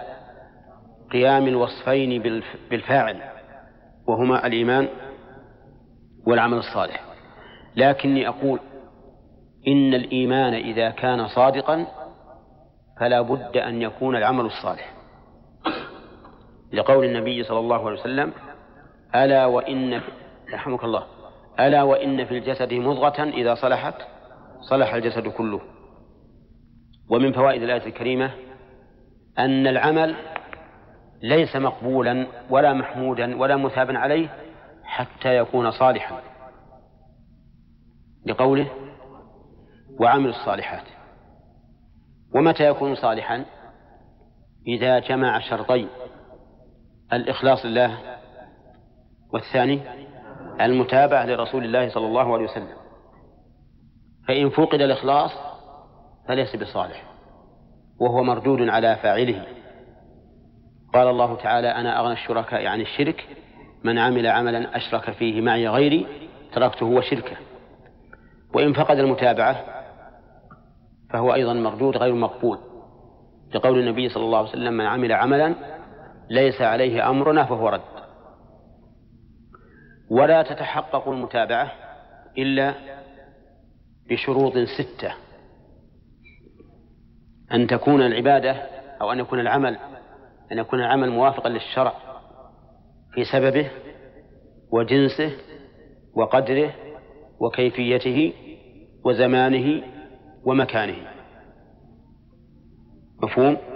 قيام 1.12 1.48
الوصفين 1.48 2.22
بالفاعل 2.70 3.22
وهما 4.06 4.46
الإيمان 4.46 4.88
والعمل 6.26 6.58
الصالح. 6.58 7.04
لكني 7.76 8.28
أقول 8.28 8.60
إن 9.68 9.94
الإيمان 9.94 10.54
إذا 10.54 10.90
كان 10.90 11.28
صادقا 11.28 11.86
فلا 13.00 13.20
بد 13.20 13.56
أن 13.56 13.82
يكون 13.82 14.16
العمل 14.16 14.44
الصالح. 14.44 15.01
لقول 16.72 17.04
النبي 17.04 17.42
صلى 17.42 17.58
الله 17.58 17.88
عليه 17.88 18.00
وسلم 18.00 18.32
ألا 19.14 19.46
وإن 19.46 20.00
رحمك 20.52 20.84
الله 20.84 21.06
ألا 21.60 21.82
وإن 21.82 22.24
في 22.24 22.38
الجسد 22.38 22.74
مضغة 22.74 23.22
إذا 23.22 23.54
صلحت 23.54 23.94
صلح 24.60 24.94
الجسد 24.94 25.28
كله. 25.28 25.60
ومن 27.10 27.32
فوائد 27.32 27.62
الآية 27.62 27.86
الكريمة 27.86 28.30
أن 29.38 29.66
العمل 29.66 30.16
ليس 31.22 31.56
مقبولا 31.56 32.26
ولا 32.50 32.72
محمودا 32.72 33.36
ولا 33.36 33.56
مثابا 33.56 33.98
عليه 33.98 34.28
حتى 34.84 35.36
يكون 35.36 35.70
صالحا. 35.70 36.20
لقوله 38.26 38.70
وعملوا 40.00 40.30
الصالحات. 40.30 40.84
ومتى 42.34 42.66
يكون 42.66 42.94
صالحا؟ 42.94 43.44
إذا 44.66 44.98
جمع 44.98 45.38
شرطين. 45.38 45.88
الإخلاص 47.12 47.66
لله 47.66 47.98
والثاني 49.32 49.80
المتابعة 50.60 51.26
لرسول 51.26 51.64
الله 51.64 51.88
صلى 51.88 52.06
الله 52.06 52.32
عليه 52.34 52.44
وسلم. 52.44 52.76
فإن 54.28 54.50
فقد 54.50 54.80
الإخلاص 54.80 55.30
فليس 56.28 56.56
بصالح 56.56 57.04
وهو 58.00 58.22
مردود 58.22 58.68
على 58.68 58.96
فاعله. 58.96 59.46
قال 60.94 61.08
الله 61.08 61.36
تعالى 61.36 61.68
أنا 61.68 62.00
أغنى 62.00 62.12
الشركاء 62.12 62.66
عن 62.66 62.80
الشرك 62.80 63.28
من 63.84 63.98
عمل 63.98 64.26
عملا 64.26 64.76
أشرك 64.76 65.10
فيه 65.10 65.40
معي 65.40 65.68
غيري 65.68 66.06
تركته 66.52 66.86
وشركه. 66.86 67.36
وإن 68.54 68.72
فقد 68.72 68.98
المتابعة 68.98 69.64
فهو 71.10 71.34
أيضا 71.34 71.52
مردود 71.52 71.96
غير 71.96 72.14
مقبول 72.14 72.58
لقول 73.54 73.78
النبي 73.78 74.08
صلى 74.08 74.24
الله 74.24 74.38
عليه 74.38 74.48
وسلم 74.48 74.72
من 74.72 74.86
عمل 74.86 75.12
عملا 75.12 75.54
ليس 76.30 76.62
عليه 76.62 77.10
أمرنا 77.10 77.44
فهو 77.44 77.68
رد. 77.68 77.80
ولا 80.10 80.42
تتحقق 80.42 81.08
المتابعة 81.08 81.72
إلا 82.38 82.74
بشروط 84.10 84.52
ستة. 84.58 85.14
أن 87.52 87.66
تكون 87.66 88.02
العبادة 88.02 88.52
أو 89.00 89.12
أن 89.12 89.18
يكون 89.18 89.40
العمل 89.40 89.78
أن 90.52 90.58
يكون 90.58 90.80
العمل 90.80 91.10
موافقا 91.10 91.48
للشرع 91.48 91.94
في 93.14 93.24
سببه 93.24 93.70
وجنسه 94.72 95.32
وقدره 96.14 96.74
وكيفيته 97.40 98.32
وزمانه 99.04 99.82
ومكانه. 100.44 100.96
مفهوم؟ 103.22 103.71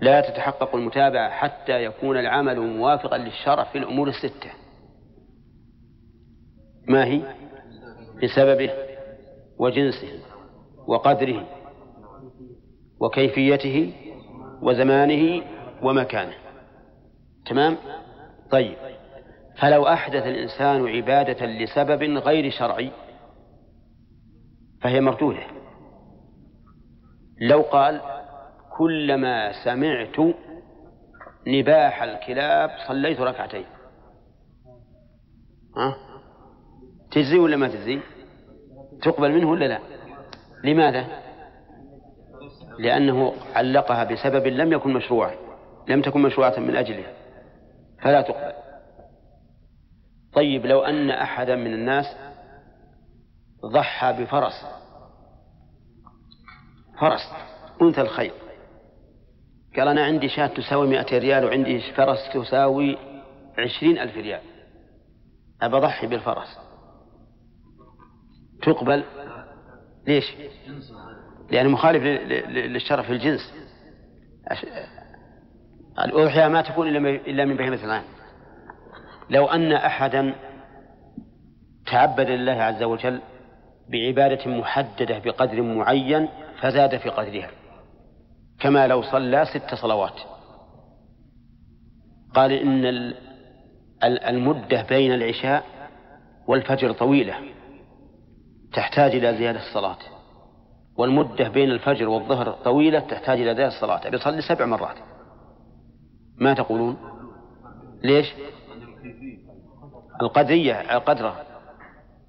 لا 0.00 0.20
تتحقق 0.20 0.74
المتابعة 0.76 1.30
حتى 1.30 1.84
يكون 1.84 2.18
العمل 2.18 2.60
موافقا 2.60 3.18
للشرع 3.18 3.64
في 3.64 3.78
الأمور 3.78 4.08
الستة. 4.08 4.50
ما 6.88 7.04
هي؟ 7.04 7.22
بسببه 8.22 8.70
وجنسه 9.58 10.08
وقدره 10.86 11.46
وكيفيته 13.00 13.92
وزمانه 14.62 15.42
ومكانه. 15.82 16.34
تمام؟ 17.46 17.76
طيب. 18.50 18.76
فلو 19.58 19.86
أحدث 19.86 20.26
الإنسان 20.26 20.88
عبادة 20.88 21.46
لسبب 21.46 22.02
غير 22.02 22.50
شرعي 22.50 22.90
فهي 24.80 25.00
مردودة. 25.00 25.46
لو 27.40 27.62
قال 27.62 28.00
كلما 28.78 29.64
سمعت 29.64 30.34
نباح 31.46 32.02
الكلاب 32.02 32.70
صليت 32.88 33.20
ركعتين. 33.20 33.64
ها؟ 35.76 35.96
تجزي 37.10 37.38
ولا 37.38 37.56
ما 37.56 37.68
تجزي؟ 37.68 38.00
تقبل 39.02 39.32
منه 39.32 39.50
ولا 39.50 39.64
لا؟ 39.64 39.78
لماذا؟ 40.64 41.06
لأنه 42.78 43.32
علقها 43.54 44.04
بسبب 44.04 44.46
لم 44.46 44.72
يكن 44.72 44.92
مشروعا 44.92 45.34
لم 45.88 46.02
تكن 46.02 46.22
مشروعة 46.22 46.58
من 46.58 46.76
أجله 46.76 47.06
فلا 48.02 48.22
تقبل. 48.22 48.52
طيب 50.32 50.66
لو 50.66 50.80
أن 50.80 51.10
أحدا 51.10 51.56
من 51.56 51.74
الناس 51.74 52.16
ضحى 53.66 54.12
بفرس 54.12 54.66
فرس 57.00 57.32
أنثى 57.82 58.00
الخيل 58.00 58.32
قال 59.76 59.88
أنا 59.88 60.04
عندي 60.04 60.28
شاة 60.28 60.46
تساوي 60.46 60.88
مئة 60.88 61.18
ريال 61.18 61.44
وعندي 61.44 61.80
فرس 61.80 62.18
تساوي 62.34 62.98
عشرين 63.58 63.98
ألف 63.98 64.16
ريال. 64.16 64.40
أبى 65.62 65.76
أضحي 65.76 66.06
بالفرس. 66.06 66.58
تقبل؟ 68.62 69.04
ليش؟ 70.06 70.34
لأنه 71.50 71.68
مخالف 71.68 72.02
للشرع 72.48 73.02
في 73.02 73.12
الجنس. 73.12 73.54
الأضحية 76.04 76.48
ما 76.48 76.62
تكون 76.62 76.88
إلا 77.06 77.44
من 77.44 77.56
بهيمة 77.56 77.84
الآن 77.84 78.02
لو 79.30 79.46
أن 79.46 79.72
أحدا 79.72 80.34
تعبد 81.86 82.30
لله 82.30 82.52
عز 82.52 82.82
وجل 82.82 83.20
بعبادة 83.88 84.50
محددة 84.50 85.18
بقدر 85.18 85.62
معين 85.62 86.28
فزاد 86.60 86.96
في 86.96 87.08
قدرها. 87.08 87.50
كما 88.60 88.86
لو 88.86 89.02
صلى 89.02 89.44
ست 89.44 89.74
صلوات. 89.74 90.20
قال 92.34 92.52
إن 92.52 93.14
المدة 94.04 94.82
بين 94.82 95.14
العشاء 95.14 95.64
والفجر 96.46 96.92
طويلة 96.92 97.34
تحتاج 98.72 99.14
إلى 99.14 99.36
زيادة 99.36 99.58
الصلاة. 99.68 99.98
والمدة 100.96 101.48
بين 101.48 101.70
الفجر 101.70 102.08
والظهر 102.08 102.50
طويلة 102.50 103.00
تحتاج 103.00 103.40
إلى 103.40 103.54
زيادة 103.54 103.76
الصلاة. 103.76 104.08
بيصلي 104.08 104.42
سبع 104.42 104.66
مرات. 104.66 104.96
ما 106.36 106.54
تقولون؟ 106.54 106.96
ليش؟ 108.02 108.34
القدرية 110.22 110.80
القدرة. 110.80 111.42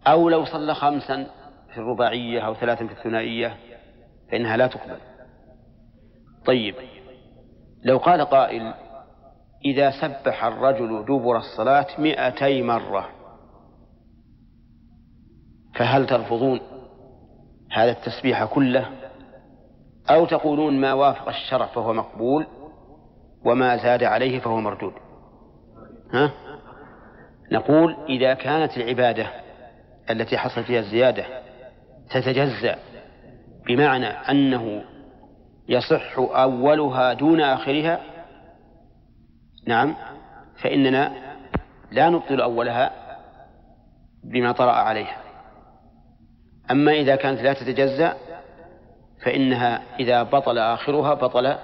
أو 0.08 0.30
لو 0.30 0.46
صلى 0.46 0.76
خمسا 0.76 1.28
في 1.74 1.78
الرباعية 1.78 2.40
أو 2.40 2.54
ثلاثا 2.54 2.88
في 2.88 2.94
الثنائية 2.94 3.58
فإنها 4.32 4.58
لا 4.58 4.68
تقبل. 4.68 4.98
طيب 6.46 6.76
لو 7.84 7.98
قال 7.98 8.22
قائل 8.22 8.74
إذا 9.66 9.92
سبح 9.92 10.46
الرجل 10.46 11.06
دبر 11.06 11.38
الصلاة 11.38 11.88
مئتي 11.98 12.62
مرة 12.62 13.10
فهل 15.76 16.08
ترفضون 16.08 16.60
هذا 17.72 17.92
التسبيح 17.92 18.46
كله 18.46 18.90
أو 20.10 20.26
تقولون 20.26 20.82
ما 20.82 20.94
وافق 20.94 21.28
الشرع 21.28 21.66
فهو 21.66 21.94
مقبول 21.94 22.48
وما 23.46 23.78
زاد 23.78 24.04
عليه 24.04 24.40
فهو 24.40 24.62
مردود 24.62 24.94
ها؟ 26.14 26.32
نقول 27.52 27.96
إذا 28.10 28.34
كانت 28.34 28.78
العبادة 28.78 29.28
التي 30.10 30.38
حصل 30.38 30.64
فيها 30.64 30.80
الزيادة 30.80 31.26
تتجزأ 32.10 32.76
بمعنى 33.68 34.08
أنه 34.08 34.84
يصح 35.70 36.18
أولها 36.18 37.14
دون 37.14 37.42
آخرها؟ 37.42 38.02
نعم. 39.68 39.96
فإننا 40.62 41.12
لا 41.92 42.10
نبطل 42.10 42.42
أولها 42.42 42.92
بما 44.24 44.52
طرأ 44.52 44.72
عليها. 44.72 45.18
أما 46.72 46.92
إذا 46.92 47.16
كانت 47.16 47.42
لا 47.42 47.54
تتجزأ 47.54 48.14
فإنها 49.24 49.82
إذا 50.00 50.24
بطل 50.24 50.58
آخرها 50.58 51.14
بطل 51.14 51.56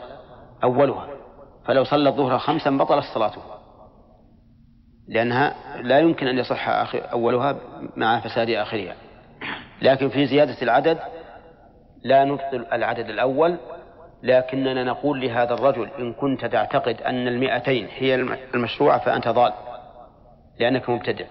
أولها. 0.64 1.08
فلو 1.66 1.84
صلى 1.84 2.10
الظهر 2.10 2.39
خمسا 2.39 2.70
بطلت 2.70 3.06
صلاته. 3.14 3.41
لأنها 5.08 5.56
لا 5.82 5.99
يمكن 5.99 6.28
أن 6.28 6.38
يصح 6.38 6.70
آخر 6.70 7.12
أولها 7.12 7.56
مع 7.95 8.20
فساد 8.20 8.49
آخرها. 8.49 8.95
لكن 9.82 10.10
في 10.10 10.26
زيادة 10.26 10.62
العدد 10.62 10.99
لا 12.04 12.24
نبطل 12.24 12.66
العدد 12.74 13.10
الأول 13.10 13.58
لكننا 14.24 14.84
نقول 14.84 15.22
لهذا 15.22 15.54
الرجل 15.54 15.90
إن 16.00 16.14
كنت 16.14 16.46
تعتقد 16.46 17.02
أن 17.02 17.28
المئتين 17.28 17.88
هي 17.98 18.16
المشروعة 18.56 19.00
فأنت 19.00 19.28
ضال 19.28 19.54
لأنك 20.60 20.90
مبتدع. 20.90 21.26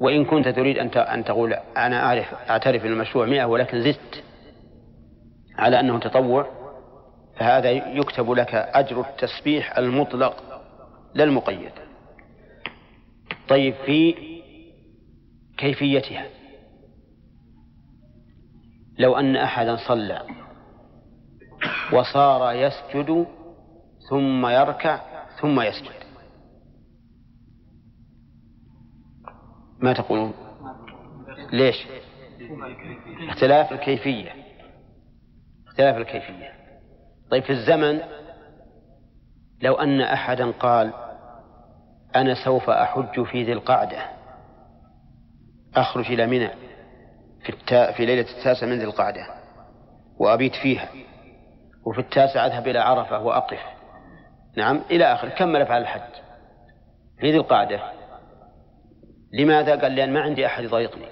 وإن 0.00 0.24
كنت 0.24 0.48
تريد 0.48 0.78
أن 0.78 0.88
أن 0.88 1.24
تقول 1.24 1.52
أنا 1.76 2.06
أعرف 2.06 2.34
أعترف 2.50 2.84
أن 2.84 2.92
المشروع 2.92 3.26
مئة 3.26 3.44
ولكن 3.44 3.80
زدت 3.80 4.24
على 5.58 5.80
أنه 5.80 5.98
تطوع 5.98 6.46
فهذا 7.36 7.70
يكتب 7.70 8.30
لك 8.30 8.54
أجر 8.54 9.00
التسبيح 9.00 9.78
المطلق 9.78 10.62
لا 11.14 11.24
المقيد 11.24 11.72
طيب 13.48 13.74
في 13.86 14.14
كيفيتها؟ 15.58 16.26
لو 18.98 19.16
أن 19.16 19.36
أحدا 19.36 19.76
صلى 19.76 20.22
وصار 21.92 22.52
يسجد 22.52 23.26
ثم 24.10 24.46
يركع 24.46 25.00
ثم 25.40 25.60
يسجد. 25.60 26.06
ما 29.78 29.92
تقولون؟ 29.92 30.32
ليش؟ 31.52 31.86
اختلاف 33.28 33.72
الكيفية. 33.72 34.30
اختلاف 35.68 35.96
الكيفية. 35.96 36.52
طيب 37.30 37.42
في 37.42 37.50
الزمن 37.50 38.00
لو 39.62 39.74
أن 39.74 40.00
أحدا 40.00 40.50
قال 40.50 40.92
أنا 42.16 42.44
سوف 42.44 42.70
أحج 42.70 43.22
في 43.22 43.44
ذي 43.44 43.52
القعدة 43.52 44.10
أخرج 45.76 46.12
إلى 46.12 46.26
منى 46.26 46.50
في. 47.44 47.52
في 47.92 48.06
ليلة 48.06 48.30
التاسع 48.38 48.66
من 48.66 48.78
ذي 48.78 48.84
القعدة 48.84 49.26
وأبيت 50.18 50.54
فيها 50.54 50.88
وفي 51.86 51.98
التاسع 51.98 52.46
أذهب 52.46 52.68
إلى 52.68 52.78
عرفة 52.78 53.22
وأقف. 53.22 53.60
نعم 54.56 54.80
إلى 54.90 55.04
آخر 55.04 55.28
كمل 55.28 55.62
أفعال 55.62 55.82
الحج. 55.82 56.14
في 57.20 57.30
ذي 57.30 57.36
القعدة 57.36 57.80
لماذا؟ 59.32 59.80
قال 59.80 59.94
لأن 59.94 60.12
ما 60.12 60.20
عندي 60.20 60.46
أحد 60.46 60.64
يضايقني. 60.64 61.08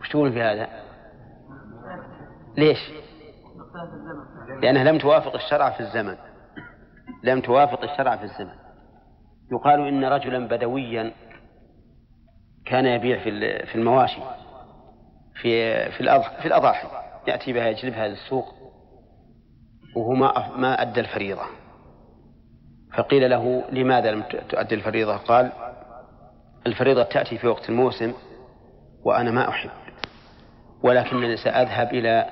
وش 0.00 0.08
تقول 0.08 0.32
في 0.32 0.42
هذا؟ 0.42 0.68
ليش؟ 2.56 2.78
لأنها 4.62 4.84
لم 4.84 4.98
توافق 4.98 5.34
الشرع 5.34 5.70
في 5.70 5.80
الزمن. 5.80 6.16
لم 7.22 7.40
توافق 7.40 7.82
الشرع 7.82 8.16
في 8.16 8.22
الزمن. 8.22 8.54
يقال 9.52 9.88
إن 9.88 10.04
رجلا 10.04 10.48
بدويا 10.48 11.12
كان 12.66 12.86
يبيع 12.86 13.24
في 13.24 13.30
في 13.66 13.74
المواشي 13.74 14.20
في 15.34 15.90
في 15.90 16.46
الأضاحي 16.46 16.88
يأتي 17.28 17.52
بها 17.52 17.66
يجلبها 17.66 18.08
للسوق. 18.08 18.55
وهو 19.96 20.12
ما 20.12 20.56
ما 20.56 20.82
أدى 20.82 21.00
الفريضة. 21.00 21.42
فقيل 22.96 23.30
له 23.30 23.64
لماذا 23.72 24.10
لم 24.10 24.22
تؤدي 24.48 24.74
الفريضة؟ 24.74 25.16
قال 25.16 25.52
الفريضة 26.66 27.02
تأتي 27.02 27.38
في 27.38 27.46
وقت 27.46 27.68
الموسم 27.68 28.12
وأنا 29.04 29.30
ما 29.30 29.48
أحب. 29.48 29.70
ولكنني 30.82 31.36
سأذهب 31.36 31.94
إلى 31.94 32.26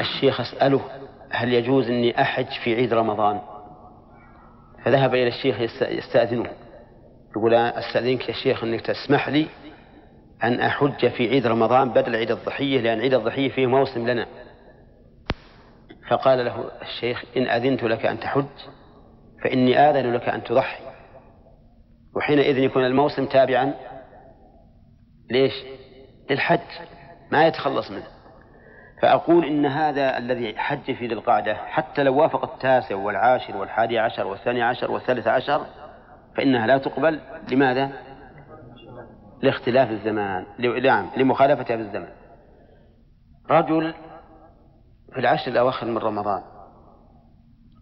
الشيخ 0.00 0.40
أسأله 0.40 0.80
هل 1.30 1.52
يجوز 1.52 1.88
أني 1.90 2.20
أحج 2.22 2.50
في 2.64 2.74
عيد 2.74 2.94
رمضان؟ 2.94 3.40
فذهب 4.84 5.14
إلى 5.14 5.28
الشيخ 5.28 5.60
يستأذنه. 5.82 6.50
يقول 7.30 7.54
أستأذنك 7.54 8.28
يا 8.28 8.34
شيخ 8.34 8.64
أنك 8.64 8.80
تسمح 8.80 9.28
لي 9.28 9.46
أن 10.44 10.60
أحج 10.60 11.08
في 11.08 11.28
عيد 11.28 11.46
رمضان 11.46 11.88
بدل 11.88 12.16
عيد 12.16 12.30
الضحية 12.30 12.80
لأن 12.80 13.00
عيد 13.00 13.14
الضحية 13.14 13.48
فيه 13.48 13.66
موسم 13.66 14.08
لنا. 14.08 14.26
فقال 16.08 16.44
له 16.44 16.70
الشيخ 16.82 17.24
إن 17.36 17.42
أذنت 17.42 17.82
لك 17.82 18.06
أن 18.06 18.20
تحج 18.20 18.46
فإني 19.44 19.78
آذن 19.78 20.12
لك 20.12 20.28
أن 20.28 20.44
تضحي. 20.44 20.82
وحينئذ 22.16 22.58
يكون 22.58 22.84
الموسم 22.84 23.26
تابعا. 23.26 23.74
ليش؟ 25.30 25.52
للحج 26.30 26.60
ما 27.32 27.46
يتخلص 27.46 27.90
منه. 27.90 28.06
فأقول 29.02 29.44
إن 29.44 29.66
هذا 29.66 30.18
الذي 30.18 30.58
حج 30.58 30.92
في 30.94 31.06
ذي 31.06 31.14
القعدة 31.14 31.54
حتى 31.54 32.02
لو 32.02 32.16
وافق 32.16 32.52
التاسع 32.52 32.96
والعاشر 32.96 33.56
والحادي 33.56 33.98
عشر 33.98 34.26
والثاني 34.26 34.62
عشر 34.62 34.90
والثالث 34.90 35.26
عشر 35.26 35.66
فإنها 36.36 36.66
لا 36.66 36.78
تقبل. 36.78 37.20
لماذا؟ 37.50 37.92
لاختلاف 39.42 39.90
الزمان 39.90 40.46
نعم 40.82 41.10
لمخالفتها 41.16 41.76
في 41.76 41.82
الزمن 41.82 42.08
رجل 43.50 43.94
في 45.12 45.20
العشر 45.20 45.50
الأواخر 45.50 45.86
من 45.86 45.98
رمضان. 45.98 46.42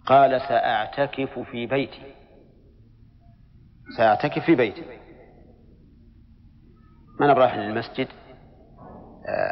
قال 0.07 0.41
سأعتكف 0.41 1.39
في 1.39 1.67
بيتي. 1.67 2.03
سأعتكف 3.97 4.45
في 4.45 4.55
بيتي. 4.55 4.83
ما 7.21 7.27
أنا 7.27 7.35
للمسجد 7.61 8.09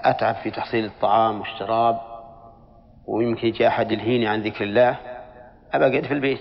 أتعب 0.05 0.35
في 0.35 0.51
تحصيل 0.51 0.85
الطعام 0.85 1.41
والشراب 1.41 2.01
ويمكن 3.09 3.47
يجي 3.47 3.69
أحد 3.69 3.93
يلهيني 3.93 4.27
عن 4.27 4.43
ذكر 4.43 4.65
الله 4.65 4.99
أبقى 5.73 5.89
أقعد 5.89 6.05
في 6.05 6.15
البيت. 6.15 6.41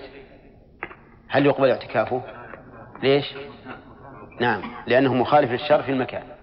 هل 1.28 1.46
يقبل 1.46 1.70
اعتكافه؟ 1.70 2.22
ليش؟ 3.02 3.34
نعم 4.40 4.62
لأنه 4.86 5.14
مخالف 5.14 5.50
للشرع 5.50 5.82
في 5.82 5.92
المكان. 5.92 6.37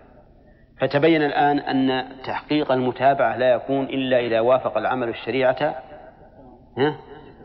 فتبين 0.80 1.22
الآن 1.22 1.60
أن 1.60 2.08
تحقيق 2.24 2.72
المتابعة 2.72 3.38
لا 3.38 3.54
يكون 3.54 3.86
إلا 3.86 4.20
إذا 4.20 4.40
وافق 4.40 4.78
العمل 4.78 5.10
الشريعة 5.10 5.76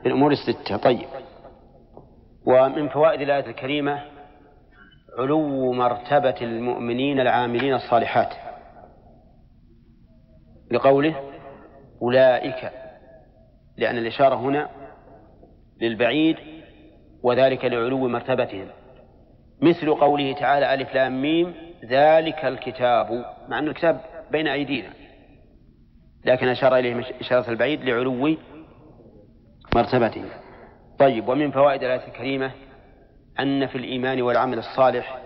في 0.03 0.07
الأمور 0.07 0.33
الستة. 0.33 0.77
طيب. 0.77 1.09
ومن 2.47 2.89
فوائد 2.89 3.21
الآية 3.21 3.47
الكريمة 3.47 4.03
علو 5.19 5.73
مرتبة 5.73 6.35
المؤمنين 6.43 7.21
العاملين 7.21 7.75
الصالحات. 7.75 8.35
لقوله 10.71 11.17
أولئك 12.03 12.71
لأن 13.77 13.99
الإشارة 13.99 14.35
هنا 14.35 14.69
للبعيد 15.81 16.37
وذلك 17.23 17.65
لعلو 17.65 18.09
مرتبتهم. 18.09 18.69
مثل 19.63 19.95
قوله 19.95 20.33
تعالى 20.33 20.75
ألف 20.75 20.95
لام 20.95 21.23
ميم. 21.23 21.70
ذلك 21.85 22.45
الكتاب 22.45 23.25
مع 23.49 23.59
أن 23.59 23.69
الكتاب 23.69 24.01
بين 24.31 24.47
أيدينا 24.49 24.91
لكن 26.25 26.49
أشار 26.49 26.77
إليه 26.77 27.21
إشارة 27.21 27.51
البعيد 27.51 27.85
لعلو 27.85 28.37
مرتبته. 29.75 30.25
طيب 30.99 31.29
ومن 31.29 31.51
فوائد 31.51 31.83
الآية 31.83 32.09
الكريمة 32.09 32.53
أن 33.41 33.67
في 33.67 33.79
الإيمان 33.79 34.23
والعمل 34.23 34.59
الصالح 34.59 35.19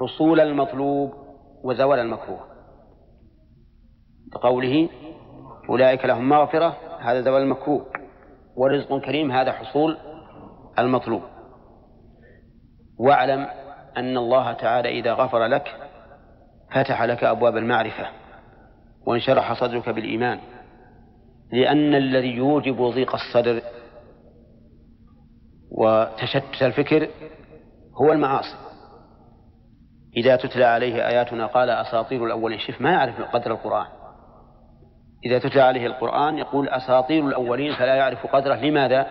حصول 0.00 0.40
المطلوب 0.40 1.12
وزوال 1.64 1.98
المكروه. 1.98 2.40
بقوله 4.32 4.88
أولئك 5.68 6.04
لهم 6.04 6.28
مغفرة 6.28 6.76
هذا 7.00 7.20
زوال 7.20 7.42
المكروه 7.42 7.86
ورزق 8.56 8.98
كريم 8.98 9.32
هذا 9.32 9.52
حصول 9.52 9.96
المطلوب. 10.78 11.22
واعلم 12.98 13.46
أن 13.96 14.16
الله 14.16 14.52
تعالى 14.52 14.88
إذا 14.88 15.12
غفر 15.12 15.46
لك 15.46 15.76
فتح 16.74 17.02
لك 17.02 17.24
أبواب 17.24 17.56
المعرفة 17.56 18.06
وانشرح 19.06 19.60
صدرك 19.60 19.88
بالإيمان. 19.88 20.40
لأن 21.52 21.94
الذي 21.94 22.36
يوجب 22.36 22.82
ضيق 22.82 23.14
الصدر 23.14 23.62
وتشتت 25.70 26.62
الفكر 26.62 27.08
هو 28.02 28.12
المعاصي. 28.12 28.56
إذا 30.16 30.36
تتلى 30.36 30.64
عليه 30.64 31.08
آياتنا 31.08 31.46
قال 31.46 31.70
أساطير 31.70 32.26
الأولين. 32.26 32.58
شف 32.58 32.80
ما 32.80 32.90
يعرف 32.90 33.20
قدر 33.20 33.50
القرآن. 33.50 33.86
إذا 35.26 35.38
تتلى 35.38 35.62
عليه 35.62 35.86
القرآن 35.86 36.38
يقول 36.38 36.68
أساطير 36.68 37.28
الأولين 37.28 37.74
فلا 37.74 37.94
يعرف 37.94 38.26
قدره. 38.26 38.54
لماذا؟ 38.54 39.06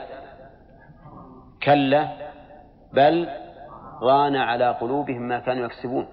كلا 1.63 2.07
بل 2.93 3.29
ران 4.01 4.35
على 4.35 4.71
قلوبهم 4.71 5.21
ما 5.21 5.39
كانوا 5.39 5.65
يكسبون. 5.65 6.07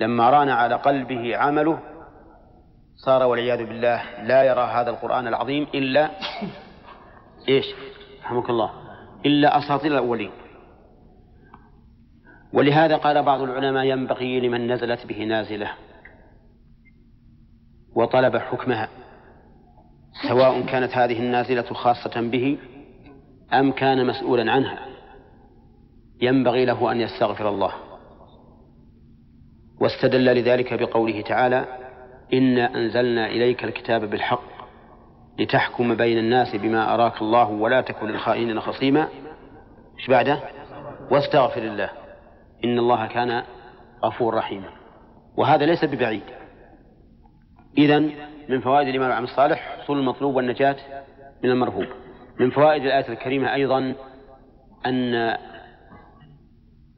لما 0.00 0.30
ران 0.30 0.48
على 0.48 0.74
قلبه 0.74 1.36
عمله 1.36 1.78
صار 2.96 3.22
والعياذ 3.22 3.66
بالله 3.66 4.22
لا 4.22 4.42
يرى 4.42 4.60
هذا 4.60 4.90
القرآن 4.90 5.26
العظيم 5.26 5.66
إلا 5.74 6.10
إيش؟ 7.48 7.66
رحمك 8.24 8.50
الله. 8.50 8.70
إلا 9.26 9.58
أساطير 9.58 9.92
الأولين. 9.92 10.30
ولهذا 12.52 12.96
قال 12.96 13.22
بعض 13.22 13.40
العلماء 13.40 13.84
ينبغي 13.84 14.40
لمن 14.40 14.72
نزلت 14.72 15.06
به 15.06 15.24
نازلة 15.24 15.70
وطلب 17.94 18.36
حكمها 18.36 18.88
سواء 20.28 20.60
كانت 20.60 20.96
هذه 20.96 21.18
النازلة 21.18 21.62
خاصة 21.62 22.20
به 22.20 22.58
أم 23.52 23.72
كان 23.72 24.06
مسؤولا 24.06 24.52
عنها. 24.52 24.95
ينبغي 26.20 26.64
له 26.64 26.92
أن 26.92 27.00
يستغفر 27.00 27.48
الله. 27.48 27.72
واستدل 29.80 30.24
لذلك 30.24 30.74
بقوله 30.74 31.20
تعالى 31.20 31.64
إنا 32.32 32.74
أنزلنا 32.74 33.26
إليك 33.26 33.64
الكتاب 33.64 34.10
بالحق 34.10 34.56
لتحكم 35.38 35.94
بين 35.94 36.18
الناس 36.18 36.56
بما 36.56 36.94
أراك 36.94 37.22
الله 37.22 37.50
ولا 37.50 37.80
تكن 37.80 38.06
للخائنين 38.06 38.60
خصيما. 38.60 39.08
إيش 39.98 40.10
بعده؟ 40.10 40.40
واستغفر 41.10 41.62
الله. 41.62 41.90
إن 42.64 42.78
الله 42.78 43.06
كان 43.06 43.42
غفور 44.04 44.34
رحيما. 44.34 44.68
وهذا 45.36 45.66
ليس 45.66 45.84
ببعيد. 45.84 46.22
إذا 47.78 47.98
من 48.48 48.60
فوائد 48.60 48.86
الإيمان 48.88 49.08
والعمل 49.08 49.28
الصالح 49.28 49.78
حصول 49.82 49.98
المطلوب 49.98 50.34
والنجاة 50.34 50.76
من 51.44 51.50
المرهوب. 51.50 51.86
من 52.40 52.50
فوائد 52.50 52.82
الآية 52.82 53.08
الكريمة 53.08 53.54
أيضا 53.54 53.94
أن 54.86 55.36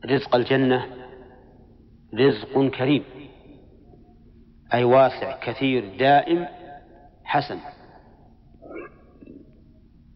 رزق 0.06 0.34
الجنة 0.34 0.86
رزق 2.14 2.68
كريم 2.68 3.04
أي 4.74 4.84
واسع 4.84 5.38
كثير 5.40 5.96
دائم 5.98 6.46
حسن. 7.24 7.58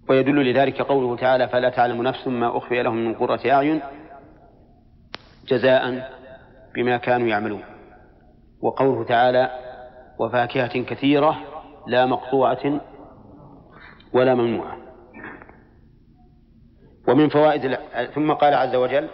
ويدل 0.09 0.51
لذلك 0.51 0.83
قوله 0.83 1.17
تعالى 1.17 1.49
فلا 1.49 1.71
تعلم 1.71 2.03
نفس 2.03 2.29
ما 2.29 2.57
أخفي 2.57 2.83
لهم 2.83 2.97
من 2.97 3.15
قرة 3.15 3.41
أعين 3.51 3.81
جزاء 5.49 6.11
بما 6.75 6.97
كانوا 6.97 7.29
يعملون. 7.29 7.63
وقوله 8.61 9.05
تعالى 9.05 9.51
وفاكهة 10.19 10.83
كثيرة 10.83 11.39
لا 11.87 12.07
مقطوعة 12.07 12.81
ولا 14.13 14.35
ممنوعة. 14.35 14.77
ومن 17.09 17.29
فوائد 17.29 17.79
ثم 18.15 18.33
قال 18.33 18.55
عز 18.55 18.75
وجل 18.75 19.09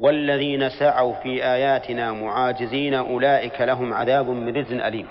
والذين 0.00 0.68
سعوا 0.68 1.12
في 1.22 1.44
آياتنا 1.44 2.12
معاجزين 2.12 2.94
أولئك 2.94 3.60
لهم 3.60 3.94
عذاب 3.94 4.28
من 4.28 4.56
رجز 4.56 4.72
أليم. 4.72 5.06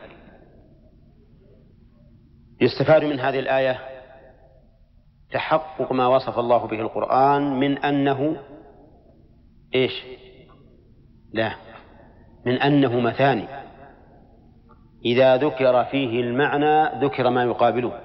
يستفاد 2.61 3.03
من 3.03 3.19
هذه 3.19 3.39
الآية 3.39 3.79
تحقق 5.31 5.91
ما 5.91 6.07
وصف 6.07 6.39
الله 6.39 6.67
به 6.67 6.79
القرآن 6.79 7.59
من 7.59 7.77
أنه 7.77 8.37
إيش؟ 9.75 10.03
لا 11.33 11.51
من 12.45 12.53
أنه 12.53 12.99
مثاني. 12.99 13.47
إذا 15.05 15.37
ذكر 15.37 15.85
فيه 15.85 16.21
المعنى 16.21 17.05
ذكر 17.05 17.29
ما 17.29 17.43
يقابله. 17.43 17.99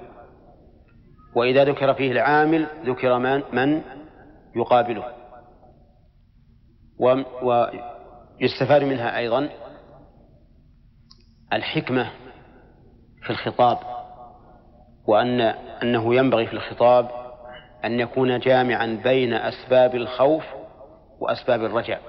وإذا 1.35 1.63
ذكر 1.63 1.93
فيه 1.93 2.11
العامل 2.11 2.67
ذكر 2.85 3.19
من, 3.53 3.81
يقابله. 4.55 5.22
ويستفاد 6.99 8.83
منها 8.83 9.17
أيضا 9.17 9.49
الحكمة 11.53 12.11
في 13.23 13.29
الخطاب 13.29 13.77
وأن 15.07 15.41
أنه 15.83 16.15
ينبغي 16.15 16.47
في 16.47 16.53
الخطاب 16.53 17.09
أن 17.85 17.99
يكون 17.99 18.39
جامعا 18.39 18.99
بين 19.03 19.33
أسباب 19.33 19.95
الخوف 19.95 20.43
وأسباب 21.19 21.63
الرجاء 21.63 22.01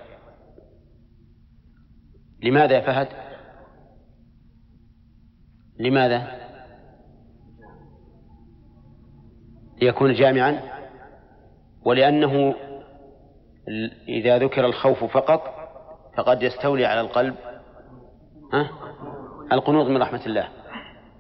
لماذا 2.43 2.75
يا 2.75 2.81
فهد؟ 2.81 3.09
لماذا؟ 5.79 6.45
ليكون 9.83 10.15
جامعا 10.15 10.61
ولأنه 11.85 12.55
إذا 14.09 14.39
ذكر 14.39 14.67
الخوف 14.67 15.05
فقط 15.05 15.55
فقد 16.17 16.43
يستولي 16.43 16.87
على 16.87 17.01
القلب 17.01 17.35
ها؟ 18.53 18.71
القنوط 19.53 19.87
من 19.87 20.03
رحمة 20.03 20.27
الله. 20.27 20.49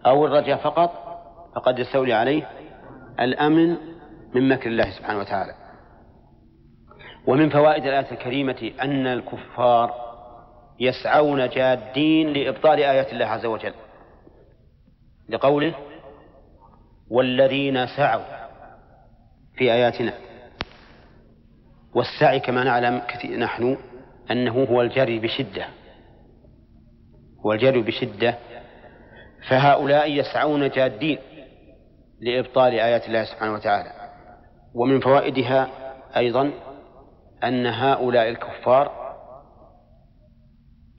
أو 0.06 0.26
الرجاء 0.26 0.56
فقط 0.56 0.90
فقد 1.54 1.78
يستولي 1.78 2.12
عليه 2.12 2.48
الأمن 3.20 3.76
من 4.34 4.48
مكر 4.48 4.66
الله 4.66 4.90
سبحانه 4.90 5.18
وتعالى. 5.18 5.54
ومن 7.26 7.50
فوائد 7.50 7.86
الآية 7.86 8.12
الكريمة 8.12 8.72
أن 8.82 9.06
الكفار 9.06 9.94
يسعون 10.80 11.48
جادين 11.48 12.32
لإبطال 12.32 12.78
آيات 12.78 13.12
الله 13.12 13.26
عز 13.26 13.46
وجل. 13.46 13.74
لقوله 15.28 15.74
والذين 17.10 17.86
سعوا 17.86 18.24
في 19.56 19.72
آياتنا. 19.72 20.23
والسعي 21.94 22.40
كما 22.40 22.64
نعلم 22.64 22.98
كثير 23.08 23.38
نحن 23.38 23.76
أنه 24.30 24.64
هو 24.64 24.82
الجري 24.82 25.18
بشدة 25.18 25.66
هو 27.46 27.52
الجري 27.52 27.82
بشدة. 27.82 28.38
فهؤلاء 29.48 30.12
يسعون 30.12 30.68
جادين 30.68 31.18
لإبطال 32.20 32.72
آيات 32.72 33.06
الله 33.06 33.24
سبحانه 33.24 33.52
وتعالى. 33.52 33.90
ومن 34.74 35.00
فوائدها 35.00 35.68
أيضا 36.16 36.50
أن 37.44 37.66
هؤلاء 37.66 38.28
الكفار 38.28 39.14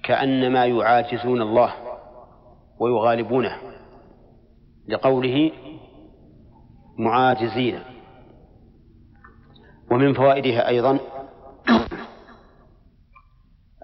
كأنما 0.03 0.65
يعاجزون 0.65 1.41
الله 1.41 1.73
ويغالبونه 2.79 3.57
لقوله 4.87 5.51
معاجزين. 6.99 7.79
ومن 9.91 10.13
فوائدها 10.13 10.67
أيضا 10.67 10.99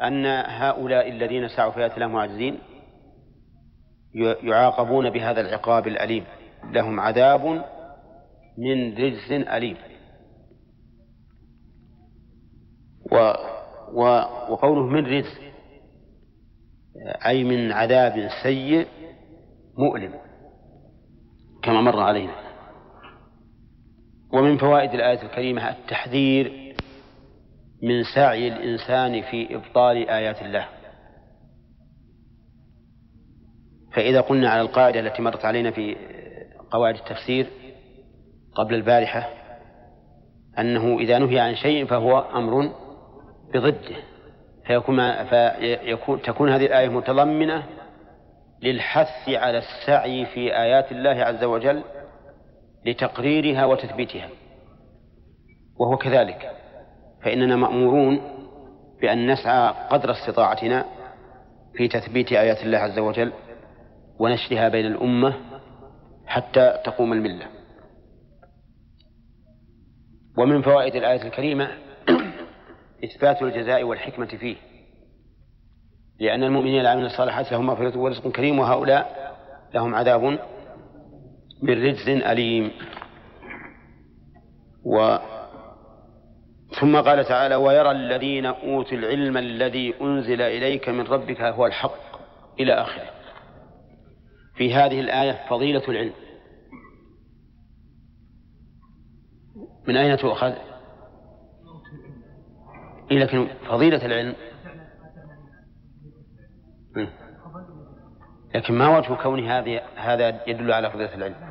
أن 0.01 0.25
هؤلاء 0.45 1.09
الذين 1.09 1.47
سعوا 1.47 1.71
في 1.71 1.79
آيات 1.79 1.93
الله 1.93 2.07
معجزين 2.07 2.59
يعاقبون 4.43 5.09
بهذا 5.09 5.41
العقاب 5.41 5.87
الأليم. 5.87 6.25
لهم 6.63 6.99
عذاب 6.99 7.45
من 8.57 8.97
رجز 8.97 9.31
أليم. 9.31 9.77
و 13.11 13.15
و 13.93 14.03
وقوله 14.49 14.87
من 14.87 15.05
رجز 15.05 15.39
أي 17.25 17.43
من 17.43 17.71
عذاب 17.71 18.29
سيء 18.43 18.87
مؤلم 19.77 20.13
كما 21.63 21.81
مر 21.81 21.99
علينا. 21.99 22.50
ومن 24.34 24.57
فوائد 24.57 24.93
الآية 24.93 25.21
الكريمة 25.23 25.69
التحذير 25.69 26.75
من 27.84 28.03
سعي 28.15 28.47
الإنسان 28.47 29.21
في 29.21 29.55
إبطال 29.55 30.09
آيات 30.09 30.41
الله. 30.41 30.67
فإذا 33.93 34.21
قلنا 34.21 34.49
على 34.49 34.61
القاعدة 34.61 34.99
التي 34.99 35.21
مرت 35.21 35.45
علينا 35.45 35.71
في 35.71 35.95
قواعد 36.71 36.95
التفسير 36.95 37.47
قبل 38.55 38.75
البارحة 38.75 39.29
أنه 40.59 40.99
إذا 40.99 41.19
نهي 41.19 41.39
عن 41.39 41.55
شيء 41.55 41.86
فهو 41.86 42.19
أمر 42.19 42.71
بضده. 43.53 43.95
فيكون, 44.65 45.25
فيكون 45.25 46.21
تكون 46.21 46.49
هذه 46.49 46.65
الآية 46.65 46.89
متضمنة 46.89 47.63
للحث 48.63 49.29
على 49.29 49.57
السعي 49.57 50.25
في 50.25 50.57
آيات 50.57 50.91
الله 50.91 51.23
عز 51.23 51.43
وجل 51.43 51.84
لتقريرها 52.86 53.65
وتثبيتها. 53.65 54.29
وهو 55.79 55.97
كذلك. 55.97 56.51
فإننا 57.23 57.55
مأمورون 57.55 58.21
بأن 59.01 59.32
نسعى 59.32 59.73
قدر 59.89 60.11
استطاعتنا 60.11 60.86
في 61.73 61.88
تثبيت 61.88 62.32
آيات 62.32 62.63
الله 62.63 62.77
عز 62.77 62.99
وجل 62.99 63.34
ونشرها 64.19 64.69
بين 64.69 64.86
الأمة 64.86 65.34
حتى 66.25 66.79
تقوم 66.86 67.13
الملة. 67.13 67.47
ومن 70.38 70.61
فوائد 70.61 70.95
الآية 70.95 71.21
الكريمة 71.21 71.71
إثبات 73.05 73.41
الجزاء 73.41 73.84
والحكمة 73.84 74.25
فيه. 74.25 74.55
لأن 76.19 76.43
المؤمنين 76.43 76.82
العاملين 76.82 77.05
الصالحات 77.05 77.51
لهم 77.51 77.65
مغفرة 77.65 77.97
ورزق 77.97 78.27
كريم 78.27 78.59
وهؤلاء 78.59 79.36
لهم 79.73 79.95
عذاب 79.95 80.39
من 81.62 81.84
رجز 81.84 82.09
أليم. 82.09 82.72
و 84.86 85.18
ثم 86.80 87.01
قال 87.01 87.26
تعالى 87.26 87.55
ويرى 87.55 87.91
الذين 87.91 88.45
أوتوا 88.45 88.97
العلم 88.97 89.38
الذي 89.38 89.93
أنزل 90.01 90.41
إليك 90.41 90.89
من 90.89 91.01
ربك 91.01 91.41
هو 91.41 91.66
الحق 91.66 92.22
إلى 92.59 92.74
آخره. 92.74 93.09
في 94.55 94.74
هذه 94.74 94.99
الآية 94.99 95.47
فضيلة 95.49 95.89
العلم. 95.89 96.14
من 99.88 99.97
أين 99.97 100.18
تؤخذ؟ 100.18 100.53
إيه 103.12 103.20
لكن 103.20 103.47
فضيلة 103.68 104.05
العلم. 104.05 104.36
لكن 108.55 108.74
ما 108.74 108.97
وجه 108.97 109.14
كون 109.14 109.47
هذه 109.47 109.82
هذا 109.95 110.49
يدل 110.49 110.72
على 110.72 110.91
فضيلة 110.91 111.16
العلم؟ 111.16 111.50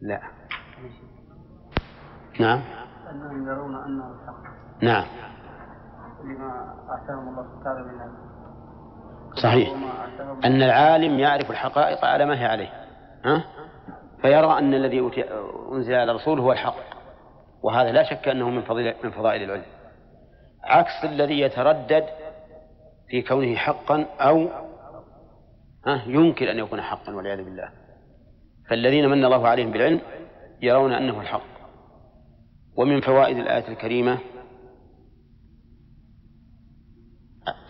لا. 0.00 0.20
نعم. 2.40 2.62
أنهم 3.10 3.48
يرون 3.48 3.74
أنه 3.74 4.04
الحق. 4.10 4.42
نعم. 4.82 5.04
لما 6.24 6.74
آتاهم 6.88 7.28
الله 7.28 7.64
تعالى 7.64 7.82
من 7.82 8.28
صحيح. 9.42 9.68
أن 10.44 10.62
العالم 10.62 11.18
يعرف 11.18 11.50
الحقائق 11.50 12.04
على 12.04 12.24
ما 12.24 12.40
هي 12.40 12.46
عليه. 12.46 12.72
ها؟ 13.24 13.44
فيرى 14.22 14.58
أن 14.58 14.74
الذي 14.74 15.10
أنزل 15.72 15.94
على 15.94 16.10
الرسول 16.10 16.40
هو 16.40 16.52
الحق. 16.52 16.76
وهذا 17.62 17.92
لا 17.92 18.02
شك 18.02 18.28
أنه 18.28 18.50
من 18.50 18.62
فضيلة 18.62 18.94
من 19.04 19.10
فضائل 19.10 19.42
العلم. 19.42 19.64
عكس 20.64 21.04
الذي 21.04 21.40
يتردد 21.40 22.04
في 23.08 23.22
كونه 23.22 23.56
حقا 23.56 24.06
أو 24.20 24.48
ها؟ 25.86 26.02
ينكر 26.06 26.50
أن 26.50 26.58
يكون 26.58 26.82
حقا 26.82 27.14
والعياذ 27.14 27.44
بالله. 27.44 27.77
فالذين 28.68 29.08
من 29.08 29.24
الله 29.24 29.48
عليهم 29.48 29.70
بالعلم 29.70 30.00
يرون 30.62 30.92
أنه 30.92 31.20
الحق. 31.20 31.58
ومن 32.76 33.00
فوائد 33.00 33.38
الآية 33.38 33.68
الكريمة 33.68 34.18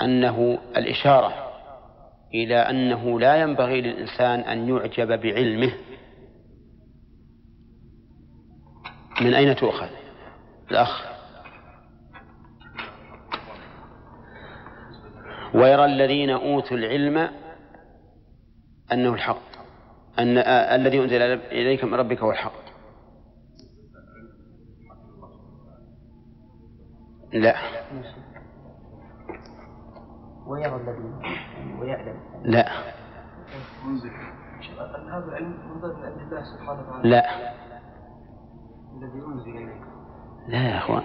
أنه 0.03 0.59
الإشارة 0.77 1.33
إلى 2.35 2.57
أنه 2.57 3.21
لا 3.21 3.37
ينبغي 3.37 3.81
للإنسان 3.81 4.41
أن 4.41 4.69
يعجب 4.69 5.21
بعلمه. 5.21 5.73
من 9.21 9.35
أين 9.35 9.57
تؤخذ؟ 9.57 9.89
الأخ. 10.71 11.09
ويرى 15.55 15.85
الذين 15.85 16.31
أوتوا 16.31 16.77
العلم 16.77 17.31
أنه 18.93 19.15
الحق. 19.15 19.58
أن 20.19 20.39
الذي 20.81 20.99
أنزل 20.99 21.23
إليك 21.53 21.85
من 21.85 21.95
ربك 21.95 22.23
هو 22.23 22.31
الحق. 22.31 22.53
لا. 27.33 27.55
ويرى 30.47 30.77
الذين 30.77 31.13
ويعلم. 31.81 32.21
لا. 32.45 32.69
أن 34.79 35.11
هذا 35.11 35.25
العلم 35.29 35.55
الله 35.77 36.43
سبحانه 36.43 36.81
وتعالى 36.81 37.11
لا. 37.11 37.25
الذي 38.97 39.21
أنزل 39.27 39.57
إليك 39.57 39.83
لا 40.49 40.71
يا 40.71 40.79
أخوان. 40.79 41.03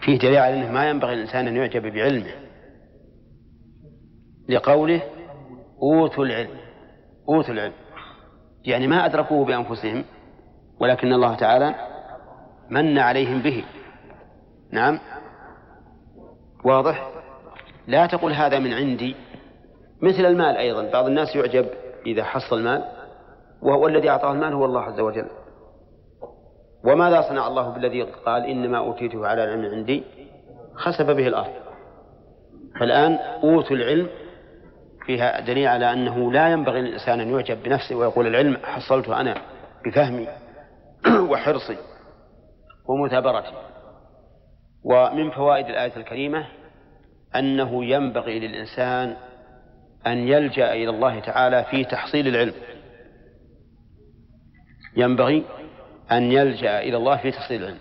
فيه 0.00 0.18
دليل 0.18 0.36
على 0.36 0.54
أنه 0.54 0.72
ما 0.72 0.90
ينبغي 0.90 1.14
الإنسان 1.14 1.48
أن 1.48 1.56
يعجب 1.56 1.82
بعلمه. 1.82 2.48
لقوله 4.48 5.02
أوتوا 5.82 6.24
العلم. 6.24 6.67
اوتوا 7.28 7.54
العلم. 7.54 7.72
يعني 8.64 8.86
ما 8.86 9.06
أدركوه 9.06 9.44
بأنفسهم 9.44 10.04
ولكن 10.80 11.12
الله 11.12 11.34
تعالى 11.34 11.74
من 12.70 12.98
عليهم 12.98 13.42
به. 13.42 13.64
نعم. 14.72 14.98
واضح؟ 16.64 17.10
لا 17.86 18.06
تقل 18.06 18.32
هذا 18.32 18.58
من 18.58 18.72
عندي. 18.72 19.16
مثل 20.02 20.24
المال 20.24 20.56
أيضا. 20.56 20.90
بعض 20.90 21.06
الناس 21.06 21.36
يعجب 21.36 21.66
إذا 22.06 22.24
حصل 22.24 22.62
مال 22.62 22.84
وهو 23.62 23.86
الذي 23.86 24.10
أعطاه 24.10 24.32
المال 24.32 24.52
هو 24.52 24.64
الله 24.64 24.80
عز 24.80 25.00
وجل. 25.00 25.26
وماذا 26.84 27.28
صنع 27.28 27.46
الله 27.46 27.68
بالذي 27.68 28.02
قال 28.02 28.44
إنما 28.44 28.78
أوتيته 28.78 29.26
على 29.26 29.42
علم 29.42 29.64
عندي؟ 29.64 30.04
خسف 30.74 31.06
به 31.06 31.26
الأرض. 31.28 31.52
فالآن 32.80 33.12
أوتوا 33.44 33.76
العلم 33.76 34.08
فيها 35.08 35.40
دليل 35.40 35.66
على 35.66 35.92
أنه 35.92 36.32
لا 36.32 36.48
ينبغي 36.52 36.80
للإنسان 36.80 37.20
أن 37.20 37.30
يعجب 37.30 37.62
بنفسه 37.62 37.94
ويقول 37.96 38.26
العلم 38.26 38.56
حصلته 38.64 39.20
أنا 39.20 39.42
بفهمي 39.86 40.28
وحرصي 41.30 41.76
ومثابرتي. 42.88 43.52
ومن 44.84 45.30
فوائد 45.30 45.66
الآية 45.66 45.96
الكريمة 45.96 46.46
أنه 47.36 47.84
ينبغي 47.84 48.38
للإنسان 48.38 49.16
أن 50.06 50.18
يلجأ 50.18 50.72
إلى 50.72 50.90
الله 50.90 51.20
تعالى 51.20 51.64
في 51.70 51.84
تحصيل 51.84 52.28
العلم. 52.28 52.54
ينبغي 54.96 55.44
أن 56.12 56.32
يلجأ 56.32 56.80
إلى 56.80 56.96
الله 56.96 57.16
في 57.16 57.30
تحصيل 57.30 57.62
العلم. 57.62 57.78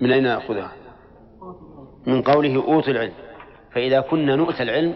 من 0.00 0.12
أين 0.12 0.22
نأخذها؟ 0.22 0.72
من 2.06 2.22
قوله 2.22 2.54
أوتوا 2.56 2.92
العلم. 2.92 3.29
فإذا 3.72 4.00
كنا 4.00 4.36
نؤتى 4.36 4.62
العلم 4.62 4.94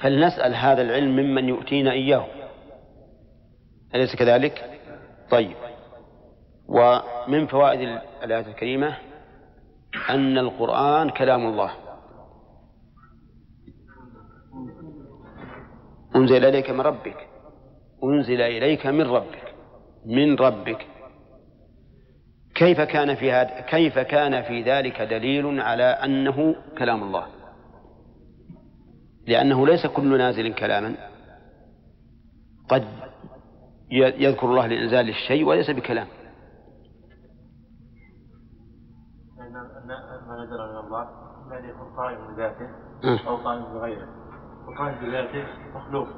فلنسأل 0.00 0.54
هذا 0.54 0.82
العلم 0.82 1.16
ممن 1.16 1.48
يؤتينا 1.48 1.92
إياه. 1.92 2.26
أليس 3.94 4.16
كذلك؟ 4.16 4.80
طيب. 5.30 5.56
ومن 6.68 7.46
فوائد 7.46 7.80
الآية 8.24 8.46
الكريمة 8.46 8.96
أن 10.10 10.38
القرآن 10.38 11.10
كلام 11.10 11.46
الله. 11.46 11.70
أنزل 16.16 16.44
إليك 16.44 16.70
من 16.70 16.80
ربك. 16.80 17.16
أنزل 18.04 18.40
إليك 18.40 18.86
من 18.86 19.06
ربك. 19.06 19.54
من 20.06 20.36
ربك. 20.36 20.86
كيف 22.54 22.80
كان 22.80 23.14
في 23.14 23.32
هذا 23.32 23.60
كيف 23.60 23.98
كان 23.98 24.42
في 24.42 24.62
ذلك 24.62 25.02
دليل 25.02 25.60
على 25.60 25.84
أنه 25.84 26.56
كلام 26.78 27.02
الله؟ 27.02 27.37
لأنه 29.28 29.66
ليس 29.66 29.86
كل 29.86 30.18
نازل 30.18 30.54
كلاما. 30.54 30.94
قد 32.68 32.84
يذكر 33.90 34.46
الله 34.46 34.66
لإنزال 34.66 35.08
الشيء 35.08 35.44
وليس 35.44 35.70
بكلام. 35.70 36.06
ما 40.28 40.44
نزل 40.44 40.58
من 40.58 40.78
الله 40.84 41.02
أن 41.58 41.64
يكون 41.64 41.88
قائم 41.96 42.18
بذاته 42.34 42.68
أو 43.28 43.36
قائم 43.36 43.64
بغيره. 43.74 44.08
وقائم 44.68 44.96
بذاته 45.02 45.44
مخلوق 45.74 46.08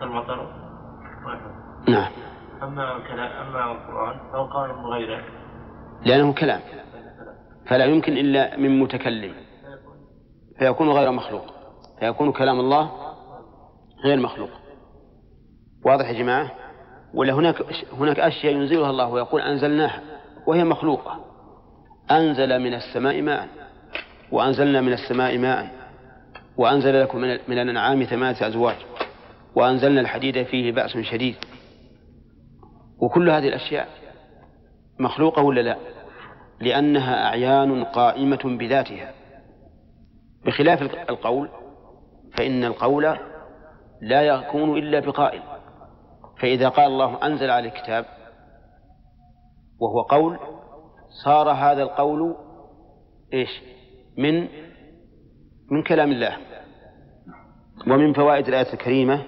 كالمطر 0.00 0.38
نعم. 1.88 2.12
أما 2.62 2.98
كلام 3.08 3.46
أما 3.46 3.72
القرآن 3.72 4.32
فهو 4.32 4.44
قائم 4.44 4.82
بغيره. 4.82 5.24
لأنه 6.06 6.34
كلام. 6.34 6.60
فلا 7.66 7.84
يمكن 7.84 8.12
إلا 8.12 8.56
من 8.56 8.80
متكلم. 8.80 9.34
فيكون 10.58 10.88
غير 10.90 11.12
مخلوق. 11.12 11.57
فيكون 12.00 12.32
كلام 12.32 12.60
الله 12.60 12.90
غير 14.04 14.20
مخلوق. 14.20 14.50
واضح 15.84 16.08
يا 16.08 16.12
جماعة؟ 16.12 16.50
ولا 17.14 17.32
هناك 17.32 17.62
هناك 17.92 18.20
أشياء 18.20 18.52
ينزلها 18.52 18.90
الله 18.90 19.08
ويقول 19.08 19.40
أنزلناها 19.40 20.02
وهي 20.46 20.64
مخلوقة. 20.64 21.24
أنزل 22.10 22.58
من 22.58 22.74
السماء 22.74 23.22
ماء 23.22 23.48
وأنزلنا 24.32 24.80
من 24.80 24.92
السماء 24.92 25.38
ماء 25.38 25.70
وأنزل 26.56 27.02
لكم 27.02 27.18
من 27.18 27.58
الأنعام 27.58 28.04
ثمانية 28.04 28.46
أزواج 28.46 28.76
وأنزلنا 29.54 30.00
الحديد 30.00 30.42
فيه 30.42 30.72
بأس 30.72 30.98
شديد. 30.98 31.36
وكل 32.98 33.30
هذه 33.30 33.48
الأشياء 33.48 33.88
مخلوقة 35.00 35.42
ولا 35.42 35.60
لا؟ 35.60 35.76
لأنها 36.60 37.26
أعيان 37.26 37.84
قائمة 37.84 38.40
بذاتها. 38.44 39.12
بخلاف 40.46 40.82
القول 40.82 41.48
فإن 42.36 42.64
القول 42.64 43.18
لا 44.02 44.22
يكون 44.22 44.78
إلا 44.78 45.00
بقائل. 45.00 45.42
فإذا 46.40 46.68
قال 46.68 46.86
الله 46.86 47.26
أنزل 47.26 47.50
على 47.50 47.68
الكتاب 47.68 48.04
وهو 49.80 50.02
قول 50.02 50.38
صار 51.24 51.50
هذا 51.50 51.82
القول 51.82 52.36
إيش؟ 53.32 53.62
من 54.18 54.48
من 55.70 55.82
كلام 55.86 56.12
الله. 56.12 56.36
ومن 57.86 58.12
فوائد 58.12 58.48
الآية 58.48 58.72
الكريمة 58.72 59.24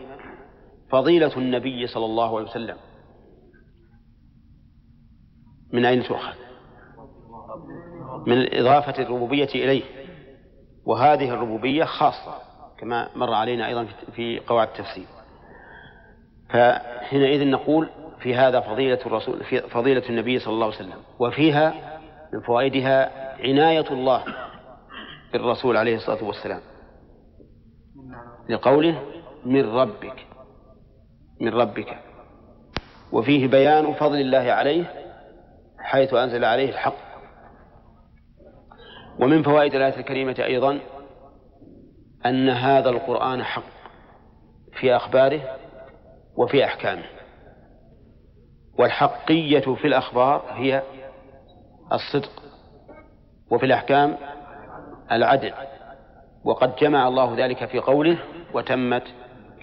فضيلة 0.91 1.37
النبي 1.37 1.87
صلى 1.87 2.05
الله 2.05 2.37
عليه 2.37 2.51
وسلم. 2.51 2.77
من 5.73 5.85
أين 5.85 6.03
تؤخذ؟ 6.03 6.35
من 8.27 8.55
إضافة 8.55 9.03
الربوبية 9.03 9.49
إليه. 9.55 9.83
وهذه 10.87 11.31
الربوبية 11.31 11.85
خاصة. 11.85 12.50
كما 12.81 13.09
مر 13.17 13.35
علينا 13.35 13.67
أيضا 13.67 13.87
في 14.13 14.39
قواعد 14.39 14.69
التفسير. 14.69 15.07
فحينئذ 16.49 17.47
نقول 17.51 17.89
في 18.21 18.35
هذا 18.35 18.61
فضيلة 18.61 18.99
الرسول 19.07 19.45
في 19.45 19.61
فضيلة 19.61 20.09
النبي 20.09 20.39
صلى 20.39 20.55
الله 20.55 20.67
عليه 20.67 20.77
وسلم 20.77 20.99
وفيها 21.19 21.75
من 22.33 22.41
فوائدها 22.41 23.11
عناية 23.43 23.91
الله 23.91 24.25
بالرسول 25.33 25.77
عليه 25.77 25.97
الصلاة 25.97 26.25
والسلام 26.25 26.61
لقوله 28.49 29.03
من 29.45 29.71
ربك 29.71 30.27
من 31.41 31.55
ربك. 31.55 31.99
وفيه 33.13 33.49
بيان 33.49 33.93
فضل 33.95 34.21
الله 34.21 34.53
عليه 34.53 34.85
حيث 35.79 36.15
أنزل 36.15 36.45
عليه 36.45 36.71
الحق. 36.71 37.11
ومن 39.21 39.43
فوائد 39.43 39.75
الآية 39.75 39.97
الكريمة 39.97 40.37
أيضا 40.39 40.79
أن 42.27 42.49
هذا 42.49 42.91
القرآن 42.91 43.45
حق 43.45 43.63
في 44.73 44.97
أخباره 44.97 45.41
وفي 46.37 46.65
أحكامه. 46.65 47.05
والحقية 48.79 49.75
في 49.75 49.87
الأخبار 49.87 50.45
هي 50.51 50.83
الصدق 51.93 52.43
وفي 53.51 53.67
الأحكام 53.67 54.17
العدل. 55.13 55.53
وقد 56.45 56.77
جمع 56.77 57.09
الله 57.09 57.45
ذلك 57.45 57.65
في 57.65 57.79
قوله 57.79 58.19
وتمت 58.55 59.03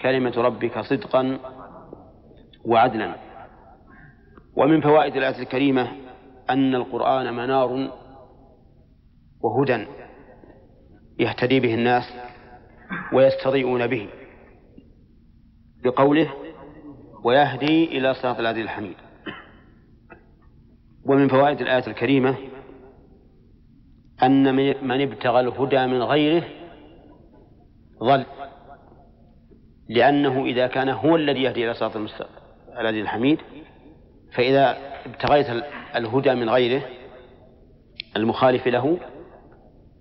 كلمة 0.02 0.32
ربك 0.36 0.80
صدقا 0.80 1.38
وعدلا 2.64 3.14
ومن 4.56 4.80
فوائد 4.80 5.16
الآية 5.16 5.42
الكريمة 5.42 5.88
أن 6.50 6.74
القرآن 6.74 7.34
منار 7.34 7.90
وهدى 9.42 9.86
يهتدي 11.18 11.60
به 11.60 11.74
الناس 11.74 12.04
ويستضيئون 13.12 13.86
به. 13.86 14.08
بقوله 15.84 16.34
ويهدي 17.24 17.98
إلى 17.98 18.14
صراط 18.14 18.38
العزيز 18.38 18.62
الحميد. 18.62 18.96
ومن 21.04 21.28
فوائد 21.28 21.60
الآية 21.60 21.86
الكريمة 21.86 22.36
أن 24.22 24.54
من 24.86 25.00
ابتغى 25.00 25.40
الهدى 25.40 25.86
من 25.86 26.02
غيره 26.02 26.44
ضل 28.02 28.24
لأنه 29.88 30.44
إذا 30.44 30.66
كان 30.66 30.88
هو 30.88 31.16
الذي 31.16 31.42
يهدي 31.42 31.64
إلى 31.64 31.74
صراط 31.74 31.96
العزيز 32.78 33.02
الحميد 33.02 33.38
فإذا 34.32 34.76
ابتغيت 35.06 35.64
الهدى 35.96 36.34
من 36.34 36.50
غيره 36.50 36.82
المخالف 38.16 38.66
له 38.66 38.98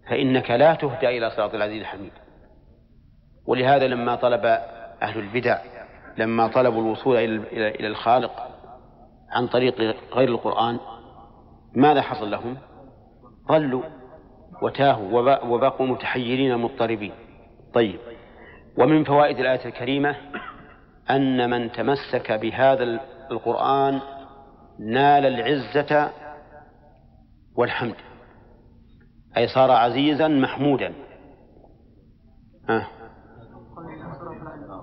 فإنك 0.09 0.51
لا 0.51 0.73
تهدى 0.73 1.17
إلى 1.17 1.31
صراط 1.31 1.55
العزيز 1.55 1.81
الحميد. 1.81 2.11
ولهذا 3.47 3.87
لما 3.87 4.15
طلب 4.15 4.45
أهل 5.01 5.19
البدع 5.19 5.57
لما 6.17 6.47
طلبوا 6.47 6.81
الوصول 6.81 7.17
إلى 7.51 7.87
الخالق 7.87 8.47
عن 9.31 9.47
طريق 9.47 9.81
غير 10.13 10.29
القرآن 10.29 10.79
ماذا 11.75 12.01
حصل 12.01 12.31
لهم؟ 12.31 12.57
ضلوا 13.47 13.83
وتاهوا 14.61 15.21
وبقوا 15.45 15.87
متحيرين 15.87 16.57
مضطربين. 16.57 17.13
طيب 17.73 17.99
ومن 18.77 19.03
فوائد 19.03 19.39
الآية 19.39 19.65
الكريمة 19.65 20.15
أن 21.09 21.49
من 21.49 21.71
تمسك 21.71 22.31
بهذا 22.31 22.83
القرآن 23.31 24.01
نال 24.79 25.25
العزة 25.25 26.11
والحمد 27.55 27.95
أي 29.37 29.47
صار 29.47 29.71
عزيزا 29.71 30.27
محمودا. 30.27 30.93
ها 32.69 32.87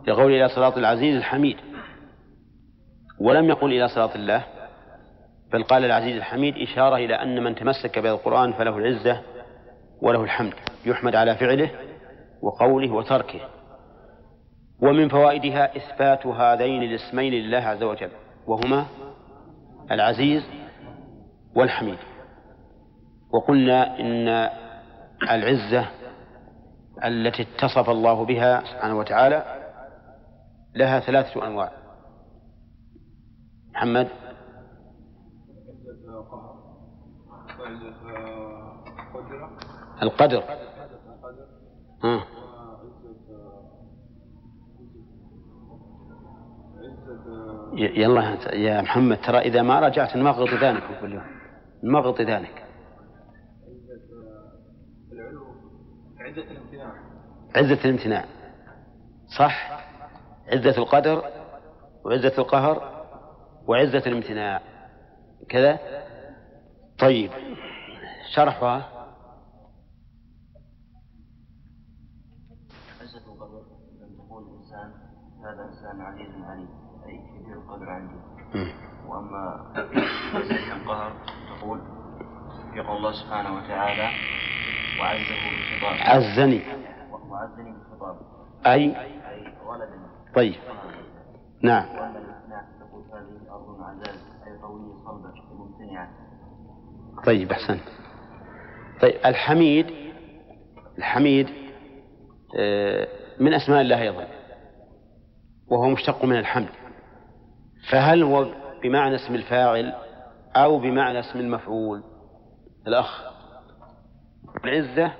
يقول 0.09 0.33
إلى 0.33 0.49
صراط 0.49 0.79
العزيز 0.79 1.17
الحميد. 1.17 1.57
ولم 3.21 3.49
يقل 3.49 3.73
إلى 3.73 3.89
صراط 3.89 4.15
الله 4.17 4.45
بل 5.53 5.65
قال 5.65 5.85
العزيز 5.85 6.17
الحميد 6.17 6.57
إشارة 6.57 6.97
إلى 6.97 7.15
أن 7.15 7.45
من 7.45 7.55
تمسك 7.55 7.99
بهذا 7.99 8.15
القرآن 8.15 8.53
فله 8.53 8.79
العزة 8.79 9.21
وله 10.03 10.23
الحمد 10.23 10.55
يحمد 10.87 11.17
على 11.17 11.35
فعله 11.35 11.71
وقوله 12.43 12.93
وتركه. 12.93 13.41
ومن 14.83 15.09
فوائدها 15.09 15.77
إثبات 15.77 16.27
هذين 16.27 16.83
الاسمين 16.83 17.33
لله 17.33 17.59
عز 17.59 17.83
وجل 17.83 18.11
وهما 18.47 18.87
العزيز 19.91 20.43
والحميد. 21.57 21.99
وقلنا 23.35 24.01
إن 24.01 24.51
العزة 25.31 25.87
التي 27.05 27.43
اتصف 27.43 27.91
الله 27.91 28.25
بها 28.25 28.61
سبحانه 28.65 28.99
وتعالى 28.99 29.54
لها 30.75 31.01
ثلاثة 31.01 31.47
أنواع. 31.47 31.73
محمد؟ 33.75 34.09
القدر. 40.03 40.45
ها. 42.05 42.25
يلا 47.77 48.55
يا 48.55 48.81
محمد 48.83 49.21
ترى 49.21 49.39
إذا 49.39 49.63
ما 49.63 49.81
رجعت 49.81 50.17
نمغط 50.17 50.49
ذانك 50.49 51.01
كل 51.01 51.13
يوم 51.13 51.25
نمغط 51.83 52.21
ذانك 52.21 52.65
عزة 56.21 56.43
الامتناع. 56.43 56.95
عزة 57.57 57.85
الامتناع. 57.85 58.25
صح؟ 59.39 59.84
عزة 60.55 60.79
القدر 60.79 61.23
وعزة 62.05 62.33
القهر 62.39 63.05
وعزة 63.67 64.03
الامتناع. 64.07 64.61
كذا؟ 65.49 65.79
طيب. 66.99 67.31
شرحها. 68.35 68.77
عزة 73.03 73.27
القدر. 73.27 73.63
أن 74.03 74.17
تقول 74.17 74.43
الإنسان 74.43 74.93
هذا 75.45 75.63
إنسان 75.69 76.01
عزيز 76.01 76.45
عليم 76.45 76.69
أي 77.07 77.19
كبير 77.19 77.57
القدر 77.57 77.91
عندي. 77.91 78.21
وأما 79.07 79.73
عزة 80.35 80.77
القهر 80.77 81.13
تقول 81.59 81.81
يقول 82.75 82.97
الله 82.97 83.13
سبحانه 83.13 83.57
وتعالى 83.57 84.09
وعزه 85.01 85.35
بالخطاب 85.51 85.97
عزني 86.01 86.63
وعزني 87.31 87.73
بالخطاب 87.73 88.17
أي 88.67 88.97
طيب. 90.35 90.55
نعم. 91.62 91.86
طيب 97.27 97.52
أحسنت. 97.52 97.82
طيب 99.02 99.15
الحميد 99.27 99.86
الحميد 100.98 101.48
آه، 102.59 103.09
من 103.40 103.55
أسماء 103.55 103.81
الله 103.81 104.02
أيضا 104.02 104.27
وهو 105.69 105.89
مشتق 105.89 106.24
من 106.24 106.39
الحمد. 106.39 106.69
فهل 107.90 108.23
هو 108.23 108.47
بمعنى 108.82 109.15
اسم 109.15 109.35
الفاعل 109.35 109.94
أو 110.56 110.78
بمعنى 110.78 111.20
اسم 111.20 111.39
المفعول؟ 111.39 112.02
الأخ. 112.86 113.24
العزة 114.65 115.12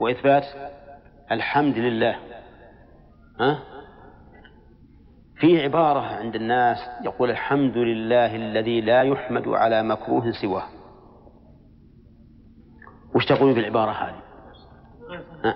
وإثبات 0.00 0.44
الحمد 1.32 1.78
لله. 1.78 2.16
ها؟ 3.40 3.62
في 5.44 5.62
عبارة 5.62 6.00
عند 6.00 6.34
الناس 6.34 6.78
يقول 7.04 7.30
الحمد 7.30 7.76
لله 7.76 8.36
الذي 8.36 8.80
لا 8.80 9.02
يحمد 9.02 9.48
على 9.48 9.82
مكروه 9.82 10.32
سواه. 10.32 10.64
وش 13.14 13.26
تقول 13.26 13.54
في 13.54 13.60
العبارة 13.60 13.90
هذه؟ 13.90 14.14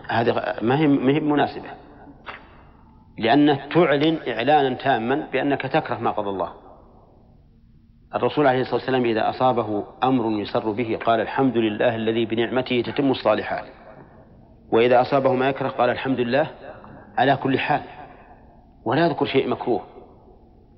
هذه 0.09 0.55
ما 0.63 0.79
هي 0.79 0.87
ما 0.87 1.13
هي 1.13 1.21
مناسبة 1.21 1.71
لأنه 3.19 3.67
تعلن 3.75 4.19
إعلانا 4.29 4.75
تاما 4.75 5.29
بأنك 5.33 5.63
تكره 5.63 5.99
ما 5.99 6.11
قضى 6.11 6.29
الله. 6.29 6.53
الرسول 8.15 8.47
عليه 8.47 8.61
الصلاة 8.61 8.75
والسلام 8.75 9.05
إذا 9.05 9.31
أصابه 9.31 9.85
أمر 10.03 10.41
يسر 10.41 10.71
به 10.71 10.99
قال 11.05 11.21
الحمد 11.21 11.57
لله 11.57 11.97
الذي 11.97 12.25
بنعمته 12.25 12.83
تتم 12.87 13.11
الصالحات. 13.11 13.65
وإذا 14.73 15.01
أصابه 15.01 15.33
ما 15.33 15.49
يكره 15.49 15.69
قال 15.69 15.91
الحمد 15.91 16.21
لله 16.21 16.51
على 17.19 17.37
كل 17.37 17.59
حال. 17.59 17.98
ولا 18.89 19.07
يذكر 19.07 19.27
شيء 19.27 19.49
مكروه. 19.49 19.87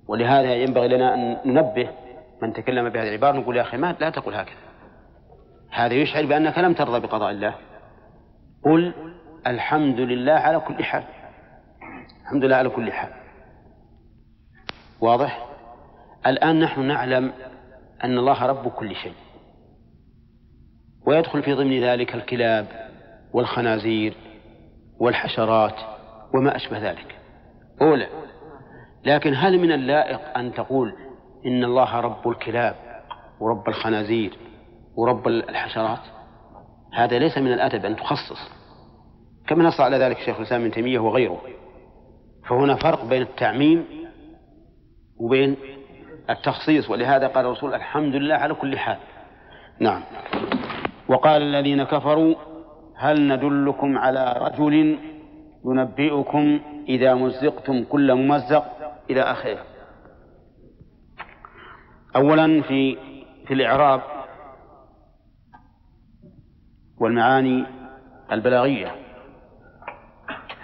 ولهذا 0.08 0.54
ينبغي 0.54 0.88
لنا 0.88 1.14
أن 1.14 1.36
ننبه 1.44 1.90
من 2.42 2.52
تكلم 2.52 2.88
بهذه 2.88 3.08
العبارة 3.08 3.36
نقول 3.36 3.56
يا 3.56 3.62
أخي 3.62 3.76
ما 3.76 3.96
لا 4.00 4.10
تقول 4.10 4.34
هكذا. 4.34 4.56
هذا 5.70 5.94
يشعر 5.94 6.26
بأنك 6.26 6.58
لم 6.58 6.72
ترضى 6.74 7.00
بقضاء 7.00 7.30
الله. 7.30 7.54
قل 8.64 8.94
الحمد 9.46 10.00
لله 10.00 10.32
على 10.32 10.60
كل 10.60 10.84
حال. 10.84 11.04
الحمد 12.22 12.44
لله 12.44 12.56
على 12.56 12.68
كل 12.68 12.92
حال. 12.92 13.10
واضح؟ 15.00 15.46
الآن 16.26 16.60
نحن 16.60 16.80
نعلم 16.80 17.32
أن 18.04 18.18
الله 18.18 18.46
رب 18.46 18.68
كل 18.68 18.94
شيء. 18.94 19.14
ويدخل 21.06 21.42
في 21.42 21.52
ضمن 21.52 21.84
ذلك 21.84 22.14
الكلاب 22.14 22.66
والخنازير 23.32 24.14
والحشرات 25.00 25.76
وما 26.34 26.56
أشبه 26.56 26.90
ذلك. 26.90 27.19
أولى. 27.82 28.06
لكن 29.04 29.34
هل 29.34 29.58
من 29.58 29.72
اللائق 29.72 30.38
أن 30.38 30.54
تقول 30.54 30.94
إن 31.46 31.64
الله 31.64 32.00
رب 32.00 32.28
الكلاب 32.28 32.74
ورب 33.40 33.68
الخنازير 33.68 34.38
ورب 34.96 35.28
الحشرات؟ 35.28 36.00
هذا 36.92 37.18
ليس 37.18 37.38
من 37.38 37.52
الأدب 37.52 37.84
أن 37.84 37.96
تخصص. 37.96 38.50
كما 39.46 39.64
نص 39.64 39.80
على 39.80 39.98
ذلك 39.98 40.18
شيخ 40.18 40.36
الإسلام 40.36 40.60
ابن 40.60 40.70
تيمية 40.70 40.98
وغيره. 40.98 41.40
فهنا 42.48 42.74
فرق 42.74 43.04
بين 43.04 43.22
التعميم 43.22 43.84
وبين 45.20 45.56
التخصيص 46.30 46.90
ولهذا 46.90 47.26
قال 47.26 47.46
الرسول 47.46 47.74
الحمد 47.74 48.14
لله 48.14 48.34
على 48.34 48.54
كل 48.54 48.78
حال. 48.78 48.98
نعم. 49.80 50.02
وقال 51.08 51.42
الذين 51.42 51.84
كفروا 51.84 52.34
هل 52.96 53.28
ندلكم 53.28 53.98
على 53.98 54.34
رجل 54.40 54.98
ينبئكم 55.64 56.60
إذا 56.88 57.14
مزقتم 57.14 57.84
كل 57.84 58.14
ممزق 58.14 58.64
إلى 59.10 59.20
آخره. 59.20 59.64
أولا 62.16 62.62
في 62.62 62.96
في 63.46 63.54
الإعراب 63.54 64.00
والمعاني 67.00 67.66
البلاغية. 68.32 68.94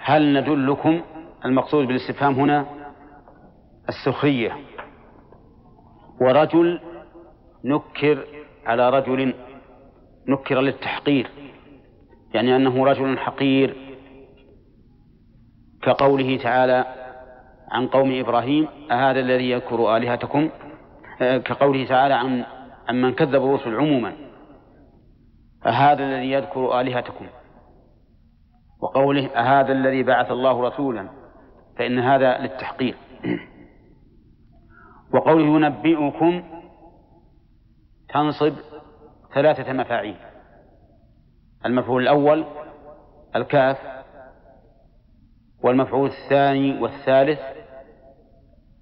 هل 0.03 0.33
ندلكم؟ 0.33 1.01
المقصود 1.45 1.87
بالاستفهام 1.87 2.33
هنا 2.33 2.65
السخرية. 3.89 4.57
ورجل 6.21 6.79
نكر 7.65 8.25
على 8.65 8.89
رجل 8.89 9.33
نكر 10.27 10.61
للتحقير 10.61 11.29
يعني 12.33 12.55
أنه 12.55 12.85
رجل 12.85 13.17
حقير 13.17 13.86
كقوله 15.87 16.37
تعالى 16.37 16.85
عن 17.71 17.87
قوم 17.87 18.19
إبراهيم 18.19 18.67
أهذا 18.91 19.19
الذي 19.19 19.49
يذكر 19.49 19.97
آلهتكم؟ 19.97 20.49
آه، 21.21 21.37
كقوله 21.37 21.87
تعالى 21.87 22.13
عن 22.13 22.45
من 23.01 23.13
كذب 23.13 23.35
الرسل 23.35 23.75
عموما. 23.75 24.13
أهذا 25.65 26.03
الذي 26.03 26.31
يذكر 26.31 26.81
آلهتكم؟ 26.81 27.25
وقوله 28.81 29.27
أهذا 29.27 29.71
الذي 29.71 30.03
بعث 30.03 30.31
الله 30.31 30.67
رسولا. 30.67 31.09
فإن 31.77 31.99
هذا 31.99 32.37
للتحقير 32.37 32.95
وقوله 35.13 35.45
ينبئكم 35.45 36.43
تنصب 38.09 38.53
ثلاثة 39.33 39.73
مفاعيل. 39.73 40.15
المفعول 41.65 42.03
الأول 42.03 42.45
الكاف 43.35 43.96
والمفعول 45.63 46.09
الثاني 46.09 46.81
والثالث 46.81 47.39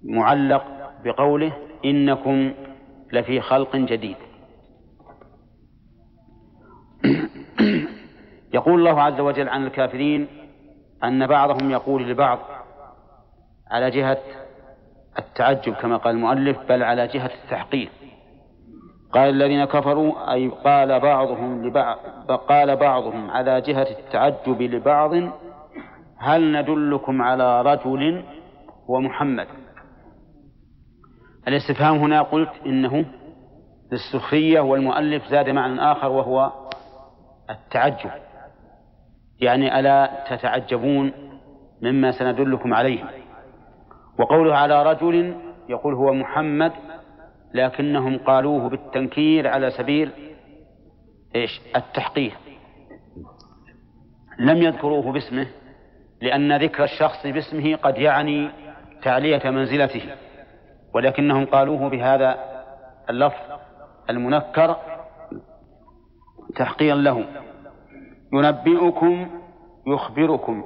معلق 0.02 0.64
بقوله 1.04 1.52
إنكم 1.84 2.52
لفي 3.12 3.40
خلق 3.40 3.76
جديد. 3.76 4.16
يقول 8.54 8.78
الله 8.78 9.02
عز 9.02 9.20
وجل 9.20 9.48
عن 9.48 9.66
الكافرين 9.66 10.26
أن 11.04 11.26
بعضهم 11.26 11.70
يقول 11.70 12.08
لبعض 12.08 12.38
على 13.70 13.90
جهة 13.90 14.18
التعجب 15.18 15.74
كما 15.74 15.96
قال 15.96 16.14
المؤلف 16.14 16.58
بل 16.68 16.82
على 16.82 17.06
جهة 17.06 17.30
التحقير. 17.44 17.88
قال 19.12 19.30
الذين 19.30 19.64
كفروا 19.64 20.32
أي 20.32 20.48
قال 20.48 21.00
بعضهم 21.00 21.66
لبعض 21.66 21.98
قال 22.48 22.76
بعضهم 22.76 23.30
على 23.30 23.60
جهة 23.60 23.86
التعجب 23.90 24.62
لبعض 24.62 25.12
هل 26.18 26.52
ندلكم 26.52 27.22
على 27.22 27.62
رجل 27.62 28.24
هو 28.90 29.00
محمد؟ 29.00 29.46
الاستفهام 31.48 31.96
هنا 31.96 32.22
قلت 32.22 32.52
إنه 32.66 33.04
للسخرية 33.92 34.60
والمؤلف 34.60 35.26
زاد 35.26 35.48
معنى 35.48 35.92
آخر 35.92 36.08
وهو 36.08 36.52
التعجب. 37.50 38.10
يعني 39.40 39.80
ألا 39.80 40.24
تتعجبون 40.30 41.12
مما 41.82 42.10
سندلكم 42.10 42.74
عليه. 42.74 43.04
وقوله 44.18 44.54
على 44.56 44.82
رجل 44.82 45.34
يقول 45.68 45.94
هو 45.94 46.12
محمد 46.12 46.72
لكنهم 47.54 48.18
قالوه 48.18 48.68
بالتنكير 48.68 49.48
على 49.48 49.70
سبيل 49.70 50.10
إيش؟ 51.34 51.60
التحقير 51.76 52.34
لم 54.38 54.62
يذكروه 54.62 55.12
باسمه. 55.12 55.46
لأن 56.22 56.56
ذكر 56.62 56.84
الشخص 56.84 57.26
باسمه 57.26 57.76
قد 57.76 57.98
يعني 57.98 58.50
تعلية 59.02 59.50
منزلته 59.50 60.02
ولكنهم 60.94 61.44
قالوه 61.44 61.88
بهذا 61.88 62.38
اللفظ 63.10 63.58
المنكر 64.10 64.76
تحقيرا 66.56 66.96
له. 66.96 67.26
ينبئكم 68.32 69.30
يخبركم 69.86 70.64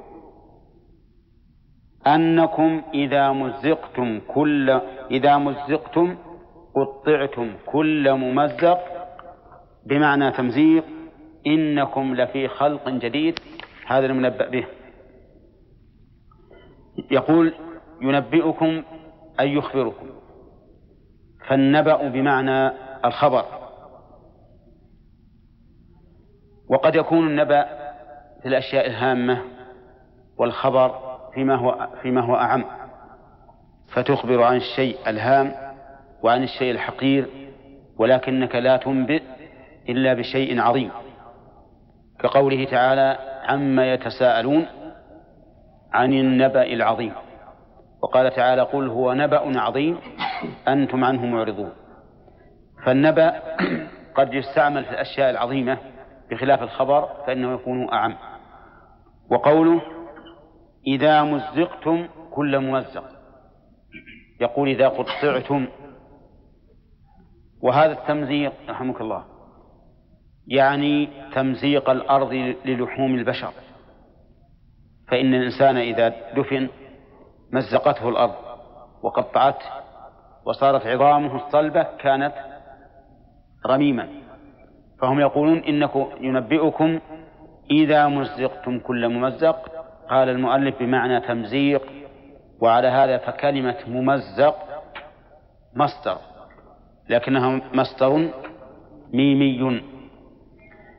أنكم 2.07 2.81
إذا 2.93 3.31
مزقتم 3.31 4.21
كل 4.27 4.69
إذا 5.11 5.37
مزقتم 5.37 6.17
قطعتم 6.75 7.53
كل 7.65 8.13
ممزق 8.13 8.79
بمعنى 9.85 10.31
تمزيق 10.31 10.83
إنكم 11.47 12.15
لفي 12.15 12.47
خلق 12.47 12.89
جديد. 12.89 13.39
هذا 13.87 14.05
المنبأ 14.05 14.49
به. 14.49 14.65
يقول 17.11 17.53
ينبئكم 18.01 18.83
أي 19.39 19.53
يخبركم. 19.53 20.09
فالنبأ 21.47 22.07
بمعنى 22.07 22.71
الخبر. 23.05 23.45
وقد 26.69 26.95
يكون 26.95 27.27
النبأ 27.27 27.63
في 28.41 28.47
الأشياء 28.47 28.87
الهامة 28.87 29.41
والخبر 30.37 31.17
فيما 31.33 31.55
هو 31.55 31.87
فيما 32.01 32.21
هو 32.21 32.35
أعم. 32.35 32.65
فتخبر 33.93 34.43
عن 34.43 34.55
الشيء 34.55 34.97
الهام 35.07 35.53
وعن 36.23 36.43
الشيء 36.43 36.71
الحقير 36.71 37.29
ولكنك 37.97 38.55
لا 38.55 38.77
تنبئ 38.77 39.23
إلا 39.89 40.13
بشيء 40.13 40.61
عظيم. 40.61 40.91
كقوله 42.19 42.65
تعالى 42.65 43.17
عما 43.43 43.93
يتساءلون 43.93 44.65
عن 45.93 46.13
النبأ 46.13 46.63
العظيم. 46.63 47.13
وقال 48.01 48.33
تعالى 48.33 48.61
قل 48.61 48.87
هو 48.87 49.13
نبأ 49.13 49.59
عظيم 49.59 49.97
أنتم 50.67 51.03
عنه 51.03 51.25
معرضون. 51.25 51.71
فالنبأ 52.85 53.41
قد 54.17 54.33
يستعمل 54.33 54.85
في 54.85 54.91
الأشياء 54.91 55.29
العظيمة 55.29 55.77
بخلاف 56.31 56.63
الخبر 56.63 57.09
فإنه 57.27 57.53
يكون 57.53 57.93
أعم. 57.93 58.15
وقوله 59.31 59.81
إذا 60.87 61.23
مزقتم 61.23 62.07
كل 62.31 62.59
ممزق. 62.59 63.03
يقول 64.41 64.69
إذا 64.69 64.87
قطعتم. 64.87 65.67
وهذا 67.61 67.91
التمزيق 67.91 68.53
رحمك 68.69 69.01
الله 69.01 69.25
يعني 70.47 71.09
تمزيق 71.33 71.89
الأرض 71.89 72.33
للحوم 72.65 73.15
البشر. 73.15 73.53
فإن 75.11 75.33
الإنسان 75.33 75.77
إذا 75.77 76.13
دفن 76.35 76.69
مزقته 77.51 78.09
الأرض 78.09 78.35
وقطعته 79.03 79.65
وصارت 80.45 80.87
عظامه 80.87 81.35
الصلبة 81.35 81.83
كانت 81.83 82.33
رميما. 83.65 84.09
فهم 85.01 85.19
يقولون 85.19 85.57
إنكم 85.57 86.07
ينبئكم 86.21 86.99
إذا 87.71 88.07
مزقتم 88.07 88.79
كل 88.79 89.09
ممزق. 89.09 89.71
قال 90.09 90.29
المؤلف 90.29 90.79
بمعنى 90.79 91.19
تمزيق 91.19 91.81
وعلى 92.61 92.87
هذا 92.87 93.17
فكلمة 93.17 93.77
ممزق 93.87 94.55
مصدر 95.75 96.17
لكنها 97.09 97.61
مصدر 97.73 98.29
ميمي. 99.13 99.81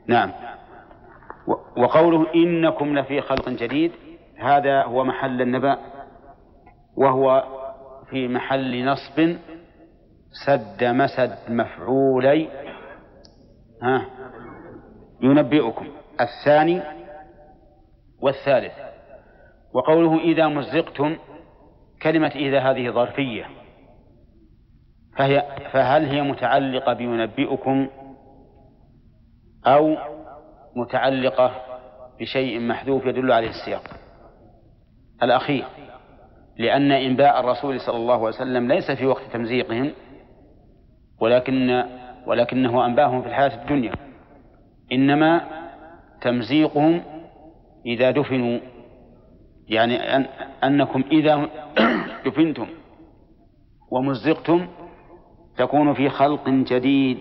نعم. 0.07 0.31
وقوله 1.77 2.33
إنكم 2.35 2.97
لفي 2.97 3.21
خلق 3.21 3.49
جديد 3.49 3.91
هذا 4.43 4.83
هو 4.83 5.03
محل 5.03 5.41
النبأ 5.41 5.77
وهو 6.97 7.43
في 8.09 8.27
محل 8.27 8.85
نصب 8.85 9.37
سد 10.45 10.83
مسد 10.83 11.37
مفعولي. 11.49 12.47
ها 13.81 14.05
ينبئكم. 15.21 15.87
الثاني 16.21 16.81
والثالث. 18.21 18.73
وقوله 19.73 20.19
إذا 20.19 20.47
مزقتم 20.47 21.17
كلمة 22.01 22.31
إذا 22.35 22.59
هذه 22.59 22.89
ظرفية. 22.89 23.45
فهي 25.17 25.43
فهل 25.71 26.05
هي 26.05 26.21
متعلقة 26.21 26.93
بينبئكم 26.93 27.87
أو 29.67 29.95
متعلقة 30.75 31.51
بشيء 32.19 32.59
محذوف 32.59 33.05
يدل 33.05 33.31
عليه 33.31 33.49
السياق؟ 33.49 34.02
الأخير 35.23 35.65
لأن 36.57 36.91
إنباء 36.91 37.39
الرسول 37.39 37.79
صلى 37.79 37.97
الله 37.97 38.13
عليه 38.13 38.27
وسلم 38.27 38.67
ليس 38.67 38.91
في 38.91 39.05
وقت 39.05 39.23
تمزيقهم 39.33 39.91
ولكن 41.19 41.83
ولكنه 42.25 42.85
أنباهم 42.85 43.21
في 43.21 43.27
الحياة 43.27 43.61
الدنيا. 43.61 43.93
إنما 44.91 45.41
تمزيقهم 46.21 47.01
إذا 47.85 48.11
دفنوا 48.11 48.59
يعني 49.67 50.15
أن 50.15 50.25
أنكم 50.63 51.03
إذا 51.11 51.49
دفنتم 52.25 52.67
ومزقتم 53.91 54.67
تكون 55.57 55.93
في 55.93 56.09
خلق 56.09 56.49
جديد 56.49 57.19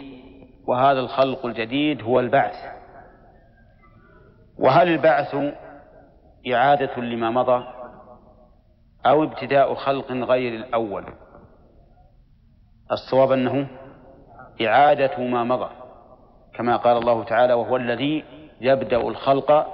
وهذا 0.66 1.00
الخلق 1.00 1.46
الجديد 1.46 2.02
هو 2.02 2.20
البعث. 2.20 2.54
وهل 4.58 4.88
البعث 4.88 5.36
إعادة 6.52 7.00
لما 7.00 7.30
مضى؟ 7.30 7.81
أو 9.06 9.22
ابتداء 9.22 9.74
خلق 9.74 10.12
غير 10.12 10.54
الأول. 10.54 11.04
الصواب 12.92 13.32
أنه 13.32 13.68
إعادة 14.66 15.18
ما 15.18 15.44
مضى 15.44 15.70
كما 16.54 16.76
قال 16.76 16.96
الله 16.96 17.24
تعالى 17.24 17.54
وهو 17.54 17.76
الذي 17.76 18.24
يبدأ 18.60 18.96
الخلق 18.96 19.66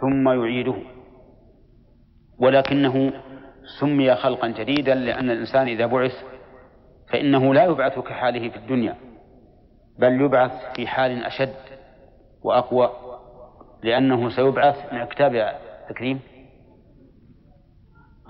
ثم 0.00 0.28
يعيده. 0.28 0.76
ولكنه 2.38 3.12
سمي 3.80 4.14
خلقا 4.14 4.48
جديدا 4.48 4.94
لأن 4.94 5.30
الإنسان 5.30 5.68
إذا 5.68 5.86
بعث 5.86 6.24
فإنه 7.12 7.54
لا 7.54 7.64
يبعث 7.64 7.98
كحاله 7.98 8.48
في 8.48 8.56
الدنيا 8.56 8.96
بل 9.98 10.20
يبعث 10.20 10.52
في 10.74 10.86
حال 10.86 11.24
أشد 11.24 11.54
وأقوى 12.42 12.90
لأنه 13.82 14.28
سيبعث 14.28 14.92
من 14.92 15.04
كتاب 15.04 15.54
تكريم 15.88 16.20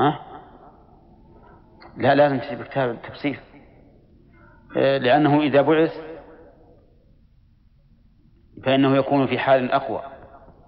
ها؟ 0.01 0.20
لا 1.97 2.14
لازم 2.14 2.39
تجيب 2.39 2.62
كتاب 2.62 2.90
التفسير 2.90 3.40
لأنه 4.77 5.40
إذا 5.40 5.62
بعث 5.62 5.93
فإنه 8.64 8.97
يكون 8.97 9.27
في 9.27 9.39
حال 9.39 9.73
أقوى 9.73 10.02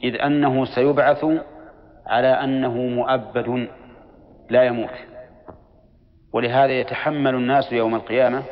إذ 0.05 0.21
أنه 0.21 0.65
سيبعث 0.65 1.25
على 2.07 2.29
أنه 2.29 2.75
مؤبد 2.75 3.69
لا 4.51 4.63
يموت. 4.63 4.91
ولهذا 6.33 6.73
يتحمل 6.73 7.35
الناس 7.35 7.73
يوم 7.73 7.95
القيامة 7.95 8.43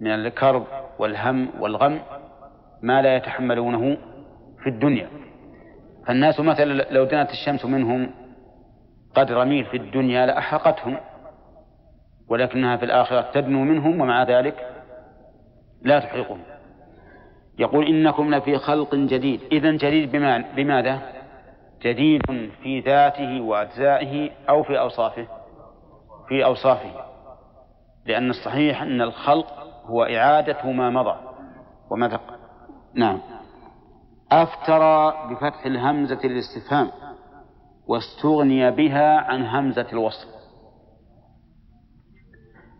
من 0.00 0.10
الكرب 0.10 0.66
والهم 0.98 1.48
والغم 1.60 2.00
ما 2.82 3.02
لا 3.02 3.16
يتحملونه 3.16 3.96
في 4.62 4.68
الدنيا. 4.68 5.08
فالناس 6.06 6.40
مثلا 6.40 6.64
لو 6.90 7.04
دنت 7.04 7.30
الشمس 7.30 7.64
منهم 7.64 8.10
قدر 9.18 9.44
ميل 9.44 9.64
في 9.64 9.76
الدنيا 9.76 10.26
لأحرقتهم 10.26 10.96
ولكنها 12.28 12.76
في 12.76 12.84
الآخرة 12.84 13.30
تدنو 13.34 13.64
منهم 13.64 14.00
ومع 14.00 14.22
ذلك 14.22 14.68
لا 15.82 16.00
تحرقهم. 16.00 16.42
يقول 17.58 17.86
إنكم 17.86 18.34
لفي 18.34 18.58
خلق 18.58 18.94
جديد. 18.94 19.40
إذا 19.52 19.70
جديد 19.70 20.12
بما 20.12 20.44
بماذا؟ 20.56 21.00
جديد 21.82 22.22
في 22.62 22.80
ذاته 22.80 23.40
وأجزائه 23.40 24.30
أو 24.48 24.62
في 24.62 24.78
أوصافه. 24.78 25.26
في 26.28 26.44
أوصافه. 26.44 26.90
لأن 28.06 28.30
الصحيح 28.30 28.82
أن 28.82 29.00
الخلق 29.02 29.46
هو 29.86 30.02
إعادة 30.02 30.70
ما 30.70 30.90
مضى 30.90 31.16
وما. 31.90 32.20
نعم. 32.94 33.20
أفترى 34.32 35.14
بفتح 35.30 35.66
الهمزة 35.66 36.20
للاستفهام. 36.24 36.90
واستغني 37.88 38.70
بها 38.70 39.16
عن 39.20 39.46
همزة 39.46 39.86
الوصل. 39.92 40.28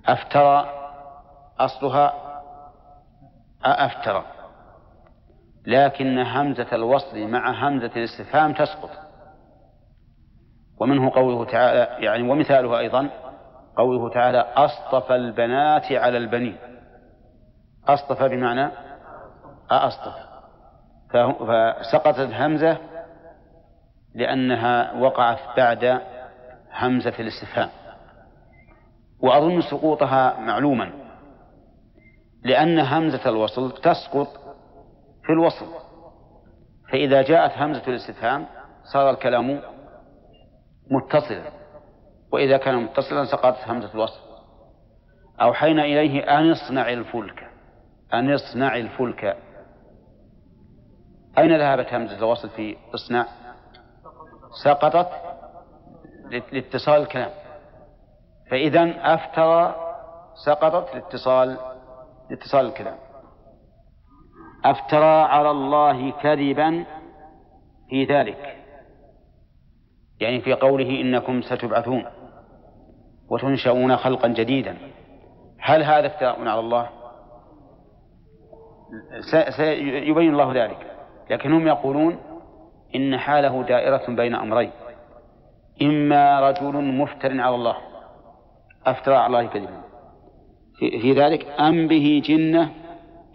أفترى 0.06 0.70
أصلها؟ 1.58 2.12
أفترى. 3.64 4.24
لكن 5.66 6.18
همزة 6.18 6.66
الوصل 6.72 7.28
مع 7.28 7.68
همزة 7.68 7.90
الاستفهام 7.96 8.52
تسقط. 8.52 8.90
ومنه 10.80 11.10
قوله 11.10 11.44
تعالى 11.44 12.04
يعني 12.04 12.30
ومثاله 12.30 12.78
أيضا 12.78 13.10
قوله 13.76 14.10
تعالى 14.10 14.38
أصطفى 14.38 15.14
البنات 15.14 15.92
على 15.92 16.18
البنين. 16.18 16.56
أصطفى 17.88 18.28
بمعنى 18.28 18.70
أصطفى. 19.70 20.28
فسقطت 21.12 22.18
الهمزة 22.18 22.97
لأنها 24.14 24.92
وقعت 24.92 25.38
بعد 25.56 26.00
همزة 26.72 27.14
الاستفهام. 27.18 27.68
وأظن 29.20 29.60
سقوطها 29.60 30.40
معلوما 30.40 30.92
لأن 32.44 32.78
همزة 32.78 33.28
الوصل 33.28 33.72
تسقط 33.72 34.28
في 35.22 35.32
الوصل. 35.32 35.66
فإذا 36.92 37.22
جاءت 37.22 37.52
همزة 37.58 37.82
الاستفهام 37.88 38.46
صار 38.92 39.10
الكلام 39.10 39.60
متصلا. 40.90 41.52
وإذا 42.32 42.56
كان 42.56 42.74
متصلا 42.74 43.24
سقطت 43.24 43.68
همزة 43.68 43.94
الوصل. 43.94 44.20
أوحينا 45.40 45.84
إليه 45.84 46.38
أن 46.38 46.50
اصنع 46.50 46.92
الفلك. 46.92 47.50
أن 48.14 48.32
اصنع 48.32 48.76
الفلك. 48.76 49.36
أين 51.38 51.58
ذهبت 51.58 51.94
همزة 51.94 52.18
الوصل 52.18 52.48
في 52.48 52.76
اصنع 52.94 53.26
سقطت 54.64 55.08
لاتصال 56.52 57.02
الكلام. 57.02 57.30
فإذا 58.50 59.14
أفترى 59.14 59.74
سقطت 60.46 60.94
لاتصال 60.94 61.58
لاتصال 62.30 62.66
الكلام. 62.66 62.96
أفترى 64.64 65.22
على 65.22 65.50
الله 65.50 66.10
كذبا 66.10 66.84
في 67.90 68.04
ذلك. 68.04 68.56
يعني 70.20 70.40
في 70.40 70.54
قوله 70.54 71.00
إنكم 71.00 71.42
ستبعثون 71.42 72.04
وتنشؤون 73.30 73.96
خلقا 73.96 74.28
جديدا. 74.28 74.76
هل 75.60 75.82
هذا 75.82 76.06
افتراء 76.06 76.40
على 76.40 76.60
الله؟ 76.60 76.88
سيبين 79.56 80.32
الله 80.32 80.64
ذلك. 80.64 80.96
لكن 81.30 81.52
هم 81.52 81.66
يقولون 81.66 82.18
إن 82.94 83.18
حاله 83.18 83.62
دائرة 83.62 84.06
بين 84.08 84.34
أمرين. 84.34 84.70
إما 85.82 86.40
رجل 86.40 86.74
مفتر 86.84 87.40
على 87.40 87.54
الله 87.54 87.76
أفترى 88.86 89.14
على 89.14 89.26
الله 89.26 89.46
كذبا. 89.46 89.80
في 90.78 91.12
ذلك 91.12 91.46
أم 91.60 91.88
به 91.88 92.22
جنة 92.24 92.70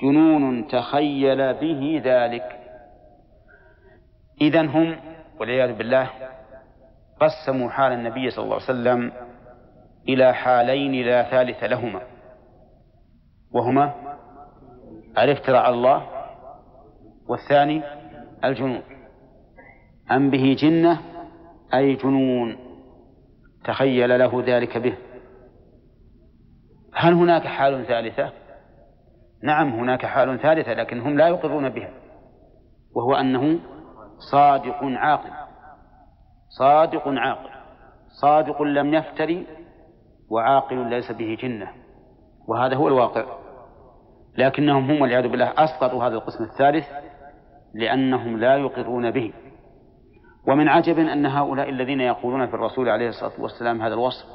جنون 0.02 0.68
تخيل 0.68 1.54
به 1.54 2.02
ذلك. 2.04 2.60
إذا 4.42 4.62
هم 4.62 4.96
والعياذ 5.40 5.74
بالله 5.74 6.10
قسموا 7.22 7.70
حال 7.70 7.92
النبي 7.92 8.30
صلى 8.30 8.44
الله 8.44 8.56
عليه 8.56 8.66
وسلم 8.66 9.12
إلى 10.10 10.34
حالين 10.34 11.06
لا 11.06 11.24
ثالث 11.24 11.64
لهما. 11.64 12.02
وهما 13.52 13.94
الافتراء 15.18 15.62
على 15.62 15.76
الله 15.76 16.08
والثاني 17.28 17.82
الجنون. 18.44 18.82
أم 20.12 20.30
به 20.30 20.56
جنة 20.60 21.00
أي 21.74 21.96
جنون 21.96 22.58
تخيل 23.64 24.20
له 24.20 24.44
ذلك 24.46 24.78
به. 24.78 24.98
هل 26.94 27.14
هناك 27.14 27.48
حال 27.48 27.86
ثالثة؟ 27.86 28.32
نعم 29.44 29.70
هناك 29.70 30.06
حال 30.06 30.40
ثالثة 30.40 30.74
لكن 30.74 31.02
هم 31.02 31.18
لا 31.18 31.28
يقرون 31.28 31.70
بها 31.70 31.90
وهو 32.96 33.16
أنه 33.16 33.60
صادق 34.32 34.84
عاقل. 34.84 35.30
صادق 36.50 37.08
عاقل. 37.08 37.50
صادق 38.22 38.62
لم 38.62 38.94
يفتري 38.94 39.48
وعاقل 40.30 40.90
ليس 40.90 41.12
به 41.12 41.38
جنة 41.42 41.72
وهذا 42.48 42.76
هو 42.76 42.88
الواقع. 42.88 43.26
لكنهم 44.38 44.92
هم 44.92 45.02
والعياذ 45.02 45.28
بالله 45.28 45.54
أسقطوا 45.58 46.04
هذا 46.04 46.16
القسم 46.16 46.44
الثالث 46.44 46.86
لأنهم 47.74 48.38
لا 48.38 48.58
يقرون 48.58 49.12
به. 49.12 49.34
ومن 50.48 50.68
عجب 50.68 51.00
أن 51.00 51.26
هؤلاء 51.26 51.70
الذين 51.70 52.02
يقولون 52.02 52.48
في 52.48 52.54
الرسول 52.54 52.90
عليه 52.90 53.10
الصلاة 53.10 53.32
والسلام 53.40 53.82
هذا 53.82 53.94
الوصف 53.94 54.26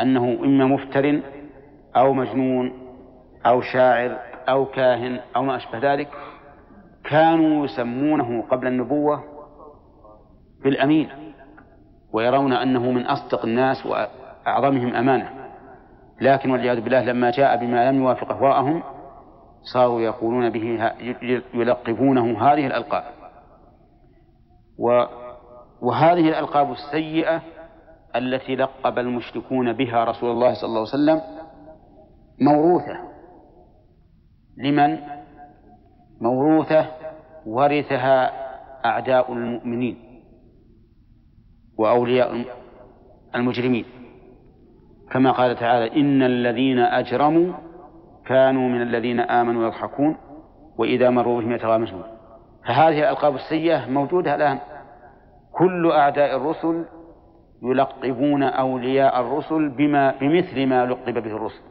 أنه 0.00 0.38
إما 0.44 0.66
مفتر 0.66 1.20
أو 1.96 2.12
مجنون 2.12 2.72
أو 3.46 3.60
شاعر 3.60 4.18
أو 4.48 4.66
كاهن 4.66 5.20
أو 5.36 5.42
ما 5.42 5.56
أشبه 5.56 5.92
ذلك 5.92 6.08
كانوا 7.04 7.64
يسمونه 7.64 8.42
قبل 8.42 8.66
النبوة 8.66 9.24
بالأمين 10.64 11.08
ويرون 12.12 12.52
أنه 12.52 12.90
من 12.90 13.06
أصدق 13.06 13.44
الناس 13.44 13.86
وأعظمهم 13.86 14.94
أمانة. 14.94 15.30
لكن 16.20 16.50
والعياذ 16.50 16.80
بالله 16.80 17.04
لما 17.04 17.30
جاء 17.30 17.56
بما 17.56 17.90
لم 17.90 18.02
يوافق 18.02 18.32
أهواءهم 18.32 18.82
صاروا 19.72 20.00
يقولون 20.00 20.50
به 20.50 20.92
يلقبونه 21.54 22.42
هذه 22.42 22.66
الألقاب. 22.66 23.04
و 24.78 25.04
وهذه 25.82 26.28
الألقاب 26.28 26.72
السيئة 26.72 27.42
التي 28.16 28.56
لقب 28.56 28.98
المشركون 28.98 29.72
بها 29.72 30.04
رسول 30.04 30.30
الله 30.30 30.54
صلى 30.54 30.68
الله 30.68 30.78
عليه 30.78 30.88
وسلم 30.88 31.20
موروثة. 32.40 32.98
لمن؟ 34.56 34.98
موروثة 36.20 36.86
ورثها 37.46 38.32
أعداء 38.84 39.32
المؤمنين 39.32 39.96
وأولياء 41.78 42.44
المجرمين. 43.34 43.84
كما 45.10 45.30
قال 45.32 45.56
تعالى 45.56 46.00
إن 46.00 46.22
الذين 46.22 46.78
أجرموا 46.78 47.52
كانوا 48.26 48.68
من 48.68 48.82
الذين 48.82 49.20
آمنوا 49.20 49.66
يضحكون 49.66 50.16
وإذا 50.78 51.10
مروا 51.10 51.40
بهم 51.40 51.52
يتغامزون. 51.52 52.02
فهذه 52.66 52.98
الألقاب 52.98 53.34
السيئة 53.34 53.86
موجودة 53.86 54.34
الآن. 54.34 54.58
كل 55.58 55.90
أعداء 55.90 56.36
الرسل 56.36 56.84
يلقبون 57.62 58.42
أولياء 58.42 59.20
الرسل 59.20 59.68
بما 59.68 60.14
بمثل 60.20 60.66
ما 60.66 60.86
لقب 60.86 61.14
به 61.14 61.36
الرسل. 61.36 61.62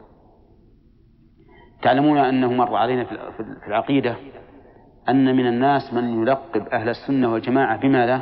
تعلمون 1.82 2.18
أنه 2.18 2.54
مر 2.54 2.76
علينا 2.76 3.04
في 3.04 3.68
العقيدة 3.68 4.16
أن 5.10 5.36
من 5.36 5.48
الناس 5.48 5.94
من 5.94 6.22
يلقب 6.22 6.68
أهل 6.68 6.90
السنة 6.90 7.34
والجماعة 7.34 7.78
بماذا؟ 7.78 8.22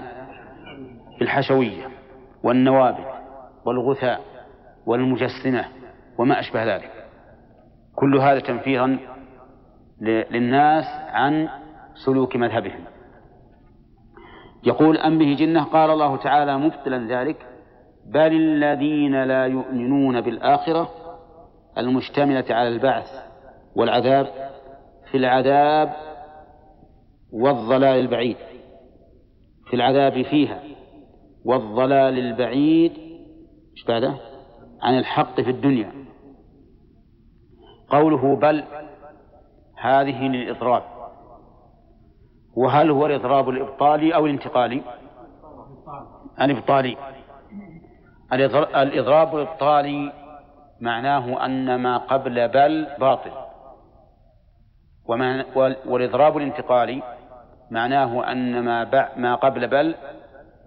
بالحشوية 1.19 1.87
والنوابت 2.43 3.07
والغثاء 3.65 4.21
والمجسمة 4.85 5.65
وما 6.17 6.39
أشبه 6.39 6.75
ذلك. 6.75 6.91
كل 7.95 8.17
هذا 8.17 8.39
تنفيرا 8.39 8.97
للناس 10.01 10.85
عن 11.09 11.49
سلوك 12.05 12.35
مذهبهم. 12.35 12.94
يقول 14.65 14.97
أم 14.97 15.17
به 15.17 15.35
جنة؟ 15.39 15.63
قال 15.63 15.89
الله 15.89 16.17
تعالى 16.17 16.57
مبطلا 16.57 17.07
ذلك 17.07 17.45
بل 18.05 18.33
الذين 18.33 19.23
لا 19.23 19.45
يؤمنون 19.45 20.21
بالآخرة 20.21 20.89
المشتملة 21.77 22.45
على 22.49 22.67
البعث 22.67 23.07
والعذاب 23.75 24.27
في 25.11 25.17
العذاب 25.17 25.93
والضلال 27.33 27.99
البعيد 27.99 28.37
في 29.69 29.75
العذاب 29.75 30.21
فيها 30.21 30.59
والضلال 31.45 32.19
البعيد 32.19 32.91
إيش 33.77 33.85
بعده؟ 33.87 34.15
عن 34.81 34.97
الحق 34.97 35.41
في 35.41 35.49
الدنيا. 35.49 35.91
قوله 37.89 38.35
بل 38.35 38.63
هذه 39.77 40.27
للإضراب. 40.27 40.83
وهل 42.55 42.89
هو 42.89 43.05
الإضراب 43.05 43.49
الإبطالي 43.49 44.15
أو 44.15 44.25
الانتقالي؟ 44.25 44.81
الإبطالي. 46.41 46.97
الإضراب 48.75 49.35
الإبطالي 49.35 50.11
معناه 50.81 51.45
أن 51.45 51.75
ما 51.75 51.97
قبل 51.97 52.47
بل 52.47 52.87
باطل. 52.99 53.31
والإضراب 55.85 56.37
الانتقالي 56.37 57.03
معناه 57.71 58.31
أن 58.31 58.59
ما 58.59 59.09
ما 59.17 59.35
قبل 59.35 59.67
بل 59.67 59.95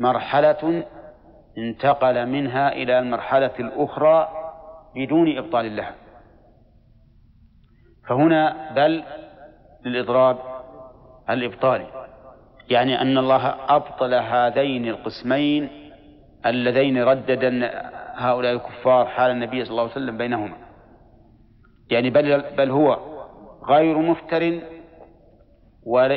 مرحلة 0.01 0.85
انتقل 1.59 2.27
منها 2.27 2.73
إلى 2.73 2.99
المرحلة 2.99 3.53
الأخرى 3.61 4.29
بدون 4.95 5.39
إبطال 5.39 5.77
لها 5.77 5.95
فهنا 8.09 8.73
بل 8.75 9.05
للإضراب 9.85 10.39
الإبطالي 11.31 11.87
يعني 12.71 13.03
أن 13.03 13.19
الله 13.19 13.55
أبطل 13.69 14.15
هذين 14.15 14.89
القسمين 14.89 15.69
اللذين 16.47 17.03
ردد 17.03 17.45
هؤلاء 18.15 18.53
الكفار 18.53 19.07
حال 19.07 19.31
النبي 19.31 19.65
صلى 19.65 19.71
الله 19.71 19.83
عليه 19.83 19.93
وسلم 19.93 20.17
بينهما. 20.17 20.57
يعني 21.91 22.11
بل, 22.11 22.45
بل 22.57 22.71
هو 22.71 22.99
غير 23.69 23.99
مفتر 23.99 24.61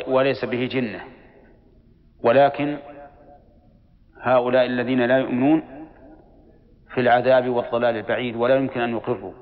وليس 0.07 0.45
به 0.45 0.65
جنة. 0.65 1.01
ولكن 2.23 2.77
هؤلاء 4.21 4.65
الذين 4.65 5.05
لا 5.05 5.17
يؤمنون 5.17 5.63
في 6.93 7.01
العذاب 7.01 7.49
والضلال 7.49 7.97
البعيد 7.97 8.35
ولا 8.35 8.55
يمكن 8.55 8.81
أن 8.81 8.91
يقروا. 8.91 9.33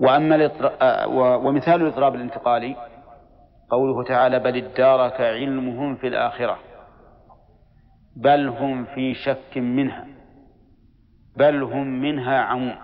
وأما 0.00 0.50
ومثال 1.36 1.82
الإضراب 1.82 2.14
الانتقالي 2.14 2.76
قوله 3.70 4.04
تعالى 4.04 4.38
بل 4.38 4.56
ادارك 4.56 5.20
علمهم 5.20 5.96
في 5.96 6.08
الآخرة 6.08 6.58
بل 8.16 8.48
هم 8.48 8.84
في 8.84 9.14
شك 9.14 9.56
منها 9.58 10.06
بل 11.36 11.62
هم 11.62 11.86
منها 11.86 12.38
عمون 12.38 12.76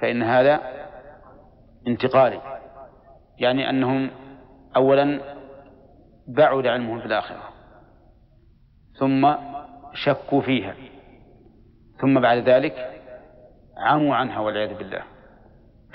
فإن 0.00 0.22
هذا 0.22 0.60
انتقالي 1.86 2.40
يعني 3.38 3.70
أنهم 3.70 4.10
أولا 4.76 5.20
بعد 6.28 6.66
علمهم 6.66 7.00
في 7.00 7.06
الآخرة 7.06 7.42
ثم 8.98 9.34
شكوا 9.94 10.40
فيها 10.40 10.74
ثم 12.00 12.20
بعد 12.20 12.38
ذلك 12.38 13.02
عموا 13.76 14.14
عنها 14.14 14.40
والعياذ 14.40 14.78
بالله. 14.78 15.02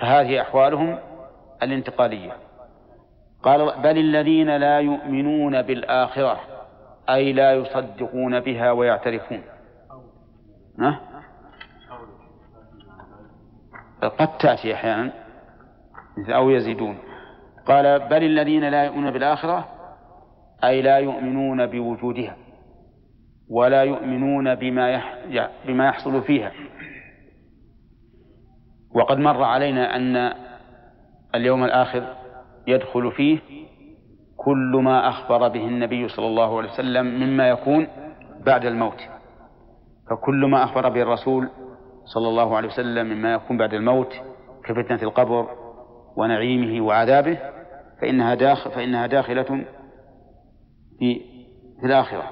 فهذه 0.04 0.42
أحوالهم 0.42 1.00
الانتقالية. 1.64 2.32
قال 3.44 3.82
بل 3.82 3.98
الذين 3.98 4.58
لا 4.58 4.80
يؤمنون 4.80 5.62
بالآخرة 5.62 6.40
أي 7.10 7.34
لا 7.34 7.54
يصدقون 7.54 8.40
بها 8.40 8.72
ويعترفون. 8.72 9.42
ها؟ 10.80 11.00
قد 14.02 14.38
تأتي 14.38 14.74
أحيانا 14.74 15.12
أو 16.30 16.50
يزيدون. 16.50 16.98
قال 17.66 18.00
بل 18.00 18.24
الذين 18.24 18.70
لا 18.70 18.84
يؤمنون 18.84 19.12
بالآخرة 19.12 19.68
أي 20.64 20.82
لا 20.82 20.98
يؤمنون 20.98 21.66
بوجودها 21.66 22.36
ولا 23.50 23.84
يؤمنون 23.84 24.56
بما 24.56 25.02
بما 25.66 25.88
يحصل 25.88 26.22
فيها. 26.22 26.52
وقد 28.96 29.18
مر 29.18 29.44
علينا 29.44 29.96
أن 29.96 30.34
اليوم 31.36 31.64
الآخر 31.64 32.16
يدخل 32.68 33.12
فيه 33.12 33.40
كل 34.38 34.82
ما 34.84 35.10
أخبر 35.10 35.48
به 35.48 35.66
النبي 35.68 36.08
صلى 36.08 36.28
الله 36.28 36.58
عليه 36.58 36.70
وسلم 36.70 37.06
مما 37.06 37.50
يكون 37.50 37.88
بعد 38.46 38.66
الموت. 38.66 39.02
فكل 40.10 40.46
ما 40.46 40.64
أخبر 40.64 40.90
به 40.90 41.02
الرسول 41.02 41.50
صلى 42.06 42.28
الله 42.28 42.58
عليه 42.58 42.68
وسلم 42.68 43.06
مما 43.08 43.34
يكون 43.34 43.58
بعد 43.58 43.74
الموت 43.74 44.14
كفتنة 44.66 45.04
القبر 45.04 45.48
ونعيمه 46.18 46.86
وعذابه 46.86 47.40
فإنها 48.02 48.36
داخل 48.36 48.72
فإنها 48.72 49.08
داخلة 49.08 49.66
في 51.00 51.22
في 51.80 51.86
الآخرة. 51.86 52.24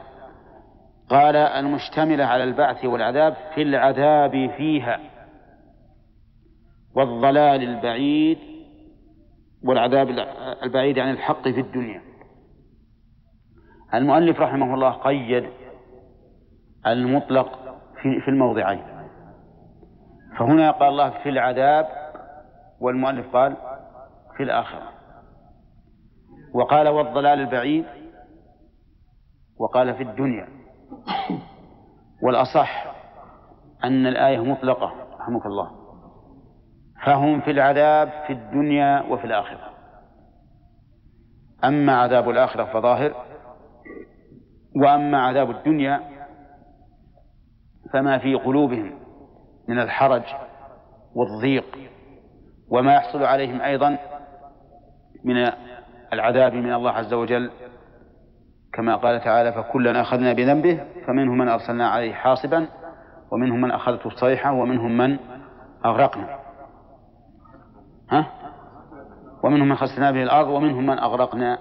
قال 1.09 1.35
المشتملة 1.35 2.25
على 2.25 2.43
البعث 2.43 2.85
والعذاب 2.85 3.35
في 3.55 3.61
العذاب 3.61 4.51
فيها. 4.57 4.99
والضلال 6.95 7.63
البعيد 7.63 8.37
والعذاب 9.63 10.09
البعيد 10.63 10.99
عن 10.99 11.11
الحق 11.11 11.43
في 11.43 11.59
الدنيا. 11.59 12.01
المؤلف 13.93 14.39
رحمه 14.39 14.73
الله 14.73 14.91
قيد 14.91 15.49
المطلق 16.87 17.51
في, 18.01 18.21
في 18.21 18.27
الموضعين. 18.27 18.83
فهنا 20.39 20.71
قال 20.71 20.89
الله 20.89 21.09
في 21.09 21.29
العذاب 21.29 21.87
والمؤلف 22.79 23.35
قال 23.35 23.57
في 24.37 24.43
الآخرة. 24.43 24.91
وقال 26.53 26.87
والضلال 26.87 27.39
البعيد 27.39 27.85
وقال 29.57 29.93
في 29.93 30.03
الدنيا. 30.03 30.47
والأصح 32.23 32.95
أن 33.83 34.07
الآية 34.07 34.39
مطلقة 34.39 34.93
رحمك 35.19 35.45
الله. 35.45 35.80
فهم 37.05 37.41
في 37.41 37.51
العذاب 37.51 38.09
في 38.27 38.33
الدنيا 38.33 39.01
وفي 39.09 39.25
الآخرة. 39.25 39.71
أما 41.63 42.01
عذاب 42.01 42.29
الآخرة 42.29 42.63
فظاهر 42.63 43.15
وأما 44.75 45.21
عذاب 45.21 45.51
الدنيا 45.51 46.01
فما 47.93 48.17
في 48.17 48.35
قلوبهم 48.35 48.99
من 49.67 49.79
الحرج 49.79 50.23
والضيق 51.15 51.77
وما 52.69 52.93
يحصل 52.93 53.23
عليهم 53.23 53.61
أيضا 53.61 53.97
من 55.23 55.49
العذاب 56.13 56.53
من 56.53 56.73
الله 56.73 56.91
عز 56.91 57.13
وجل. 57.13 57.51
كما 58.73 58.95
قال 58.95 59.21
تعالى 59.21 59.53
فكلا 59.53 60.01
أخذنا 60.01 60.33
بذنبه 60.33 60.83
فمنهم 61.07 61.37
من 61.37 61.47
أرسلنا 61.47 61.89
عليه 61.89 62.13
حاصبا 62.13 62.67
ومنهم 63.31 63.61
من 63.61 63.71
أخذته 63.71 64.07
الصيحة 64.07 64.51
ومنهم 64.51 64.97
من 64.97 65.19
أغرقنا. 65.85 66.40
ها؟ 68.11 68.25
ومنهم 69.43 69.69
من 69.69 69.75
خسفنا 69.75 70.11
به 70.11 70.23
الأرض 70.23 70.47
ومنهم 70.47 70.85
من 70.85 70.99
أغرقنا. 70.99 71.57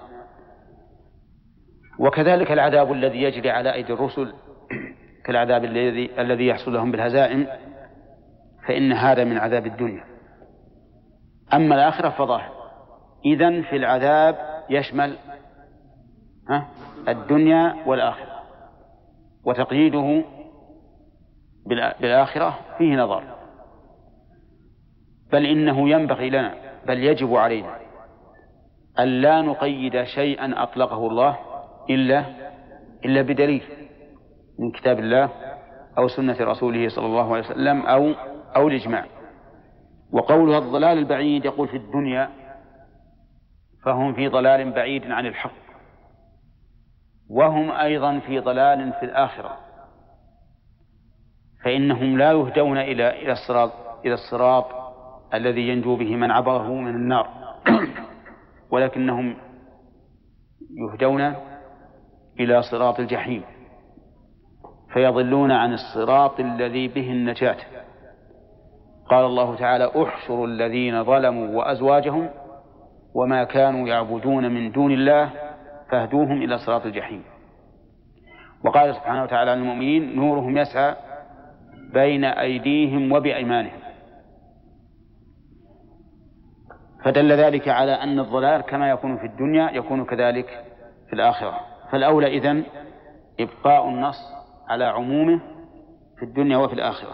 وكذلك 1.99 2.51
العذاب 2.51 2.91
الذي 2.91 3.21
يجري 3.21 3.49
على 3.49 3.73
أيدي 3.73 3.93
الرسل 3.93 4.33
كالعذاب 5.25 5.63
الذي 5.63 6.21
الذي 6.21 6.47
يحصل 6.47 6.73
لهم 6.73 6.91
بالهزائم 6.91 7.47
فإن 8.67 8.93
هذا 8.93 9.23
من 9.23 9.37
عذاب 9.37 9.65
الدنيا. 9.65 10.03
أما 11.53 11.75
الآخرة 11.75 12.09
فظاهر. 12.09 12.51
إذن 13.25 13.61
في 13.61 13.75
العذاب 13.75 14.35
يشمل 14.69 15.17
ها؟ 16.49 16.67
الدنيا 17.07 17.75
والآخرة. 17.85 18.41
وتقييده 19.45 20.23
بالآخرة 21.99 22.59
فيه 22.77 22.95
نظر. 22.95 23.40
بل 25.31 25.45
إنه 25.45 25.89
ينبغي 25.89 26.29
لنا 26.29 26.53
بل 26.87 27.03
يجب 27.03 27.35
علينا 27.35 27.75
أن 28.99 29.07
لا 29.07 29.41
نقيد 29.41 30.03
شيئا 30.03 30.63
أطلقه 30.63 31.07
الله 31.07 31.37
إلا 31.89 32.25
إلا 33.05 33.21
بدليل 33.21 33.63
من 34.59 34.71
كتاب 34.71 34.99
الله 34.99 35.29
أو 35.97 36.07
سنة 36.07 36.37
رسوله 36.41 36.89
صلى 36.89 37.05
الله 37.05 37.33
عليه 37.33 37.45
وسلم 37.45 37.81
أو 37.81 38.13
أو 38.55 38.67
الإجماع. 38.67 39.05
وقولها 40.11 40.57
الضلال 40.57 40.97
البعيد 40.97 41.45
يقول 41.45 41.67
في 41.67 41.77
الدنيا 41.77 42.29
فهم 43.83 44.13
في 44.13 44.27
ضلال 44.27 44.71
بعيد 44.71 45.11
عن 45.11 45.25
الحق. 45.25 45.61
وهم 47.29 47.71
أيضا 47.71 48.19
في 48.19 48.39
ضلال 48.39 48.93
في 48.93 49.05
الآخرة. 49.05 49.57
فإنهم 51.63 52.17
لا 52.17 52.31
يهدون 52.31 52.77
إلى 52.77 53.09
إلى 53.09 53.31
الصراط 53.31 53.71
إلى 54.05 54.13
الصراط 54.13 54.80
الذي 55.33 55.69
ينجو 55.69 55.95
به 55.95 56.15
من 56.15 56.31
عبره 56.31 56.73
من 56.73 56.95
النار. 56.95 57.27
ولكنهم 58.71 59.35
يهدون 60.77 61.35
إلى 62.39 62.61
صراط 62.61 62.99
الجحيم 62.99 63.43
فيضلون 64.93 65.51
عن 65.51 65.73
الصراط 65.73 66.39
الذي 66.39 66.87
به 66.87 67.11
النجاة. 67.11 67.57
قال 69.09 69.25
الله 69.25 69.55
تعالى 69.55 69.91
احشروا 70.03 70.47
الذين 70.47 71.03
ظلموا 71.03 71.57
وأزواجهم 71.57 72.29
وما 73.15 73.43
كانوا 73.43 73.87
يعبدون 73.87 74.51
من 74.51 74.71
دون 74.71 74.91
الله 74.91 75.29
فاهدوهم 75.91 76.41
إلى 76.41 76.57
صراط 76.57 76.85
الجحيم. 76.85 77.23
وقال 78.65 78.95
سبحانه 78.95 79.23
وتعالى 79.23 79.51
عن 79.51 79.57
المؤمنين 79.57 80.15
نورهم 80.15 80.57
يسعى 80.57 80.95
بين 81.93 82.23
أيديهم 82.23 83.11
وبأيمانهم. 83.11 83.80
فدل 87.03 87.31
ذلك 87.31 87.67
على 87.67 87.91
أن 87.91 88.19
الضلال 88.19 88.61
كما 88.61 88.89
يكون 88.89 89.17
في 89.17 89.25
الدنيا 89.25 89.71
يكون 89.71 90.05
كذلك 90.05 90.65
في 91.07 91.13
الآخرة. 91.13 91.59
فالأولى 91.91 92.37
إذن 92.37 92.63
إبقاء 93.39 93.89
النص 93.89 94.17
على 94.67 94.85
عمومه 94.85 95.41
في 96.19 96.25
الدنيا 96.25 96.57
وفي 96.57 96.73
الآخرة. 96.73 97.13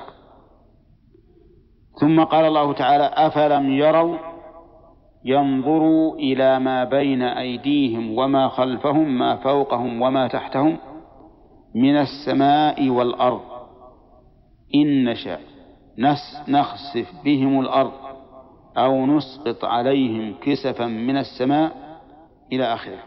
ثم 1.99 2.23
قال 2.23 2.45
الله 2.45 2.73
تعالى 2.73 3.03
أفلم 3.03 3.71
يروا 3.71 4.17
ينظروا 5.25 6.15
إلى 6.15 6.59
ما 6.59 6.83
بين 6.83 7.21
أيديهم 7.21 8.17
وما 8.17 8.47
خلفهم 8.47 9.17
ما 9.17 9.35
فوقهم 9.35 10.01
وما 10.01 10.27
تحتهم 10.27 10.77
من 11.75 11.97
السماء 11.97 12.89
والأرض 12.89 13.41
إن 14.75 15.03
نشأ 15.05 15.39
نخسف 16.47 17.11
بهم 17.25 17.59
الأرض 17.59 18.06
أو 18.77 19.05
نسقط 19.05 19.65
عليهم 19.65 20.35
كسفا 20.41 20.85
من 20.85 21.17
السماء 21.17 21.71
إلى 22.53 22.73
آخره. 22.73 23.03